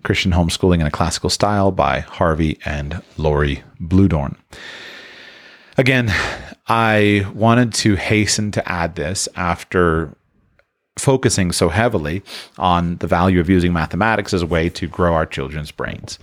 Christian 0.07 0.30
Homeschooling 0.30 0.78
in 0.80 0.86
a 0.86 0.90
Classical 0.90 1.28
Style 1.28 1.72
by 1.72 1.98
Harvey 1.98 2.61
and 2.64 3.02
Laurie 3.16 3.64
Bluedorn. 3.80 4.36
Again, 5.76 6.14
I 6.68 7.26
wanted 7.34 7.74
to 7.74 7.96
hasten 7.96 8.52
to 8.52 8.66
add 8.70 8.94
this 8.94 9.28
after 9.34 10.16
focusing 10.96 11.50
so 11.50 11.70
heavily 11.70 12.22
on 12.57 12.98
the 12.98 13.09
value 13.09 13.40
of 13.40 13.50
using 13.50 13.72
mathematics 13.72 14.32
as 14.32 14.42
a 14.42 14.46
way 14.46 14.68
to 14.68 14.86
grow 14.86 15.12
our 15.12 15.26
children's 15.26 15.72
brains. 15.72 16.20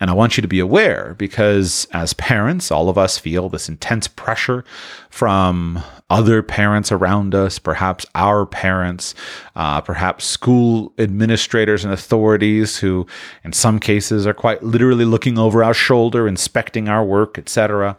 And 0.00 0.10
I 0.10 0.12
want 0.12 0.36
you 0.36 0.42
to 0.42 0.48
be 0.48 0.58
aware 0.58 1.14
because 1.16 1.86
as 1.92 2.14
parents, 2.14 2.70
all 2.70 2.88
of 2.88 2.98
us 2.98 3.16
feel 3.16 3.48
this 3.48 3.68
intense 3.68 4.08
pressure 4.08 4.64
from 5.08 5.82
other 6.10 6.42
parents 6.42 6.90
around 6.92 7.34
us, 7.34 7.58
perhaps 7.58 8.04
our 8.14 8.44
parents, 8.44 9.14
uh, 9.56 9.80
perhaps 9.80 10.24
school 10.24 10.92
administrators 10.98 11.84
and 11.84 11.92
authorities 11.92 12.78
who, 12.78 13.06
in 13.44 13.52
some 13.52 13.78
cases, 13.78 14.26
are 14.26 14.34
quite 14.34 14.62
literally 14.62 15.04
looking 15.04 15.38
over 15.38 15.62
our 15.62 15.74
shoulder, 15.74 16.26
inspecting 16.26 16.88
our 16.88 17.04
work, 17.04 17.38
etc. 17.38 17.96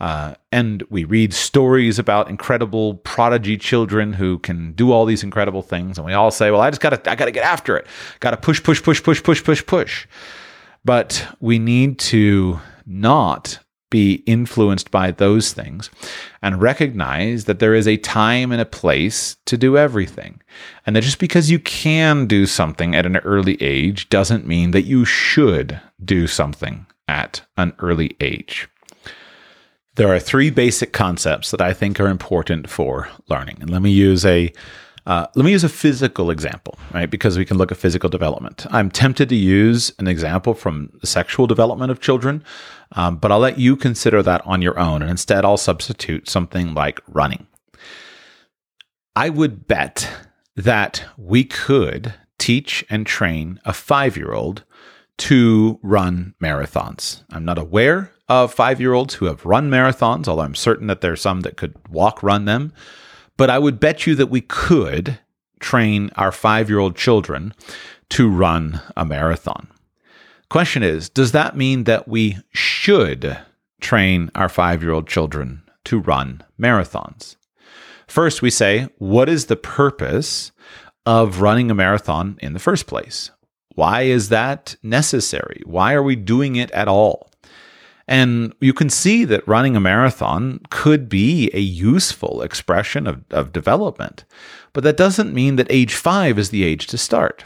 Uh, 0.00 0.34
and 0.50 0.82
we 0.90 1.04
read 1.04 1.32
stories 1.32 1.98
about 1.98 2.28
incredible 2.28 2.94
prodigy 2.96 3.56
children 3.56 4.14
who 4.14 4.38
can 4.40 4.72
do 4.72 4.90
all 4.90 5.04
these 5.04 5.22
incredible 5.22 5.62
things, 5.62 5.98
and 5.98 6.06
we 6.06 6.12
all 6.12 6.30
say, 6.30 6.50
"Well, 6.50 6.60
I 6.60 6.70
just 6.70 6.80
got 6.80 6.90
to, 6.90 7.10
I 7.10 7.14
got 7.14 7.26
to 7.26 7.30
get 7.30 7.44
after 7.44 7.76
it. 7.76 7.86
Got 8.20 8.32
to 8.32 8.36
push, 8.36 8.62
push, 8.62 8.82
push, 8.82 9.02
push, 9.02 9.22
push, 9.22 9.44
push, 9.44 9.64
push." 9.64 10.06
But 10.84 11.26
we 11.40 11.58
need 11.58 11.98
to 12.00 12.60
not 12.86 13.58
be 13.94 14.24
influenced 14.26 14.90
by 14.90 15.12
those 15.12 15.52
things 15.52 15.88
and 16.42 16.60
recognize 16.60 17.44
that 17.44 17.60
there 17.60 17.74
is 17.74 17.86
a 17.86 17.96
time 17.96 18.50
and 18.50 18.60
a 18.60 18.66
place 18.66 19.36
to 19.46 19.56
do 19.56 19.78
everything. 19.78 20.42
And 20.84 20.96
that 20.96 21.04
just 21.04 21.20
because 21.20 21.48
you 21.48 21.60
can 21.60 22.26
do 22.26 22.44
something 22.44 22.96
at 22.96 23.06
an 23.06 23.18
early 23.18 23.54
age 23.62 24.08
doesn't 24.08 24.48
mean 24.48 24.72
that 24.72 24.82
you 24.82 25.04
should 25.04 25.80
do 26.04 26.26
something 26.26 26.86
at 27.06 27.42
an 27.56 27.72
early 27.78 28.16
age. 28.20 28.68
There 29.94 30.12
are 30.12 30.18
three 30.18 30.50
basic 30.50 30.92
concepts 30.92 31.52
that 31.52 31.62
I 31.62 31.72
think 31.72 32.00
are 32.00 32.08
important 32.08 32.68
for 32.68 33.08
learning. 33.28 33.58
And 33.60 33.70
let 33.70 33.80
me 33.80 33.92
use 33.92 34.24
a 34.26 34.52
uh, 35.06 35.26
let 35.34 35.44
me 35.44 35.52
use 35.52 35.64
a 35.64 35.68
physical 35.68 36.30
example, 36.30 36.78
right? 36.92 37.10
Because 37.10 37.36
we 37.36 37.44
can 37.44 37.58
look 37.58 37.70
at 37.70 37.76
physical 37.76 38.08
development. 38.08 38.66
I'm 38.70 38.90
tempted 38.90 39.28
to 39.28 39.36
use 39.36 39.92
an 39.98 40.06
example 40.06 40.54
from 40.54 40.90
the 41.00 41.06
sexual 41.06 41.46
development 41.46 41.90
of 41.90 42.00
children, 42.00 42.42
um, 42.92 43.16
but 43.16 43.30
I'll 43.30 43.38
let 43.38 43.58
you 43.58 43.76
consider 43.76 44.22
that 44.22 44.40
on 44.46 44.62
your 44.62 44.78
own. 44.78 45.02
And 45.02 45.10
instead, 45.10 45.44
I'll 45.44 45.58
substitute 45.58 46.28
something 46.28 46.72
like 46.72 47.00
running. 47.06 47.46
I 49.14 49.28
would 49.28 49.68
bet 49.68 50.10
that 50.56 51.04
we 51.18 51.44
could 51.44 52.14
teach 52.38 52.84
and 52.88 53.06
train 53.06 53.60
a 53.64 53.72
five 53.72 54.16
year 54.16 54.32
old 54.32 54.64
to 55.16 55.78
run 55.82 56.34
marathons. 56.42 57.22
I'm 57.30 57.44
not 57.44 57.58
aware 57.58 58.10
of 58.28 58.54
five 58.54 58.80
year 58.80 58.94
olds 58.94 59.14
who 59.14 59.26
have 59.26 59.44
run 59.44 59.70
marathons, 59.70 60.26
although 60.26 60.42
I'm 60.42 60.54
certain 60.54 60.86
that 60.86 61.02
there 61.02 61.12
are 61.12 61.16
some 61.16 61.42
that 61.42 61.56
could 61.56 61.74
walk 61.88 62.22
run 62.22 62.46
them. 62.46 62.72
But 63.36 63.50
I 63.50 63.58
would 63.58 63.80
bet 63.80 64.06
you 64.06 64.14
that 64.14 64.30
we 64.30 64.40
could 64.40 65.18
train 65.60 66.10
our 66.16 66.32
five 66.32 66.68
year 66.68 66.78
old 66.78 66.96
children 66.96 67.54
to 68.10 68.28
run 68.28 68.80
a 68.96 69.04
marathon. 69.04 69.68
Question 70.48 70.82
is 70.82 71.08
Does 71.08 71.32
that 71.32 71.56
mean 71.56 71.84
that 71.84 72.06
we 72.06 72.38
should 72.52 73.38
train 73.80 74.30
our 74.34 74.48
five 74.48 74.82
year 74.82 74.92
old 74.92 75.08
children 75.08 75.62
to 75.84 75.98
run 75.98 76.44
marathons? 76.60 77.36
First, 78.06 78.42
we 78.42 78.50
say, 78.50 78.88
What 78.98 79.28
is 79.28 79.46
the 79.46 79.56
purpose 79.56 80.52
of 81.06 81.40
running 81.40 81.70
a 81.70 81.74
marathon 81.74 82.38
in 82.40 82.52
the 82.52 82.58
first 82.58 82.86
place? 82.86 83.30
Why 83.74 84.02
is 84.02 84.28
that 84.28 84.76
necessary? 84.82 85.60
Why 85.64 85.94
are 85.94 86.02
we 86.02 86.14
doing 86.14 86.56
it 86.56 86.70
at 86.70 86.86
all? 86.86 87.30
And 88.06 88.54
you 88.60 88.72
can 88.72 88.90
see 88.90 89.24
that 89.24 89.46
running 89.48 89.76
a 89.76 89.80
marathon 89.80 90.60
could 90.70 91.08
be 91.08 91.50
a 91.54 91.60
useful 91.60 92.42
expression 92.42 93.06
of, 93.06 93.24
of 93.30 93.52
development. 93.52 94.24
But 94.72 94.84
that 94.84 94.96
doesn't 94.96 95.32
mean 95.32 95.56
that 95.56 95.66
age 95.70 95.94
five 95.94 96.38
is 96.38 96.50
the 96.50 96.64
age 96.64 96.86
to 96.88 96.98
start. 96.98 97.44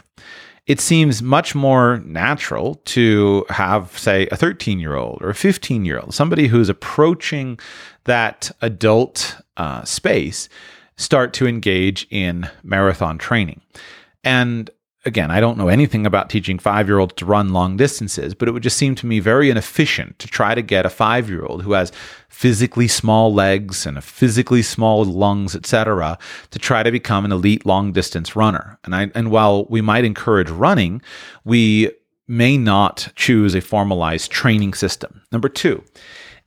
It 0.67 0.79
seems 0.79 1.23
much 1.23 1.55
more 1.55 1.99
natural 2.05 2.75
to 2.85 3.45
have, 3.49 3.97
say, 3.97 4.27
a 4.27 4.35
13 4.35 4.79
year 4.79 4.95
old 4.95 5.21
or 5.21 5.29
a 5.29 5.35
15 5.35 5.85
year 5.85 5.99
old, 5.99 6.13
somebody 6.13 6.47
who's 6.47 6.69
approaching 6.69 7.59
that 8.03 8.51
adult 8.61 9.37
uh, 9.57 9.83
space, 9.83 10.49
start 10.95 11.33
to 11.33 11.47
engage 11.47 12.05
in 12.11 12.49
marathon 12.61 13.17
training. 13.17 13.61
And 14.23 14.69
again, 15.05 15.31
I 15.31 15.39
don't 15.39 15.57
know 15.57 15.69
anything 15.69 16.05
about 16.05 16.29
teaching 16.29 16.59
five 16.59 16.87
year 16.87 16.99
olds 16.99 17.13
to 17.15 17.25
run 17.25 17.53
long 17.53 17.77
distances, 17.77 18.33
but 18.33 18.47
it 18.47 18.51
would 18.51 18.63
just 18.63 18.77
seem 18.77 18.95
to 18.95 19.05
me 19.05 19.19
very 19.19 19.49
inefficient 19.49 20.19
to 20.19 20.27
try 20.27 20.55
to 20.55 20.61
get 20.61 20.85
a 20.85 20.89
five 20.89 21.29
year 21.29 21.45
old 21.45 21.63
who 21.63 21.73
has 21.73 21.91
physically 22.27 22.87
small 22.87 23.33
legs 23.33 23.85
and 23.85 23.97
a 23.97 24.01
physically 24.01 24.61
small 24.61 25.05
lungs, 25.05 25.55
etc., 25.55 26.17
to 26.51 26.59
try 26.59 26.83
to 26.83 26.91
become 26.91 27.25
an 27.25 27.31
elite 27.31 27.65
long 27.65 27.91
distance 27.91 28.35
runner. 28.35 28.77
And 28.83 28.95
I, 28.95 29.11
and 29.15 29.31
while 29.31 29.65
we 29.65 29.81
might 29.81 30.05
encourage 30.05 30.49
running, 30.49 31.01
we 31.45 31.91
may 32.27 32.57
not 32.57 33.11
choose 33.15 33.55
a 33.55 33.61
formalized 33.61 34.31
training 34.31 34.73
system. 34.73 35.21
Number 35.31 35.49
two, 35.49 35.83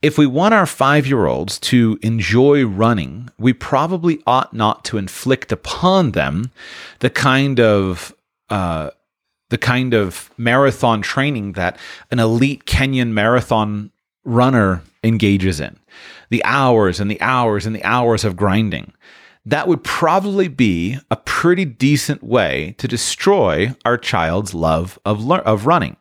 if 0.01 0.17
we 0.17 0.25
want 0.25 0.53
our 0.53 0.65
five 0.65 1.07
year 1.07 1.25
olds 1.25 1.59
to 1.59 1.97
enjoy 2.01 2.65
running, 2.65 3.29
we 3.39 3.53
probably 3.53 4.21
ought 4.27 4.53
not 4.53 4.85
to 4.85 4.97
inflict 4.97 5.51
upon 5.51 6.11
them 6.11 6.51
the 6.99 7.09
kind 7.09 7.59
of 7.59 8.13
the 9.49 9.57
kind 9.59 9.93
of 9.93 10.31
marathon 10.37 11.01
training 11.01 11.53
that 11.53 11.77
an 12.09 12.19
elite 12.19 12.65
Kenyan 12.65 13.09
marathon 13.09 13.91
runner 14.23 14.81
engages 15.03 15.59
in. 15.59 15.77
The 16.29 16.43
hours 16.43 16.99
and 16.99 17.11
the 17.11 17.21
hours 17.21 17.65
and 17.65 17.75
the 17.75 17.83
hours 17.83 18.23
of 18.23 18.35
grinding. 18.35 18.93
That 19.45 19.67
would 19.67 19.83
probably 19.83 20.47
be 20.47 20.97
a 21.11 21.17
pretty 21.17 21.65
decent 21.65 22.23
way 22.23 22.75
to 22.77 22.87
destroy 22.87 23.75
our 23.83 23.97
child's 23.97 24.53
love 24.53 24.97
of, 25.05 25.29
of 25.29 25.65
running. 25.67 25.97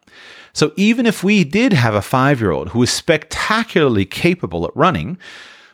So 0.52 0.72
even 0.76 1.06
if 1.06 1.24
we 1.24 1.44
did 1.44 1.72
have 1.72 1.94
a 1.94 2.02
five 2.02 2.40
year 2.40 2.52
old 2.52 2.70
who 2.70 2.82
is 2.82 2.90
spectacularly 2.90 4.04
capable 4.04 4.64
at 4.64 4.76
running, 4.76 5.18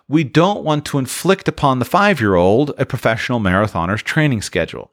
we 0.09 0.25
don't 0.25 0.65
want 0.65 0.85
to 0.87 0.99
inflict 0.99 1.47
upon 1.47 1.79
the 1.79 1.85
five 1.85 2.21
year 2.21 2.35
old 2.35 2.73
a 2.79 2.87
professional 2.87 3.39
marathoner's 3.39 4.03
training 4.03 4.43
schedule. 4.43 4.91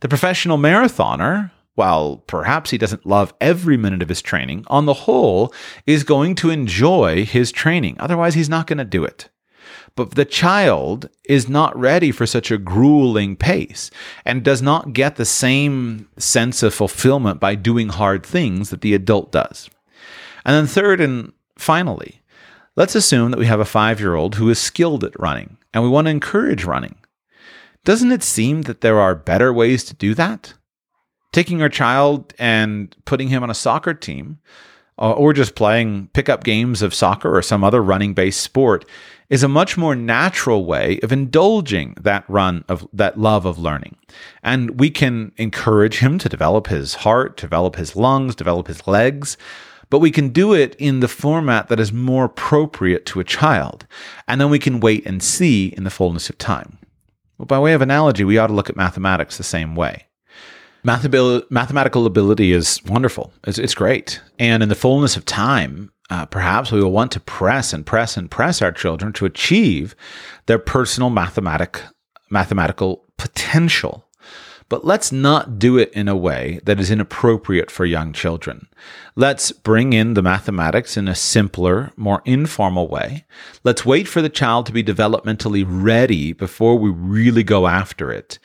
The 0.00 0.08
professional 0.08 0.58
marathoner, 0.58 1.50
while 1.74 2.18
perhaps 2.26 2.70
he 2.70 2.78
doesn't 2.78 3.06
love 3.06 3.34
every 3.40 3.76
minute 3.76 4.02
of 4.02 4.08
his 4.08 4.22
training, 4.22 4.64
on 4.68 4.86
the 4.86 4.94
whole 4.94 5.52
is 5.86 6.04
going 6.04 6.34
to 6.36 6.50
enjoy 6.50 7.24
his 7.24 7.52
training. 7.52 7.96
Otherwise, 7.98 8.34
he's 8.34 8.48
not 8.48 8.66
going 8.66 8.78
to 8.78 8.84
do 8.84 9.04
it. 9.04 9.28
But 9.94 10.14
the 10.14 10.24
child 10.24 11.08
is 11.24 11.48
not 11.48 11.76
ready 11.76 12.12
for 12.12 12.26
such 12.26 12.50
a 12.50 12.58
grueling 12.58 13.36
pace 13.36 13.90
and 14.24 14.44
does 14.44 14.62
not 14.62 14.92
get 14.92 15.16
the 15.16 15.24
same 15.24 16.08
sense 16.16 16.62
of 16.62 16.72
fulfillment 16.72 17.40
by 17.40 17.56
doing 17.56 17.88
hard 17.88 18.24
things 18.24 18.70
that 18.70 18.80
the 18.80 18.94
adult 18.94 19.32
does. 19.32 19.68
And 20.44 20.54
then, 20.54 20.66
third 20.66 21.00
and 21.00 21.32
finally, 21.56 22.22
let's 22.76 22.94
assume 22.94 23.32
that 23.32 23.40
we 23.40 23.46
have 23.46 23.60
a 23.60 23.64
five 23.64 23.98
year 23.98 24.14
old 24.14 24.36
who 24.36 24.48
is 24.50 24.60
skilled 24.60 25.02
at 25.02 25.18
running 25.18 25.56
and 25.74 25.82
we 25.82 25.90
want 25.90 26.06
to 26.06 26.12
encourage 26.12 26.64
running. 26.64 26.94
Doesn't 27.88 28.12
it 28.12 28.22
seem 28.22 28.64
that 28.64 28.82
there 28.82 29.00
are 29.00 29.14
better 29.14 29.50
ways 29.50 29.82
to 29.84 29.94
do 29.94 30.12
that? 30.12 30.52
Taking 31.32 31.62
our 31.62 31.70
child 31.70 32.34
and 32.38 32.94
putting 33.06 33.28
him 33.28 33.42
on 33.42 33.48
a 33.48 33.54
soccer 33.54 33.94
team 33.94 34.40
uh, 34.98 35.12
or 35.12 35.32
just 35.32 35.54
playing 35.54 36.10
pickup 36.12 36.44
games 36.44 36.82
of 36.82 36.92
soccer 36.92 37.34
or 37.34 37.40
some 37.40 37.64
other 37.64 37.82
running 37.82 38.12
based 38.12 38.42
sport 38.42 38.84
is 39.30 39.42
a 39.42 39.48
much 39.48 39.78
more 39.78 39.96
natural 39.96 40.66
way 40.66 41.00
of 41.02 41.12
indulging 41.12 41.96
that 41.98 42.28
run 42.28 42.62
of 42.68 42.86
that 42.92 43.18
love 43.18 43.46
of 43.46 43.58
learning. 43.58 43.96
And 44.42 44.78
we 44.78 44.90
can 44.90 45.32
encourage 45.38 46.00
him 46.00 46.18
to 46.18 46.28
develop 46.28 46.66
his 46.66 46.92
heart, 46.92 47.38
develop 47.38 47.76
his 47.76 47.96
lungs, 47.96 48.34
develop 48.34 48.66
his 48.66 48.86
legs, 48.86 49.38
but 49.88 50.00
we 50.00 50.10
can 50.10 50.28
do 50.28 50.52
it 50.52 50.76
in 50.78 51.00
the 51.00 51.08
format 51.08 51.68
that 51.68 51.80
is 51.80 51.90
more 51.90 52.26
appropriate 52.26 53.06
to 53.06 53.20
a 53.20 53.24
child. 53.24 53.86
And 54.26 54.38
then 54.38 54.50
we 54.50 54.58
can 54.58 54.78
wait 54.78 55.06
and 55.06 55.22
see 55.22 55.68
in 55.68 55.84
the 55.84 55.90
fullness 55.90 56.28
of 56.28 56.36
time. 56.36 56.76
Well, 57.38 57.46
by 57.46 57.58
way 57.60 57.72
of 57.72 57.82
analogy, 57.82 58.24
we 58.24 58.36
ought 58.38 58.48
to 58.48 58.52
look 58.52 58.68
at 58.68 58.76
mathematics 58.76 59.36
the 59.36 59.44
same 59.44 59.76
way. 59.76 60.06
mathematical 61.50 62.06
ability 62.06 62.52
is 62.52 62.82
wonderful. 62.84 63.32
It's, 63.44 63.58
it's, 63.58 63.74
great. 63.74 64.20
And 64.38 64.62
in 64.62 64.68
the 64.68 64.74
fullness 64.74 65.16
of 65.16 65.24
time, 65.24 65.92
uh, 66.10 66.26
perhaps 66.26 66.72
we 66.72 66.82
will 66.82 66.92
want 66.92 67.12
to 67.12 67.20
press 67.20 67.72
and 67.72 67.84
press 67.84 68.16
and 68.16 68.30
press 68.30 68.62
our 68.62 68.72
children 68.72 69.12
to 69.14 69.26
achieve 69.26 69.94
their 70.46 70.58
personal 70.58 71.10
mathematic, 71.10 71.82
mathematical 72.30 73.04
potential. 73.18 74.07
But 74.68 74.84
let's 74.84 75.10
not 75.10 75.58
do 75.58 75.78
it 75.78 75.90
in 75.92 76.08
a 76.08 76.16
way 76.16 76.60
that 76.64 76.78
is 76.78 76.90
inappropriate 76.90 77.70
for 77.70 77.86
young 77.86 78.12
children. 78.12 78.68
Let's 79.16 79.50
bring 79.50 79.94
in 79.94 80.14
the 80.14 80.22
mathematics 80.22 80.96
in 80.96 81.08
a 81.08 81.14
simpler, 81.14 81.92
more 81.96 82.22
informal 82.26 82.86
way. 82.88 83.24
Let's 83.64 83.86
wait 83.86 84.06
for 84.06 84.20
the 84.20 84.28
child 84.28 84.66
to 84.66 84.72
be 84.72 84.84
developmentally 84.84 85.64
ready 85.66 86.32
before 86.32 86.78
we 86.78 86.90
really 86.90 87.42
go 87.42 87.66
after 87.66 88.12
it. 88.12 88.38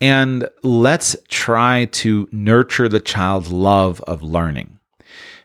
And 0.00 0.48
let's 0.62 1.16
try 1.28 1.86
to 1.86 2.28
nurture 2.32 2.88
the 2.88 3.00
child's 3.00 3.52
love 3.52 4.00
of 4.02 4.22
learning. 4.22 4.78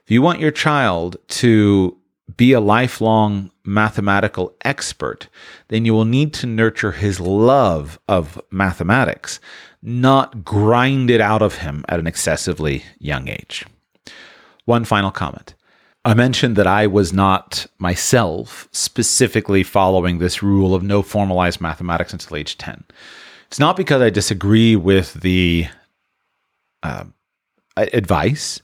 If 0.03 0.11
you 0.11 0.21
want 0.21 0.39
your 0.39 0.51
child 0.51 1.17
to 1.29 1.97
be 2.35 2.53
a 2.53 2.59
lifelong 2.59 3.51
mathematical 3.63 4.55
expert, 4.65 5.29
then 5.67 5.85
you 5.85 5.93
will 5.93 6.05
need 6.05 6.33
to 6.33 6.47
nurture 6.47 6.91
his 6.91 7.19
love 7.19 7.99
of 8.07 8.41
mathematics, 8.51 9.39
not 9.83 10.43
grind 10.43 11.09
it 11.11 11.21
out 11.21 11.41
of 11.41 11.55
him 11.55 11.83
at 11.89 11.99
an 11.99 12.07
excessively 12.07 12.83
young 12.99 13.27
age. 13.27 13.65
One 14.65 14.85
final 14.85 15.11
comment. 15.11 15.53
I 16.05 16.13
mentioned 16.13 16.55
that 16.55 16.67
I 16.67 16.87
was 16.87 17.13
not 17.13 17.65
myself 17.77 18.67
specifically 18.71 19.63
following 19.63 20.19
this 20.19 20.41
rule 20.41 20.73
of 20.73 20.83
no 20.83 21.01
formalized 21.01 21.61
mathematics 21.61 22.13
until 22.13 22.37
age 22.37 22.57
10. 22.57 22.83
It's 23.47 23.59
not 23.59 23.77
because 23.77 24.01
I 24.01 24.09
disagree 24.09 24.75
with 24.75 25.13
the 25.13 25.67
uh, 26.81 27.05
advice 27.77 28.61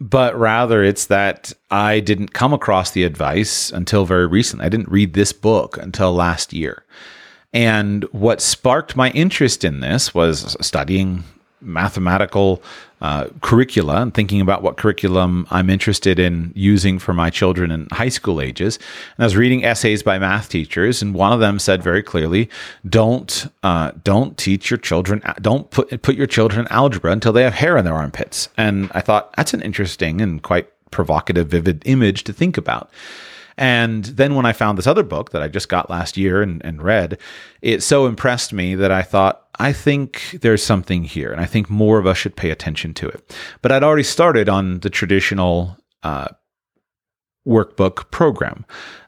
but 0.00 0.36
rather 0.38 0.82
it's 0.82 1.06
that 1.06 1.52
I 1.70 2.00
didn't 2.00 2.32
come 2.32 2.52
across 2.52 2.90
the 2.90 3.04
advice 3.04 3.70
until 3.70 4.04
very 4.04 4.26
recently. 4.26 4.66
I 4.66 4.68
didn't 4.68 4.90
read 4.90 5.14
this 5.14 5.32
book 5.32 5.76
until 5.76 6.12
last 6.12 6.52
year. 6.52 6.84
And 7.52 8.04
what 8.12 8.40
sparked 8.40 8.96
my 8.96 9.10
interest 9.10 9.64
in 9.64 9.80
this 9.80 10.14
was 10.14 10.56
studying 10.60 11.24
mathematical 11.62 12.62
uh, 13.00 13.28
curricula 13.40 14.00
and 14.00 14.14
thinking 14.14 14.40
about 14.40 14.62
what 14.62 14.76
curriculum 14.76 15.46
I'm 15.50 15.68
interested 15.70 16.18
in 16.18 16.52
using 16.54 16.98
for 16.98 17.12
my 17.12 17.30
children 17.30 17.70
in 17.70 17.88
high 17.90 18.08
school 18.08 18.40
ages. 18.40 18.76
And 19.16 19.24
I 19.24 19.26
was 19.26 19.36
reading 19.36 19.64
essays 19.64 20.02
by 20.02 20.18
math 20.18 20.48
teachers, 20.48 21.02
and 21.02 21.14
one 21.14 21.32
of 21.32 21.40
them 21.40 21.58
said 21.58 21.82
very 21.82 22.02
clearly, 22.02 22.48
"Don't 22.88 23.46
uh, 23.62 23.92
don't 24.04 24.38
teach 24.38 24.70
your 24.70 24.78
children 24.78 25.22
don't 25.40 25.70
put 25.70 26.02
put 26.02 26.14
your 26.14 26.28
children 26.28 26.66
in 26.66 26.72
algebra 26.72 27.12
until 27.12 27.32
they 27.32 27.42
have 27.42 27.54
hair 27.54 27.76
in 27.76 27.84
their 27.84 27.94
armpits." 27.94 28.48
And 28.56 28.90
I 28.94 29.00
thought 29.00 29.34
that's 29.36 29.54
an 29.54 29.62
interesting 29.62 30.20
and 30.20 30.42
quite 30.42 30.68
provocative, 30.90 31.48
vivid 31.48 31.82
image 31.86 32.22
to 32.24 32.32
think 32.32 32.56
about. 32.56 32.90
And 33.56 34.04
then 34.04 34.34
when 34.34 34.46
I 34.46 34.52
found 34.52 34.78
this 34.78 34.86
other 34.86 35.02
book 35.02 35.30
that 35.30 35.42
I 35.42 35.48
just 35.48 35.68
got 35.68 35.90
last 35.90 36.16
year 36.16 36.42
and, 36.42 36.64
and 36.64 36.82
read, 36.82 37.18
it 37.60 37.82
so 37.82 38.06
impressed 38.06 38.52
me 38.52 38.74
that 38.74 38.90
I 38.90 39.02
thought, 39.02 39.48
I 39.58 39.72
think 39.72 40.38
there's 40.40 40.62
something 40.62 41.04
here. 41.04 41.32
And 41.32 41.40
I 41.40 41.46
think 41.46 41.68
more 41.68 41.98
of 41.98 42.06
us 42.06 42.16
should 42.16 42.36
pay 42.36 42.50
attention 42.50 42.94
to 42.94 43.08
it. 43.08 43.36
But 43.60 43.72
I'd 43.72 43.84
already 43.84 44.02
started 44.02 44.48
on 44.48 44.80
the 44.80 44.90
traditional 44.90 45.76
uh, 46.02 46.28
workbook 47.46 48.10
program. 48.10 48.64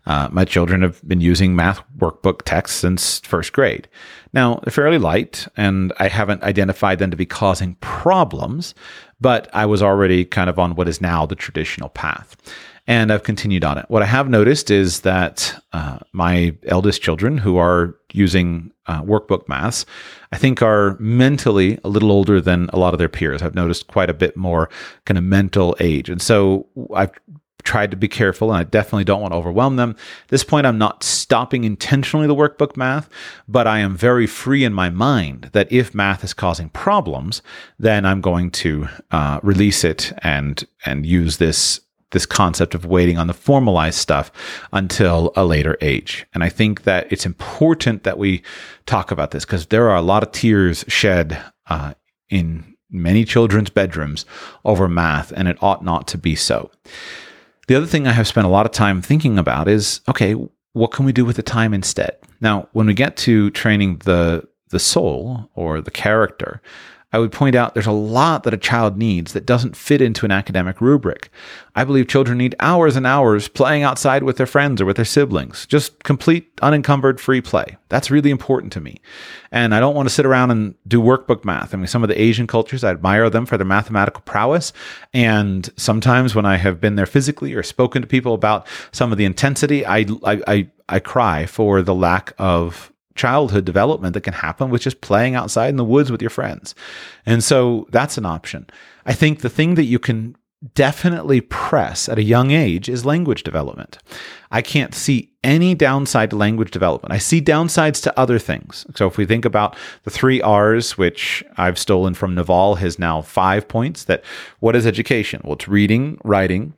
Uh, 0.07 0.29
my 0.31 0.45
children 0.45 0.83
have 0.83 1.07
been 1.07 1.21
using 1.21 1.57
math 1.57 1.83
workbook 1.97 2.43
texts 2.43 2.79
since 2.79 3.21
first 3.21 3.53
grade. 3.53 3.89
Now, 4.33 4.61
they're 4.63 4.73
fairly 4.73 4.99
light, 4.99 5.47
and 5.57 5.93
I 5.99 6.09
haven't 6.09 6.43
identified 6.43 6.99
them 6.99 7.11
to 7.11 7.17
be 7.17 7.27
causing 7.27 7.77
problems, 7.77 8.75
but 9.21 9.49
I 9.55 9.67
was 9.67 9.83
already 9.83 10.25
kind 10.25 10.51
of 10.51 10.59
on 10.59 10.75
what 10.75 10.89
is 10.89 11.01
now 11.01 11.25
the 11.27 11.37
traditional 11.37 11.89
path 11.89 12.37
and 12.87 13.13
I've 13.13 13.23
continued 13.23 13.65
on 13.65 13.79
it. 13.79 13.87
What 13.89 14.03
I 14.03 14.07
have 14.07 14.29
noticed 14.29 14.71
is 14.71 15.01
that 15.01 15.55
uh, 15.73 15.99
my 16.13 16.55
eldest 16.67 17.03
children, 17.03 17.39
who 17.39 17.57
are 17.57 17.97
using 18.13 18.73
uh, 18.87 19.03
workbook 19.03 19.49
maths, 19.49 19.87
I 20.33 20.37
think 20.37 20.61
are 20.61 20.97
mentally 20.99 21.79
a 21.85 21.89
little 21.89 22.13
older 22.13 22.41
than 22.41 22.69
a 22.73 22.79
lot 22.79 22.93
of 22.93 22.99
their 22.99 23.09
peers. 23.09 23.43
I've 23.43 23.55
noticed 23.55 23.87
quite 23.87 24.11
a 24.11 24.15
bit 24.15 24.37
more 24.37 24.69
kind 25.07 25.17
of 25.17 25.25
mental 25.25 25.75
age. 25.81 26.11
And 26.11 26.21
so 26.21 26.67
I've 26.95 27.13
tried 27.65 27.91
to 27.91 27.97
be 27.97 28.09
careful 28.09 28.53
and 28.53 28.59
I 28.59 28.65
definitely 28.65 29.05
don't 29.05 29.23
want 29.23 29.33
to 29.33 29.39
overwhelm 29.39 29.77
them. 29.77 29.91
At 30.25 30.29
this 30.29 30.45
point, 30.45 30.67
I'm 30.67 30.77
not 30.77 31.03
stopping 31.03 31.65
intentionally 31.65 32.27
the 32.27 32.35
workbook 32.35 32.77
math, 32.77 33.09
but 33.49 33.67
I 33.67 33.79
am 33.79 33.97
very 33.97 34.27
free 34.27 34.65
in 34.65 34.75
my 34.75 34.91
mind 34.91 35.51
that 35.53 35.73
if 35.73 35.95
math 35.95 36.23
is 36.23 36.35
causing 36.35 36.69
problems, 36.69 37.41
then 37.79 38.05
I'm 38.05 38.21
going 38.21 38.51
to 38.51 38.89
uh, 39.11 39.41
release 39.43 39.83
it 39.83 40.13
and 40.19 40.63
and 40.85 41.07
use 41.07 41.39
this 41.39 41.81
this 42.15 42.25
concept 42.25 42.75
of 42.75 42.87
waiting 42.87 43.19
on 43.19 43.27
the 43.27 43.35
formalized 43.35 43.99
stuff 43.99 44.33
until 44.73 45.33
a 45.37 45.45
later 45.45 45.77
age. 45.83 46.27
And 46.33 46.43
I 46.43 46.49
think 46.49 46.85
that 46.85 47.07
it's 47.13 47.27
important 47.27 48.05
that 48.05 48.17
we 48.17 48.43
talk 48.87 49.11
about 49.11 49.33
this 49.33 49.45
because 49.45 49.67
there 49.67 49.91
are 49.91 49.97
a 49.97 50.03
lot 50.03 50.23
of 50.23 50.33
tears 50.33 50.87
shed 50.89 51.39
uh, 51.67 51.93
in 52.31 52.75
many 52.91 53.25
children's 53.25 53.69
bedrooms 53.69 54.25
over 54.65 54.89
math, 54.89 55.33
and 55.33 55.49
it 55.49 55.63
ought 55.63 55.85
not 55.85 56.07
to 56.09 56.17
be 56.17 56.35
so. 56.35 56.71
The 57.67 57.75
other 57.75 57.87
thing 57.87 58.07
I 58.07 58.13
have 58.13 58.29
spent 58.29 58.47
a 58.47 58.51
lot 58.51 58.67
of 58.67 58.73
time 58.73 59.03
thinking 59.03 59.39
about 59.39 59.69
is 59.69 60.01
okay, 60.09 60.35
what 60.73 60.91
can 60.93 61.05
we 61.05 61.13
do 61.13 61.25
with 61.25 61.37
the 61.37 61.43
time 61.43 61.75
instead? 61.75 62.17
Now, 62.41 62.69
when 62.73 62.87
we 62.87 62.95
get 62.95 63.17
to 63.19 63.51
training 63.51 63.99
the 64.05 64.47
the 64.71 64.79
soul 64.79 65.51
or 65.55 65.81
the 65.81 65.91
character, 65.91 66.61
I 67.15 67.19
would 67.19 67.31
point 67.31 67.55
out 67.55 67.75
there's 67.75 67.87
a 67.87 67.93
lot 67.93 68.43
that 68.43 68.55
a 68.55 68.57
child 68.57 68.99
needs 68.99 69.35
that 69.35 69.47
doesn't 69.47 69.77
fit 69.77 70.03
into 70.03 70.25
an 70.25 70.33
academic 70.33 70.81
rubric. 70.81 71.31
I 71.77 71.85
believe 71.85 72.09
children 72.09 72.39
need 72.39 72.57
hours 72.59 72.97
and 72.97 73.07
hours 73.07 73.47
playing 73.47 73.85
outside 73.85 74.25
with 74.25 74.37
their 74.37 74.49
friends 74.49 74.81
or 74.81 74.85
with 74.85 74.97
their 74.97 75.05
siblings, 75.05 75.65
just 75.67 76.03
complete, 76.03 76.51
unencumbered, 76.61 77.21
free 77.21 77.41
play. 77.41 77.77
That's 77.89 78.11
really 78.11 78.31
important 78.31 78.73
to 78.73 78.81
me. 78.81 79.01
And 79.53 79.77
I 79.77 79.79
don't 79.79 79.95
want 79.95 80.09
to 80.09 80.15
sit 80.15 80.27
around 80.27 80.51
and 80.51 80.75
do 80.89 81.01
workbook 81.01 81.45
math. 81.45 81.73
I 81.73 81.77
mean, 81.77 81.87
some 81.87 82.03
of 82.03 82.09
the 82.09 82.21
Asian 82.21 82.49
cultures, 82.49 82.83
I 82.83 82.91
admire 82.91 83.31
them 83.31 83.47
for 83.47 83.57
their 83.57 83.65
mathematical 83.65 84.23
prowess. 84.23 84.73
And 85.13 85.71
sometimes 85.77 86.35
when 86.35 86.47
I 86.47 86.57
have 86.57 86.81
been 86.81 86.97
there 86.97 87.07
physically 87.07 87.55
or 87.55 87.63
spoken 87.63 88.03
to 88.03 88.09
people 88.09 88.35
about 88.35 88.67
some 88.91 89.13
of 89.13 89.19
the 89.19 89.25
intensity, 89.25 89.87
I, 89.87 89.99
I, 90.25 90.43
I, 90.49 90.69
I 90.89 90.99
cry 90.99 91.47
for 91.47 91.81
the 91.81 91.95
lack 91.95 92.33
of 92.39 92.91
childhood 93.15 93.65
development 93.65 94.15
that 94.15 94.23
can 94.23 94.35
happen 94.35 94.71
with 94.71 94.83
just 94.83 95.01
playing 95.01 95.35
outside 95.35 95.69
in 95.69 95.77
the 95.77 95.85
woods 95.85 96.11
with 96.11 96.23
your 96.23 96.31
friends. 96.31 96.75
And 97.27 97.43
so 97.43 97.87
that's 97.91 98.19
an 98.19 98.27
option. 98.27 98.67
I 99.07 99.13
think 99.13 99.41
the 99.41 99.49
thing 99.49 99.75
that 99.77 99.85
you 99.85 99.99
can 99.99 100.37
definitely 100.73 101.43
press 101.43 102.09
at 102.09 102.19
a 102.19 102.23
young 102.23 102.51
age 102.51 102.89
is 102.89 103.05
language 103.05 103.43
development. 103.43 103.99
I 104.51 104.63
can't 104.63 104.95
see 104.95 105.31
any 105.43 105.75
downside 105.75 106.31
to 106.31 106.37
language 106.37 106.71
development. 106.71 107.13
I 107.13 107.19
see 107.19 107.43
downsides 107.43 108.03
to 108.05 108.19
other 108.19 108.39
things. 108.39 108.87
So 108.95 109.07
if 109.07 109.19
we 109.19 109.27
think 109.27 109.45
about 109.45 109.77
the 110.05 110.11
three 110.11 110.41
R's, 110.41 110.97
which 110.97 111.45
I've 111.59 111.79
stolen 111.79 112.15
from 112.15 112.35
Naval, 112.35 112.77
has 112.77 112.99
now 112.99 113.21
five 113.21 113.69
points 113.69 114.05
that 114.05 114.25
what 114.61 114.75
is 114.75 114.87
education? 114.87 115.43
Well, 115.45 115.55
it's 115.55 115.69
reading, 115.69 116.19
writing, 116.25 116.75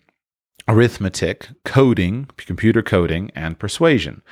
arithmetic, 0.67 1.49
coding, 1.65 2.29
computer 2.37 2.83
coding, 2.83 3.31
and 3.37 3.59
persuasion. 3.59 4.23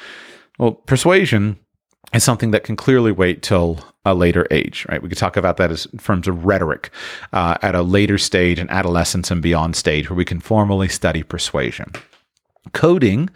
Well, 0.59 0.72
persuasion 0.72 1.59
is 2.14 2.24
something 2.24 2.50
that 2.52 2.64
can 2.64 2.76
clearly 2.76 3.12
wait 3.12 3.42
till 3.42 3.80
a 4.04 4.14
later 4.14 4.46
age, 4.50 4.86
right? 4.88 5.02
We 5.02 5.08
could 5.08 5.18
talk 5.18 5.36
about 5.36 5.56
that 5.56 5.70
as 5.70 5.86
in 5.86 5.98
terms 5.98 6.28
of 6.28 6.44
rhetoric 6.44 6.90
uh, 7.32 7.56
at 7.62 7.74
a 7.74 7.82
later 7.82 8.18
stage, 8.18 8.58
an 8.58 8.68
adolescence 8.70 9.30
and 9.30 9.40
beyond 9.40 9.76
stage, 9.76 10.10
where 10.10 10.16
we 10.16 10.24
can 10.24 10.40
formally 10.40 10.88
study 10.88 11.22
persuasion. 11.22 11.90
Coding, 12.72 13.30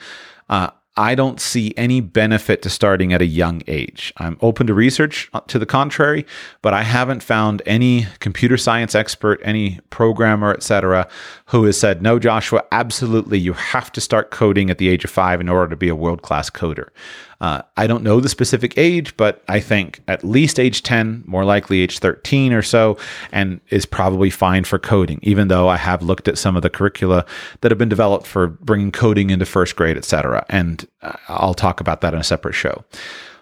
uh, 0.48 0.70
I 0.98 1.14
don't 1.14 1.40
see 1.40 1.72
any 1.76 2.00
benefit 2.00 2.60
to 2.62 2.70
starting 2.70 3.12
at 3.12 3.22
a 3.22 3.26
young 3.26 3.62
age. 3.68 4.12
I'm 4.16 4.36
open 4.42 4.66
to 4.66 4.74
research 4.74 5.30
uh, 5.32 5.40
to 5.46 5.58
the 5.58 5.64
contrary, 5.64 6.26
but 6.60 6.74
I 6.74 6.82
haven't 6.82 7.22
found 7.22 7.62
any 7.64 8.08
computer 8.18 8.56
science 8.56 8.96
expert, 8.96 9.40
any 9.44 9.78
programmer, 9.90 10.52
etc., 10.52 11.08
who 11.48 11.64
has 11.64 11.78
said, 11.78 12.02
"No, 12.02 12.18
Joshua, 12.18 12.62
absolutely, 12.72 13.38
you 13.38 13.52
have 13.52 13.92
to 13.92 14.00
start 14.00 14.30
coding 14.30 14.70
at 14.70 14.78
the 14.78 14.88
age 14.88 15.04
of 15.04 15.10
five 15.10 15.40
in 15.40 15.48
order 15.48 15.68
to 15.70 15.76
be 15.76 15.88
a 15.88 15.94
world 15.94 16.22
class 16.22 16.50
coder." 16.50 16.88
Uh, 17.40 17.62
I 17.76 17.86
don't 17.86 18.02
know 18.02 18.18
the 18.18 18.28
specific 18.28 18.74
age, 18.76 19.16
but 19.16 19.42
I 19.48 19.60
think 19.60 20.00
at 20.08 20.24
least 20.24 20.58
age 20.58 20.82
10, 20.82 21.22
more 21.26 21.44
likely 21.44 21.80
age 21.80 22.00
13 22.00 22.52
or 22.52 22.62
so, 22.62 22.98
and 23.30 23.60
is 23.70 23.86
probably 23.86 24.28
fine 24.28 24.64
for 24.64 24.78
coding, 24.78 25.20
even 25.22 25.48
though 25.48 25.68
I 25.68 25.76
have 25.76 26.02
looked 26.02 26.26
at 26.26 26.36
some 26.36 26.56
of 26.56 26.62
the 26.62 26.70
curricula 26.70 27.24
that 27.60 27.70
have 27.70 27.78
been 27.78 27.88
developed 27.88 28.26
for 28.26 28.48
bringing 28.48 28.90
coding 28.90 29.30
into 29.30 29.46
first 29.46 29.76
grade, 29.76 29.96
et 29.96 30.04
cetera. 30.04 30.44
And 30.48 30.86
uh, 31.02 31.12
I'll 31.28 31.54
talk 31.54 31.80
about 31.80 32.00
that 32.00 32.12
in 32.12 32.20
a 32.20 32.24
separate 32.24 32.54
show. 32.54 32.84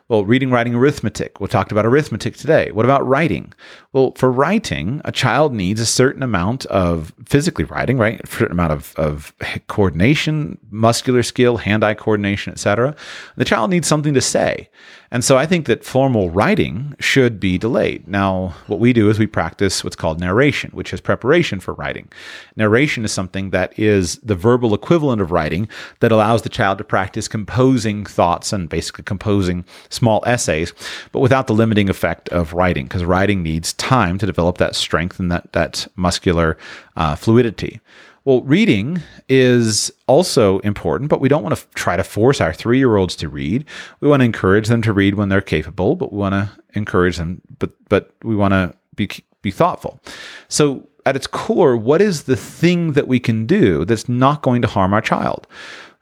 Well, 0.08 0.24
reading, 0.24 0.52
writing, 0.52 0.72
arithmetic. 0.76 1.40
We 1.40 1.48
talked 1.48 1.72
about 1.72 1.84
arithmetic 1.84 2.36
today. 2.36 2.70
What 2.70 2.84
about 2.84 3.04
writing? 3.04 3.52
Well, 3.92 4.12
for 4.14 4.30
writing, 4.30 5.00
a 5.04 5.10
child 5.10 5.52
needs 5.52 5.80
a 5.80 5.86
certain 5.86 6.22
amount 6.22 6.64
of 6.66 7.12
physically 7.24 7.64
writing, 7.64 7.98
right? 7.98 8.20
A 8.22 8.26
certain 8.28 8.52
amount 8.52 8.72
of, 8.72 8.94
of 8.96 9.34
coordination, 9.66 10.58
muscular 10.70 11.24
skill, 11.24 11.56
hand-eye 11.56 11.94
coordination, 11.94 12.52
etc. 12.52 12.94
The 13.34 13.44
child 13.44 13.70
needs 13.70 13.88
something 13.88 14.14
to 14.14 14.20
say. 14.20 14.70
And 15.10 15.24
so 15.24 15.36
I 15.36 15.46
think 15.46 15.66
that 15.66 15.84
formal 15.84 16.30
writing 16.30 16.94
should 16.98 17.38
be 17.38 17.58
delayed. 17.58 18.06
Now, 18.08 18.54
what 18.66 18.80
we 18.80 18.92
do 18.92 19.08
is 19.08 19.18
we 19.18 19.26
practice 19.26 19.84
what's 19.84 19.96
called 19.96 20.20
narration, 20.20 20.70
which 20.72 20.92
is 20.92 21.00
preparation 21.00 21.60
for 21.60 21.74
writing. 21.74 22.08
Narration 22.56 23.04
is 23.04 23.12
something 23.12 23.50
that 23.50 23.78
is 23.78 24.18
the 24.18 24.34
verbal 24.34 24.74
equivalent 24.74 25.22
of 25.22 25.30
writing 25.30 25.68
that 26.00 26.12
allows 26.12 26.42
the 26.42 26.48
child 26.48 26.78
to 26.78 26.84
practice 26.84 27.28
composing 27.28 28.04
thoughts 28.04 28.52
and 28.52 28.68
basically 28.68 29.04
composing 29.04 29.64
small 29.90 30.22
essays, 30.26 30.72
but 31.12 31.20
without 31.20 31.46
the 31.46 31.54
limiting 31.54 31.88
effect 31.88 32.28
of 32.30 32.52
writing, 32.52 32.84
because 32.84 33.04
writing 33.04 33.42
needs 33.42 33.72
time 33.74 34.18
to 34.18 34.26
develop 34.26 34.58
that 34.58 34.74
strength 34.74 35.20
and 35.20 35.30
that, 35.30 35.52
that 35.52 35.86
muscular 35.96 36.56
uh, 36.96 37.14
fluidity. 37.14 37.80
Well, 38.26 38.42
reading 38.42 39.02
is 39.28 39.92
also 40.08 40.58
important, 40.58 41.10
but 41.10 41.20
we 41.20 41.28
don't 41.28 41.44
want 41.44 41.54
to 41.54 41.62
f- 41.62 41.70
try 41.74 41.96
to 41.96 42.02
force 42.02 42.40
our 42.40 42.52
three 42.52 42.78
year 42.78 42.96
olds 42.96 43.14
to 43.16 43.28
read. 43.28 43.64
We 44.00 44.08
want 44.08 44.20
to 44.20 44.24
encourage 44.24 44.66
them 44.66 44.82
to 44.82 44.92
read 44.92 45.14
when 45.14 45.28
they're 45.28 45.40
capable, 45.40 45.94
but 45.94 46.12
we 46.12 46.18
want 46.18 46.32
to 46.32 46.50
encourage 46.74 47.18
them, 47.18 47.40
but 47.60 47.70
but 47.88 48.10
we 48.24 48.34
want 48.34 48.50
to 48.50 48.74
be 48.96 49.08
be 49.42 49.52
thoughtful. 49.52 50.00
So, 50.48 50.88
at 51.06 51.14
its 51.14 51.28
core, 51.28 51.76
what 51.76 52.02
is 52.02 52.24
the 52.24 52.34
thing 52.34 52.94
that 52.94 53.06
we 53.06 53.20
can 53.20 53.46
do 53.46 53.84
that's 53.84 54.08
not 54.08 54.42
going 54.42 54.60
to 54.62 54.68
harm 54.68 54.92
our 54.92 55.00
child? 55.00 55.46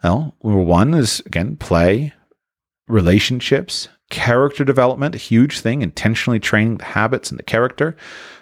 Well, 0.02 0.34
number 0.42 0.62
one 0.62 0.94
is 0.94 1.20
again 1.26 1.56
play, 1.56 2.14
relationships, 2.88 3.88
character 4.08 4.64
development, 4.64 5.14
a 5.14 5.18
huge 5.18 5.60
thing, 5.60 5.82
intentionally 5.82 6.40
training 6.40 6.78
the 6.78 6.86
habits 6.86 7.28
and 7.28 7.38
the 7.38 7.44
character. 7.44 7.94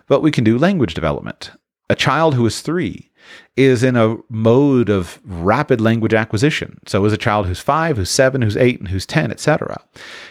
But 0.07 0.22
we 0.22 0.30
can 0.30 0.45
do 0.45 0.57
language 0.57 0.95
development. 0.95 1.51
A 1.91 1.97
child 1.97 2.35
who 2.35 2.47
is 2.47 2.61
three 2.61 3.11
is 3.57 3.83
in 3.83 3.97
a 3.97 4.16
mode 4.31 4.89
of 4.89 5.20
rapid 5.25 5.81
language 5.81 6.14
acquisition. 6.14 6.79
So 6.87 7.05
is 7.05 7.12
a 7.12 7.18
child 7.18 7.47
who's 7.47 7.61
five, 7.61 7.97
who's 7.97 8.11
seven, 8.11 8.43
who's 8.43 8.57
eight, 8.57 8.79
and 8.79 8.89
who's 8.89 9.07
10, 9.07 9.31
etc. 9.31 9.83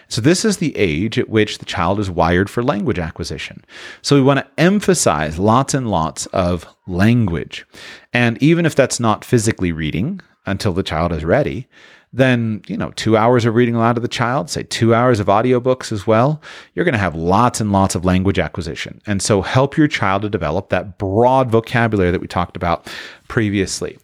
So 0.07 0.21
this 0.21 0.43
is 0.43 0.57
the 0.57 0.75
age 0.75 1.19
at 1.19 1.29
which 1.29 1.59
the 1.59 1.65
child 1.65 1.99
is 1.99 2.09
wired 2.09 2.49
for 2.49 2.63
language 2.63 2.99
acquisition. 2.99 3.63
So 4.01 4.15
we 4.15 4.21
want 4.21 4.39
to 4.39 4.47
emphasize 4.57 5.37
lots 5.37 5.73
and 5.73 5.89
lots 5.89 6.25
of 6.27 6.65
language. 6.87 7.65
And 8.11 8.41
even 8.41 8.65
if 8.65 8.75
that's 8.75 8.99
not 8.99 9.23
physically 9.23 9.71
reading 9.71 10.19
until 10.45 10.73
the 10.73 10.83
child 10.83 11.11
is 11.13 11.23
ready, 11.23 11.67
then, 12.13 12.61
you 12.67 12.75
know, 12.75 12.91
two 12.91 13.15
hours 13.15 13.45
of 13.45 13.55
reading 13.55 13.75
aloud 13.75 13.93
to 13.93 14.01
the 14.01 14.07
child, 14.07 14.49
say 14.49 14.63
two 14.63 14.93
hours 14.93 15.19
of 15.19 15.27
audiobooks 15.27 15.91
as 15.91 16.05
well, 16.05 16.41
you're 16.73 16.85
going 16.85 16.93
to 16.93 16.99
have 16.99 17.15
lots 17.15 17.61
and 17.61 17.71
lots 17.71 17.95
of 17.95 18.03
language 18.03 18.37
acquisition. 18.37 19.01
And 19.07 19.21
so 19.21 19.41
help 19.41 19.77
your 19.77 19.87
child 19.87 20.23
to 20.23 20.29
develop 20.29 20.69
that 20.69 20.97
broad 20.97 21.49
vocabulary 21.49 22.11
that 22.11 22.21
we 22.21 22.27
talked 22.27 22.57
about 22.57 22.91
previously. 23.29 23.97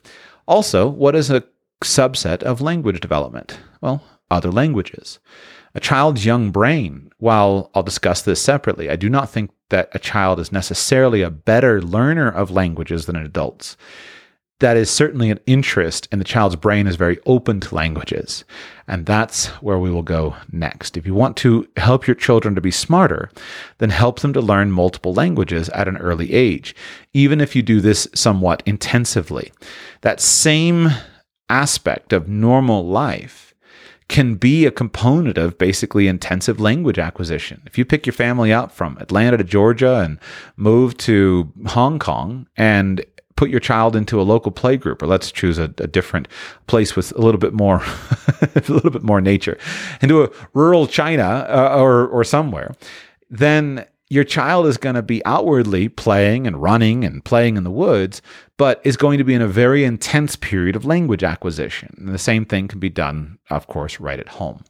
Also, 0.48 0.88
what 0.88 1.16
is 1.16 1.30
a 1.30 1.44
subset 1.84 2.44
of 2.44 2.62
language 2.62 3.02
development? 3.02 3.60
Well, 3.82 4.02
other 4.32 4.52
languages. 4.52 5.20
A 5.76 5.82
child's 5.82 6.26
young 6.26 6.50
brain, 6.50 7.12
while 7.18 7.70
I'll 7.76 7.84
discuss 7.84 8.22
this 8.22 8.42
separately, 8.42 8.90
I 8.90 8.96
do 8.96 9.10
not 9.10 9.30
think 9.30 9.52
that 9.70 9.90
a 9.94 10.00
child 10.00 10.40
is 10.40 10.52
necessarily 10.52 11.22
a 11.22 11.30
better 11.30 11.82
learner 11.82 12.30
of 12.30 12.50
languages 12.50 13.06
than 13.06 13.18
adults 13.18 13.76
that 14.60 14.78
is 14.78 14.90
certainly 14.90 15.30
an 15.30 15.40
interest, 15.46 16.08
and 16.12 16.20
the 16.20 16.26
child's 16.26 16.56
brain 16.56 16.88
is 16.88 16.96
very 16.96 17.20
open 17.26 17.60
to 17.60 17.76
languages. 17.76 18.44
And 18.88 19.06
that's 19.06 19.48
where 19.62 19.78
we 19.78 19.92
will 19.92 20.02
go 20.02 20.36
next. 20.52 20.98
If 20.98 21.06
you 21.06 21.14
want 21.14 21.38
to 21.38 21.68
help 21.78 22.08
your 22.08 22.16
children 22.16 22.56
to 22.56 22.62
be 22.62 22.72
smarter, 22.72 23.30
then 23.78 23.92
help 23.92 24.22
them 24.22 24.34
to 24.34 24.42
learn 24.42 24.72
multiple 24.72 25.14
languages 25.14 25.70
at 25.70 25.88
an 25.88 25.98
early 25.98 26.34
age, 26.34 26.76
even 27.14 27.40
if 27.40 27.56
you 27.56 27.62
do 27.62 27.82
this 27.82 28.08
somewhat 28.16 28.64
intensively. 28.66 29.52
That 30.02 30.20
same 30.20 30.90
aspect 31.50 32.12
of 32.12 32.28
normal 32.28 32.86
life 32.86 33.54
can 34.08 34.36
be 34.36 34.66
a 34.66 34.72
component 34.72 35.38
of 35.38 35.58
basically 35.58 36.08
intensive 36.08 36.60
language 36.60 36.98
acquisition. 36.98 37.62
If 37.66 37.78
you 37.78 37.86
pick 37.86 38.06
your 38.06 38.14
family 38.14 38.54
up 38.54 38.72
from 38.72 38.98
Atlanta 39.00 39.38
to 39.38 39.44
Georgia 39.44 40.00
and 40.00 40.18
move 40.56 40.98
to 41.00 41.52
Hong 41.68 42.00
Kong 42.00 42.48
and 42.56 43.06
put 43.38 43.50
your 43.50 43.62
child 43.62 43.96
into 43.96 44.20
a 44.20 44.24
local 44.24 44.52
play 44.52 44.76
group, 44.76 45.02
or 45.02 45.08
let's 45.08 45.32
choose 45.32 45.58
a, 45.58 45.72
a 45.78 45.88
different 45.88 46.28
place 46.68 46.98
with 46.98 47.14
a 47.14 47.22
little 47.22 47.40
bit 47.40 47.54
more, 47.54 47.82
a 48.42 48.64
little 48.68 48.92
bit 48.92 49.04
more 49.04 49.22
nature, 49.22 49.58
into 50.02 50.24
a 50.24 50.30
rural 50.54 50.88
China 50.88 51.46
uh, 51.48 51.78
or 51.80 52.06
or 52.08 52.26
somewhere, 52.26 52.76
then 53.30 53.86
your 54.10 54.24
child 54.24 54.68
is 54.68 54.78
going 54.78 54.96
to 54.96 55.02
be 55.02 55.24
outwardly 55.26 55.90
playing 55.90 56.48
and 56.48 56.62
running 56.62 57.04
and 57.04 57.24
playing 57.26 57.58
in 57.58 57.64
the 57.64 57.72
woods, 57.72 58.22
but 58.58 58.82
is 58.84 58.96
going 58.98 59.18
to 59.18 59.24
be 59.24 59.34
in 59.34 59.42
a 59.42 59.48
very 59.48 59.84
intense 59.84 60.36
period 60.36 60.76
of 60.76 60.86
language 60.86 61.24
acquisition. 61.24 61.94
And 61.98 62.10
the 62.10 62.18
same 62.18 62.46
thing 62.46 62.68
can 62.68 62.80
be 62.80 62.90
done, 62.90 63.38
of 63.50 63.68
course, 63.68 64.00
right 64.00 64.20
at 64.20 64.30
home. 64.30 64.64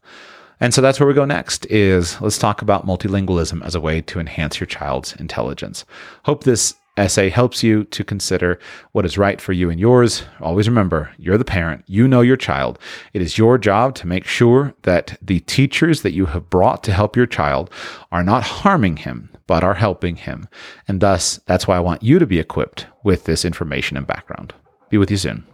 And 0.59 0.73
so 0.73 0.81
that's 0.81 0.99
where 0.99 1.07
we 1.07 1.13
go 1.13 1.25
next 1.25 1.67
is 1.67 2.19
let's 2.19 2.39
talk 2.39 2.63
about 2.63 2.87
multilingualism 2.87 3.63
as 3.63 3.75
a 3.75 3.79
way 3.79 4.01
to 4.01 4.19
enhance 4.19 4.59
your 4.59 4.67
child's 4.67 5.13
intelligence. 5.15 5.85
Hope 6.23 6.43
this 6.43 6.73
essay 6.97 7.29
helps 7.29 7.63
you 7.63 7.83
to 7.85 8.03
consider 8.03 8.59
what 8.91 9.05
is 9.05 9.17
right 9.17 9.39
for 9.39 9.53
you 9.53 9.69
and 9.69 9.79
yours. 9.79 10.23
Always 10.41 10.67
remember, 10.67 11.11
you're 11.17 11.37
the 11.37 11.45
parent, 11.45 11.83
you 11.87 12.07
know 12.07 12.21
your 12.21 12.37
child. 12.37 12.79
It 13.13 13.21
is 13.21 13.37
your 13.37 13.57
job 13.57 13.95
to 13.95 14.07
make 14.07 14.25
sure 14.25 14.73
that 14.83 15.17
the 15.21 15.39
teachers 15.41 16.01
that 16.01 16.13
you 16.13 16.27
have 16.27 16.49
brought 16.49 16.83
to 16.83 16.93
help 16.93 17.15
your 17.15 17.27
child 17.27 17.69
are 18.11 18.23
not 18.23 18.43
harming 18.43 18.97
him, 18.97 19.29
but 19.47 19.63
are 19.63 19.75
helping 19.75 20.15
him. 20.15 20.47
And 20.87 20.99
thus, 20.99 21.39
that's 21.45 21.67
why 21.67 21.77
I 21.77 21.81
want 21.81 22.03
you 22.03 22.19
to 22.19 22.25
be 22.25 22.39
equipped 22.39 22.87
with 23.03 23.25
this 23.25 23.45
information 23.45 23.97
and 23.97 24.05
background. 24.05 24.53
Be 24.89 24.97
with 24.97 25.11
you 25.11 25.17
soon. 25.17 25.45